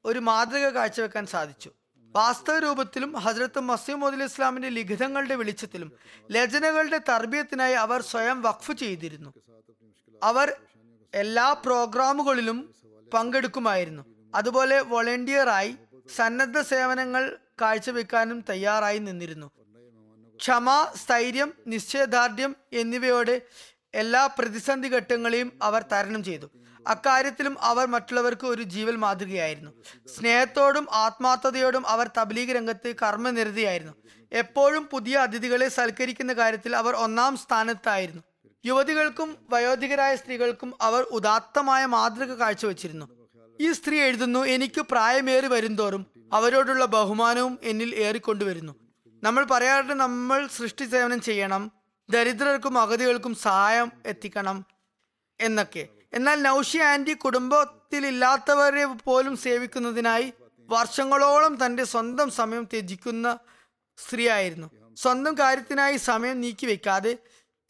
ഒരു 0.05 0.19
മാതൃക 0.19 0.69
കാഴ്ചവെക്കാൻ 0.69 1.27
സാധിച്ചു. 1.27 1.71
വാസ്തവ 2.17 2.59
രൂപത്തിലും 2.59 3.13
ഹസ്രത്ത് 3.13 3.61
മസീമോദ് 3.61 4.23
ഇസ്ലാമിന്റെ 4.23 4.69
ലിഖിതങ്ങളുടെ 4.69 5.35
വെളിച്ചത്തിലും 5.35 5.93
രചനകളുടെ 6.33 6.99
തർബീയത്തിനായി 6.99 7.75
അവർ 7.75 8.03
സ്വയം 8.03 8.43
വഖഫ് 8.43 8.73
ചെയ്തിരുന്നു. 8.73 9.31
അവർ 10.23 10.49
എല്ലാ 11.15 11.53
പ്രോഗ്രാമുകളിലും 11.53 12.59
പങ്കെടുക്കുമായിരുന്നു. 13.15 14.03
അതുപോലെ 14.35 14.77
വോളണ്ടിയറായി 14.83 15.77
സന്നദ്ധ 16.09 16.61
സേവനങ്ങൾ 16.61 17.37
കാഴ്ചവെക്കാനും 17.61 18.45
തയ്യാറായി 18.51 18.99
നിന്നിരുന്നു. 18.99 19.51
ക്ഷമ 20.41 20.87
സ്ഥൈര്യം 21.03 21.53
നിശ്ചയദാർഢ്യം 21.67 22.57
എന്നിവയോടെ 22.73 23.41
എല്ലാ 23.95 24.27
പ്രതിസന്ധി 24.27 24.89
ഘട്ടങ്ങളെയും 24.89 25.53
അവർ 25.63 25.85
തരണം 25.93 26.25
ചെയ്തു. 26.25 26.51
അക്കാര്യത്തിലും 26.89 27.59
അവർ 27.61 27.87
മറ്റുള്ളവർക്ക് 27.87 28.47
ഒരു 28.47 28.63
ജീവൽ 28.63 28.97
മാതൃകയായിരുന്നു. 28.97 29.71
സ്നേഹത്തോടും 30.15 30.87
ആത്മാർത്ഥതയോടും 30.93 31.87
അവർ 31.87 32.11
തബ്ലീഗ് 32.19 32.53
രംഗത്ത് 32.53 32.97
കർമ്മനിരതിയായിരുന്നു. 33.03 33.95
എപ്പോഴും 34.33 34.87
പുതിയ 34.87 35.17
അതിഥികളെ 35.17 35.69
സൽക്കരിക്കുന്ന 35.69 36.33
കാര്യത്തിൽ 36.33 36.77
അവർ 36.77 36.95
ഒന്നാം 36.95 37.37
സ്ഥാനത്തായിരുന്നു. 37.37 38.23
യുവതികൾക്കും 38.67 39.37
വയോധികരായ 39.51 40.17
സ്ത്രീകൾക്കും 40.17 40.75
അവർ 40.81 41.03
ഉദാത്തമായ 41.03 41.85
മാതൃക 41.87 42.35
കാഴ്ചവെച്ചിരുന്നു. 42.35 43.07
ഈ 43.61 43.73
സ്ത്രീ 43.73 44.01
എഴുതുന്നു 44.01 44.45
എനിക്ക് 44.45 44.81
പ്രായമേറി 44.81 45.47
വരുംതോറും 45.47 46.07
അവരോടുള്ള 46.33 46.85
ബഹുമാനവും 46.85 47.59
എന്നിൽ 47.63 47.95
ഏറിക്കൊണ്ടുവരുന്നു. 47.95 48.73
നമ്മൾ 49.23 49.45
പറയാറുണ്ട് 49.45 49.93
നമ്മൾ 49.93 50.47
സൃഷ്ടി 50.47 50.85
സേവനം 50.85 51.21
ചെയ്യണം 51.21 51.73
ദരിദ്രർക്കും 52.11 52.79
അഗതികൾക്കും 52.79 53.35
സഹായം 53.35 53.93
എത്തിക്കണം 54.07 54.65
എന്നൊക്കെ. 55.41 55.89
എന്നാൽ 56.13 56.43
നൌഷി 56.43 56.79
ആന്റി 56.79 57.13
കുടുംബത്തിലില്ലാത്തവരെ 57.13 58.85
പോലും 58.85 59.37
സേവിക്കുന്നതിനായി 59.37 60.33
വർഷങ്ങളോളം 60.69 61.67
തന്റെ 61.67 61.85
സ്വന്തം 61.85 62.31
സമയം 62.31 62.65
ത്യജിക്കുന്ന 62.65 63.39
സ്ത്രീയായിരുന്നു. 63.99 64.71
സ്വന്തം 64.97 65.39
കാര്യത്തിനായി 65.39 65.97
സമയം 65.97 66.41
നീക്കി 66.41 66.67
വെക്കാതെ 66.67 67.19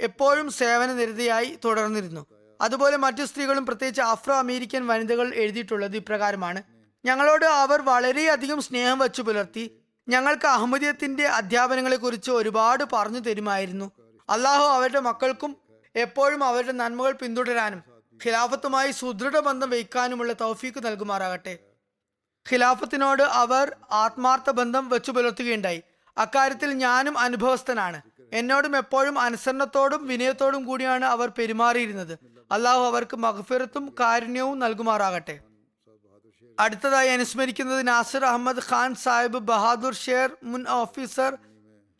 എപ്പോഴും 0.00 0.50
സേവന 0.50 0.92
നിരതയായി 0.92 1.58
തുടർന്നിരുന്നു. 1.64 2.26
അതുപോലെ 2.60 2.96
മറ്റു 2.96 3.24
സ്ത്രീകളും 3.24 3.66
പ്രത്യേകിച്ച് 3.66 4.00
ആഫ്രോ 4.00 4.34
അമേരിക്കൻ 4.34 4.86
വനിതകൾ 4.86 5.34
എഴുതിയിട്ടുള്ളത് 5.34 5.96
ഇപ്രകാരമാണ്. 5.96 6.62
ഞങ്ങളോട് 7.04 7.44
അവർ 7.44 7.82
വളരെയധികം 7.82 8.62
സ്നേഹം 8.62 8.98
വച്ചു 8.98 9.22
പുലർത്തി 9.22 9.80
ഞങ്ങൾക്ക് 10.08 10.46
അഹമ്മദീയത്തിന്റെ 10.46 11.26
അധ്യാപനങ്ങളെ 11.26 11.96
കുറിച്ച് 11.96 12.30
ഒരുപാട് 12.30 12.84
പറഞ്ഞു 12.92 13.18
തരുമായിരുന്നു. 13.18 13.92
അള്ളാഹു 14.28 14.64
അവരുടെ 14.64 15.00
മക്കൾക്കും 15.00 15.56
എപ്പോഴും 15.96 16.44
അവരുടെ 16.44 16.72
നന്മകൾ 16.72 17.12
പിന്തുടരാനും 17.12 17.82
ഖിലാഫത്തുമായി 18.24 18.90
സുദൃഢ 18.90 19.38
ബന്ധം 19.38 19.70
വയ്ക്കാനുമുള്ള 19.70 20.32
തൗഫീക്ക് 20.32 20.86
നൽകുമാറാകട്ടെ. 20.86 21.58
ഖിലാഫത്തിനോട് 22.52 23.22
അവർ 23.22 23.76
ആത്മാർത്ഥ 23.92 24.50
ബന്ധം 24.50 24.88
വെച്ചു 24.88 25.10
പുലർത്തുകയുണ്ടായി. 25.10 25.82
അക്കാര്യത്തിൽ 26.18 26.72
ഞാനും 26.72 27.18
അനുഭവസ്ഥനാണ്. 27.18 28.02
എന്നോടും 28.32 28.76
എപ്പോഴും 28.76 29.18
അനുസരണത്തോടും 29.18 30.06
വിനയത്തോടും 30.06 30.64
കൂടിയാണ് 30.64 31.04
അവർ 31.04 31.32
പെരുമാറിയിരുന്നത്. 31.38 32.33
അള്ളാഹു 32.54 32.82
അവർക്ക് 32.90 33.16
മഹഫിറത്തും 33.16 33.84
കാരുണ്യവും 34.00 34.58
നൽകുമാറാകട്ടെ. 34.58 35.36
അടുത്തതായി 36.60 37.08
അനുസ്മരിക്കുന്നത് 37.08 37.88
നാസിർ 37.88 38.24
അഹമ്മദ് 38.24 38.62
ഖാൻ 38.70 38.94
സാഹിബ് 39.04 39.40
ബഹാദൂർ 39.50 39.94
ഷേർ 39.94 40.30
മുൻ 40.42 40.62
ഓഫീസർ 40.68 41.32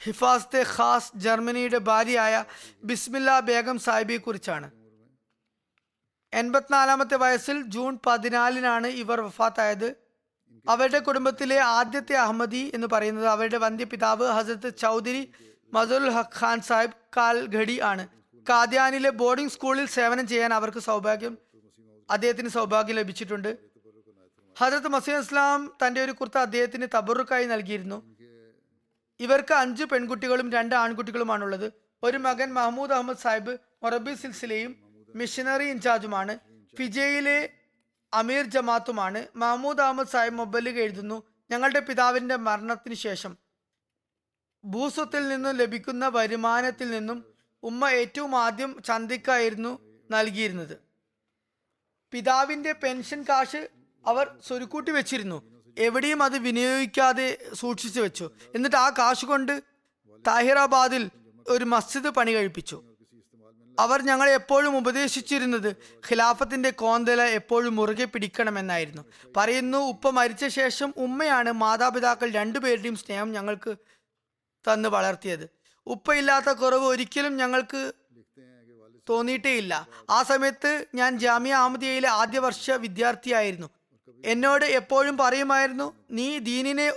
ഹിഫാസ്തെ 0.05 0.63
ഖാസ് 0.77 1.11
ജർമ്മനിയുടെ 1.25 1.79
ഭാര്യയായ 1.79 2.45
ബിസ്മില്ല 2.85 3.41
ബേഗം 3.41 3.79
സാഹിബിയെ 3.79 4.17
കുറിച്ചാണ്. 4.17 4.71
എൺപത്തിനാലാമത്തെ 6.33 7.17
വയസ്സിൽ 7.17 7.63
ജൂൺ 7.75 7.99
പതിനാലിനാണ് 8.07 8.87
ഇവർ 9.03 9.21
വഫാത്തായത്. 9.21 9.89
അവരുടെ 10.69 10.99
കുടുംബത്തിലെ 10.99 11.59
ആദ്യത്തെ 11.61 12.15
അഹമ്മദി 12.25 12.71
എന്ന് 12.75 12.87
പറയുന്നത് 12.93 13.27
അവരുടെ 13.27 13.59
വന്ധ്യ 13.59 13.85
പിതാവ് 13.85 14.27
ഹസരത്ത് 14.37 14.71
ചൗധരി 14.79 15.23
മസുൽ 15.73 16.09
ഹഖ് 16.11 16.39
ഖാൻ 16.41 16.61
സാഹിബ് 16.61 16.99
കാൽഘടി 17.17 17.81
ആണ്. 17.81 18.05
കാദ്യാനിലെ 18.49 19.11
ബോർഡിംഗ് 19.11 19.51
സ്കൂളിൽ 19.51 19.87
സേവനം 19.87 20.27
ചെയ്യാൻ 20.27 20.55
അവർക്ക് 20.55 20.79
സൗഭാഗ്യം. 20.79 21.39
അദ്ദേഹത്തിന് 22.11 22.49
സൗഭാഗ്യം 22.49 22.97
ലഭിച്ചിട്ടുണ്ട്. 22.97 23.59
ഹജറത്ത് 24.59 24.89
മസീദ് 24.89 25.19
ഇസ്ലാം 25.19 25.73
തന്റെ 25.87 26.05
ഒരു 26.05 26.13
കുർത്ത 26.13 26.39
അദ്ദേഹത്തിന് 26.39 26.87
തബറുക്കായി 26.97 27.47
നൽകിയിരുന്നു. 27.47 28.17
ഇവർക്ക് 29.21 29.55
അഞ്ച് 29.55 29.85
പെൺകുട്ടികളും 29.85 30.53
രണ്ട് 30.53 30.75
ആൺകുട്ടികളുമാണുള്ളത്. 30.75 31.73
ഒരു 32.03 32.19
മകൻ 32.19 32.53
മഹ്മൂദ് 32.53 32.93
അഹമ്മദ് 32.93 33.17
സാഹിബ് 33.17 33.59
മൊറബി 33.83 34.15
സിൽസിലയും 34.15 34.77
മിഷനറി 35.15 35.65
ഇൻചാർജുമാണ്. 35.65 36.39
ഫിജയിലെ 36.79 37.51
അമീർ 38.15 38.45
ജമാത്തുമാണ്. 38.45 39.27
മഹ്മൂദ് 39.37 39.81
അഹമ്മദ് 39.81 40.09
സാഹിബ് 40.09 40.35
മൊബൈലിൽ 40.35 40.79
എഴുതുന്നു 40.79 41.23
ഞങ്ങളുടെ 41.51 41.81
പിതാവിന്റെ 41.81 42.37
മരണത്തിന് 42.37 42.95
ശേഷം. 42.95 43.39
ഭൂസ്വത്തിൽ 44.65 45.29
നിന്നും 45.29 45.57
ലഭിക്കുന്ന 45.57 46.09
വരുമാനത്തിൽ 46.09 46.91
നിന്നും 46.91 47.34
ഉമ്മ 47.65 47.89
ഏറ്റവും 47.89 48.37
ആദ്യം 48.37 48.83
ചന്തയ്ക്കായിരുന്നു 48.87 49.79
നൽകിയിരുന്നത്. 50.11 50.79
പിതാവിന്റെ 52.13 52.73
പെൻഷൻ 52.73 53.23
കാശ് 53.23 53.69
അവർ 54.07 54.35
സ്വരുക്കൂട്ടി 54.47 54.93
വെച്ചിരുന്നു. 54.93 55.63
എവിടെയും 55.79 56.23
അത് 56.23 56.39
വിനിയോഗിക്കാതെ 56.39 57.39
സൂക്ഷിച്ചു 57.55 58.01
വെച്ചു. 58.01 58.31
എന്നിട്ട് 58.55 58.77
ആ 58.77 58.91
കാശ് 58.91 59.25
കൊണ്ട് 59.25 59.63
താഹിറാബാദിൽ 60.27 61.11
ഒരു 61.49 61.65
മസ്ജിദ് 61.65 62.09
പണി 62.09 62.31
കഴിപ്പിച്ചു. 62.31 62.85
അവർ 63.79 64.03
ഞങ്ങളെ 64.03 64.35
എപ്പോഴും 64.35 64.77
ഉപദേശിച്ചിരുന്നത് 64.77 65.77
ഖിലാഫത്തിന്റെ 66.11 66.71
കോന്തല 66.71 67.23
എപ്പോഴും 67.23 67.77
മുറുകെ 67.77 68.05
പിടിക്കണമെന്നായിരുന്നു. 68.05 69.03
പറയുന്നു 69.37 69.79
ഉപ്പ 69.79 70.11
മരിച്ച 70.11 70.47
ശേഷം 70.47 70.95
ഉമ്മയാണ് 70.97 71.53
മാതാപിതാക്കൾ 71.53 72.31
രണ്ടുപേരുടെയും 72.31 72.97
സ്നേഹം 72.97 73.33
ഞങ്ങൾക്ക് 73.33 73.77
തന്ന് 74.69 74.89
വളർത്തിയത്. 74.89 75.54
ഉപ്പയില്ലാത്ത 75.87 76.53
കുറവ് 76.53 76.85
ഒരിക്കലും 76.85 77.37
ഞങ്ങൾക്ക് 77.37 77.93
തോന്നിയിട്ടേയില്ല. 79.09 79.89
ആ 80.11 80.23
സമയത്ത് 80.23 80.87
ഞാൻ 80.95 81.19
ജാമ്യ 81.19 81.55
അഹമ്മദിയയിലെ 81.55 82.09
ആദ്യ 82.09 82.39
വർഷ 82.39 82.71
വിദ്യാർത്ഥിയായിരുന്നു. 82.71 83.71
എന്നോട് 84.25 84.65
എപ്പോഴും 84.65 85.17
പറയുമായിരുന്നു 85.17 85.95
നീ 86.11 86.39
ദീനിനെ 86.39 86.93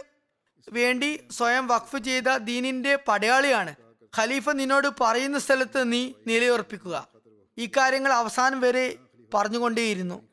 വേണ്ടി 0.71 1.27
സ്വയം 1.31 1.67
വഖഫ് 1.67 1.97
ചെയ്ത 1.97 2.37
ദീനിന്റെ 2.37 2.99
പടയാളിയാണ്. 3.07 3.75
ഖലീഫ 4.17 4.49
നിന്നോട് 4.49 4.87
പറയുന്ന 5.01 5.39
സ്ഥലത്ത് 5.39 5.91
നീ 5.91 6.13
നിലയുറപ്പിക്കുക. 6.27 7.07
ഇക്കാര്യങ്ങൾ 7.57 8.13
അവസാനം 8.13 8.61
വരെ 8.61 8.95
പറഞ്ഞുകൊണ്ടേയിരുന്നു. 9.33 10.27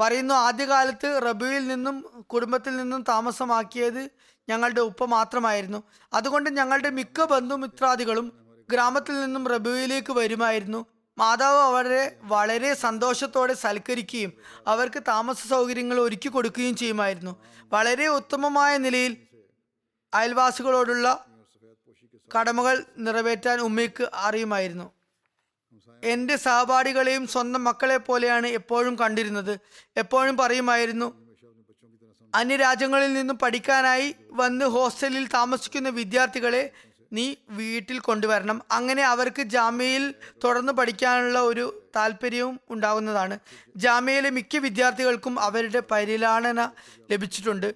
പറയുന്നു 0.00 0.34
ആദ്യകാലത്ത് 0.34 1.20
റബിയിൽ 1.26 1.68
നിന്നും 1.68 2.24
കുടുംബത്തിൽ 2.34 2.76
നിന്നും 2.76 3.04
താമസമാക്കിയത് 3.08 4.08
ഞങ്ങളുടെ 4.50 4.80
ഉപ്പ 4.90 5.04
മാത്രമായിരുന്നു. 5.04 5.80
അതുകൊണ്ട് 6.12 6.48
ഞങ്ങളുടെ 6.50 6.90
മിക്ക 6.90 7.24
ബന്ധുമിത്രാദികളും 7.24 8.26
ഗ്രാമത്തിൽ 8.70 9.14
നിന്നും 9.20 9.48
റബുവിലേക്ക് 9.48 10.12
വരുമായിരുന്നു. 10.12 10.80
മാതാവ് 11.18 11.60
അവരെ 11.70 12.02
വളരെ 12.32 12.74
സന്തോഷത്തോടെ 12.74 13.54
സൽക്കരിക്കുകയും 13.54 14.32
അവർക്ക് 14.66 15.00
താമസ 15.08 15.46
സൗകര്യങ്ങൾ 15.46 15.96
ഒരുക്കി 16.00 16.28
കൊടുക്കുകയും 16.28 16.76
ചെയ്യുമായിരുന്നു. 16.76 17.32
വളരെ 17.72 18.06
ഉത്തമമായ 18.18 18.78
നിലയിൽ 18.78 19.16
അയൽവാസികളോടുള്ള 20.14 21.06
കടമകൾ 22.38 22.76
നിറവേറ്റാൻ 22.98 23.58
ഉമ്മയ്ക്ക് 23.60 24.04
അറിയുമായിരുന്നു. 24.14 24.86
എന്റെ 26.04 26.36
സഹപാഠികളെയും 26.36 27.26
സ്വന്തം 27.26 27.64
മക്കളെ 27.64 27.96
പോലെയാണ് 27.96 28.46
എപ്പോഴും 28.58 28.94
കണ്ടിരുന്നത്. 28.98 29.52
എപ്പോഴും 29.96 30.36
പറയുമായിരുന്നു 30.36 31.08
അന്യരാജ്യങ്ങളിൽ 32.34 33.12
നിന്നും 33.12 33.36
പഠിക്കാനായി 33.38 34.08
വന്ന് 34.30 34.64
ഹോസ്റ്റലിൽ 34.64 35.26
താമസിക്കുന്ന 35.26 35.88
വിദ്യാർത്ഥികളെ 35.88 36.70
നീ 37.12 37.34
വീട്ടിൽ 37.48 37.98
കൊണ്ടുവരണം. 37.98 38.62
അങ്ങനെ 38.70 39.02
അവർക്ക് 39.02 39.42
ജാമ്യയിൽ 39.42 40.14
തുടർന്ന് 40.44 40.72
പഠിക്കാനുള്ള 40.72 41.38
ഒരു 41.38 41.90
താല്പര്യവും 41.96 42.60
ഉണ്ടാകുന്നതാണ് 42.70 43.38
ജാമ്യയിലെ 43.76 44.30
മിക്ക 44.30 44.56
വിദ്യാർത്ഥികൾക്കും 44.56 45.40
അവരുടെ 45.40 45.82
പരിലാളന 45.90 46.70
ലഭിച്ചിട്ടുണ്ട്. 47.10 47.74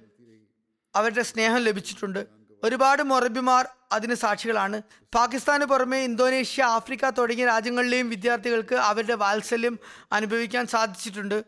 അവരുടെ 0.96 1.22
സ്നേഹം 1.22 1.58
ലഭിച്ചിട്ടുണ്ട്. 1.58 2.26
ഒരുപാട് 2.62 3.02
മൊറബിമാർ 3.02 3.68
അതിന് 3.92 4.14
സാക്ഷികളാണ്. 4.14 4.82
പാകിസ്ഥാന് 5.14 5.64
പുറമെ 5.64 5.98
ഇന്തോനേഷ്യ 5.98 6.62
ആഫ്രിക്ക 6.62 7.10
തുടങ്ങിയ 7.10 7.46
രാജ്യങ്ങളിലെയും 7.46 8.08
വിദ്യാർത്ഥികൾക്ക് 8.08 8.74
അവരുടെ 8.74 9.14
വാത്സല്യം 9.14 9.78
അനുഭവിക്കാൻ 10.12 10.66
സാധിച്ചിട്ടുണ്ട്. 10.66 11.44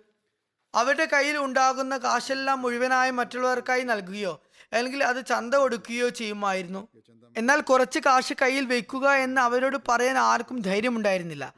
അവരുടെ 0.74 1.08
കയ്യിൽ 1.12 1.38
ഉണ്ടാകുന്ന 1.38 1.96
കാശെല്ലാം 1.96 2.62
മുഴുവനായി 2.62 3.10
മറ്റുള്ളവർക്കായി 3.10 3.82
നൽകുകയോ 3.82 4.42
അല്ലെങ്കിൽ 4.72 5.04
അത് 5.04 5.26
ചന്ത 5.26 5.54
കൊടുക്കുകയോ 5.54 6.08
ചെയ്യുമായിരുന്നു. 6.08 6.88
എന്നാൽ 7.36 7.60
കുറച്ച് 7.60 7.98
കാശ് 7.98 8.32
കയ്യിൽ 8.42 8.64
വെക്കുക 8.64 9.08
എന്ന് 9.10 9.40
അവരോട് 9.40 9.76
പറയാൻ 9.88 10.18
ആർക്കും 10.18 10.60
ധൈര്യമുണ്ടായിരുന്നില്ല. 10.60 11.54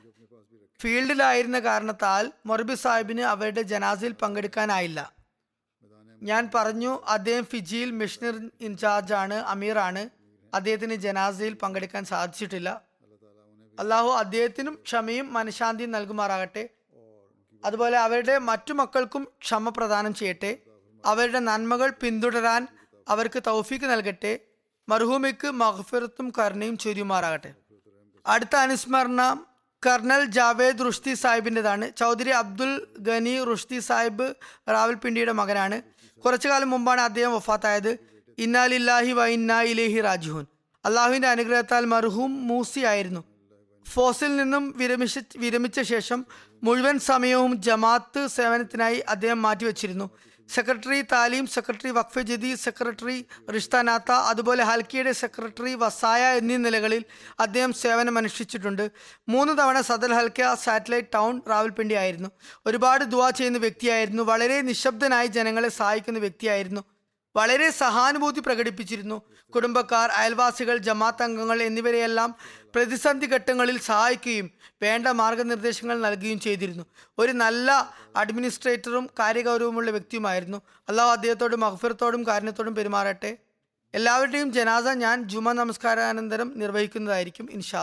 ഫീൽഡിലായിരുന്ന 0.81 1.59
കാരണത്താൽ 1.59 2.33
മൊറബി 2.47 2.75
സാഹിബിന് 2.75 3.21
അവരുടെ 3.21 3.63
ജനാസയിൽ 3.63 4.13
പങ്കെടുക്കാനായില്ല. 4.13 5.13
ഞാൻ 6.23 6.51
പറഞ്ഞു 6.55 7.01
അദ്ദേഹം 7.07 7.45
ഫിജിയിൽ 7.45 7.91
മിഷണറി 7.91 8.51
ഇൻചാർജ് 8.61 9.15
ആണ് 9.15 9.35
അമീറാണ്. 9.35 10.09
അദ്ദേഹത്തിന് 10.55 10.95
ജനാസയിൽ 10.95 11.53
പങ്കെടുക്കാൻ 11.53 12.05
സാധിച്ചിട്ടില്ല. 12.05 12.83
അള്ളാഹു 13.81 14.09
അദ്ദേഹത്തിനും 14.09 14.79
ക്ഷമയും 14.87 15.33
മനഃശാന്തിയും 15.33 15.91
നൽകുമാറാകട്ടെ. 15.91 16.69
അതുപോലെ 17.65 17.99
അവരുടെ 17.99 18.39
മറ്റു 18.39 18.73
മക്കൾക്കും 18.73 19.29
ക്ഷമ 19.43 19.69
പ്രദാനം 19.69 20.15
ചെയ്യട്ടെ. 20.15 20.59
അവരുടെ 21.05 21.39
നന്മകൾ 21.39 21.93
പിന്തുടരാൻ 22.01 22.69
അവർക്ക് 23.09 23.41
തൗഫീക്ക് 23.47 23.85
നൽകട്ടെ 23.85 24.33
മർഹൂമയ്ക്ക് 24.89 25.49
മഹഫിറത്തും 25.63 26.33
കരുണയും 26.39 26.79
ചൊരിയുമാറാകട്ടെ 26.79 27.53
അടുത്ത 28.27 28.57
അനുസ്മരണം 28.57 29.47
കർണൽ 29.87 30.25
ജാവേദ് 30.25 30.85
റുഷ്തി 30.87 31.15
സാഹിബിന്റെതാണ്. 31.15 31.97
ചൗധരി 31.97 32.31
അബ്ദുൽ 32.31 32.73
ഗനി 32.99 33.45
റുഷ്തി 33.45 33.79
സാഹിബ് 33.79 34.27
റാവൽപിണ്ടിയുടെ 34.69 35.33
മകനാണ്. 35.33 35.83
കുറച്ചു 36.25 36.49
കാലം 36.49 36.71
മുമ്പാണ് 36.71 37.01
അദ്ദേഹം 37.01 37.35
വഫാത്തായത്. 37.35 37.99
ഇന്നാലില്ലാഹി 38.39 39.13
വ 39.13 39.27
ഇന്നാ 39.27 39.63
ഇലേഹി 39.63 40.01
രാജുഹുൻ 40.01 40.47
അള്ളാഹുവിന്റെ 40.85 41.29
അനുഗ്രഹത്താൽ 41.29 41.85
മർഹൂം 41.85 42.33
മൂസി 42.49 42.81
ആയിരുന്നു. 42.81 43.25
ഫോസിൽ 43.87 44.37
നിന്നും 44.37 44.75
വിരമിച്ച 44.77 45.19
വിരമിച്ച 45.37 45.81
ശേഷം 45.81 46.27
മുഴുവൻ 46.63 46.99
സമയവും 46.99 47.53
ജമാത്ത് 47.63 48.27
സേവനത്തിനായി 48.27 48.99
അദ്ദേഹം 48.99 49.43
മാറ്റിവെച്ചിരുന്നു. 49.43 50.11
Secretary 50.49 51.01
Taleem 51.13 51.47
secretary 51.47 51.91
Waqf 51.91 52.21
Jadid 52.21 52.59
secretary 52.59 53.27
Rishtanata 53.55 54.13
അതുപോലെ 54.13 54.63
ഹൽക്കിയുടെ 54.65 55.13
സെക്രട്ടറി 55.13 55.75
വസായ 55.75 56.23
എന്നീ 56.37 56.57
നിലകളിൽ 56.57 57.05
അദ്ദേഹം 57.41 57.73
സേവനം 57.73 58.19
അനുഷ്ഠിച്ചിട്ടുണ്ട് 58.19 58.91
മൂന്ന് 59.29 59.59
തവണ 59.59 59.81
സദൽ 59.81 60.15
ഹൽക്ക 60.15 60.55
സാറ്റലൈറ്റ് 60.55 61.09
ടൗൺ 61.15 61.43
റാവൽപിണ്ടി 61.49 61.95
ആയിരുന്നു 61.95 62.29
ഒരുപാട് 62.67 63.05
ദുവാ 63.05 63.31
ചെയ്യുന്ന 63.31 63.59
വ്യക്തിയായിരുന്നു. 63.59 64.23
വളരെ 64.23 64.61
നിശബ്ദനായി 64.61 65.27
ജനങ്ങളെ 65.27 65.69
സഹായിക്കുന്ന 65.69 66.19
വ്യക്തിയായിരുന്നു. 66.19 66.98
വളരെ 67.39 67.69
സഹാനുഭൂതി 67.83 68.41
പ്രകടിപ്പിച്ചിരുന്നു. 68.47 69.19
കുടുംബക്കാർ 69.55 70.09
അയൽവാസികൾ 70.21 70.77
ജമാഅത്ത് 70.87 71.25
അംഗങ്ങൾ 71.27 71.59
എന്നിവരെയെല്ലാം 71.69 72.31
പ്രതിസന്ധി 72.75 73.27
ഘട്ടങ്ങളിൽ 73.35 73.77
സഹായിക്കുകയും 73.89 74.47
വേണ്ട 74.83 75.07
മാർഗനിർദ്ദേശങ്ങൾ 75.21 75.97
നൽകുകയും 76.07 76.41
ചെയ്തിരുന്നു. 76.47 76.85
ഒരു 77.19 77.33
നല്ല 77.45 77.69
അഡ്മിനിസ്ട്രേറ്ററും 78.23 79.05
കാര്യഗൗരവമുള്ള 79.21 79.91
വ്യക്തിയുമായിരുന്നു. 79.97 80.59
അള്ളാഹു 80.89 81.13
അദ്ദേഹത്തോടും 81.17 81.63
മഹഫിറത്തോടും 81.67 82.25
കാരുണ്യത്തോടും 82.29 82.77
പെരുമാറട്ടെ. 82.81 83.33
എല്ലാവരുടെയും 83.95 84.49
ജനാസ 84.57 84.89
ഞാൻ 85.05 85.19
ജുമ 85.33 85.53
നമസ്കാരാനന്തരം 85.61 86.49
നിർവഹിക്കുന്നതായിരിക്കും 86.63 87.47
ഇൻഷാ 87.59 87.83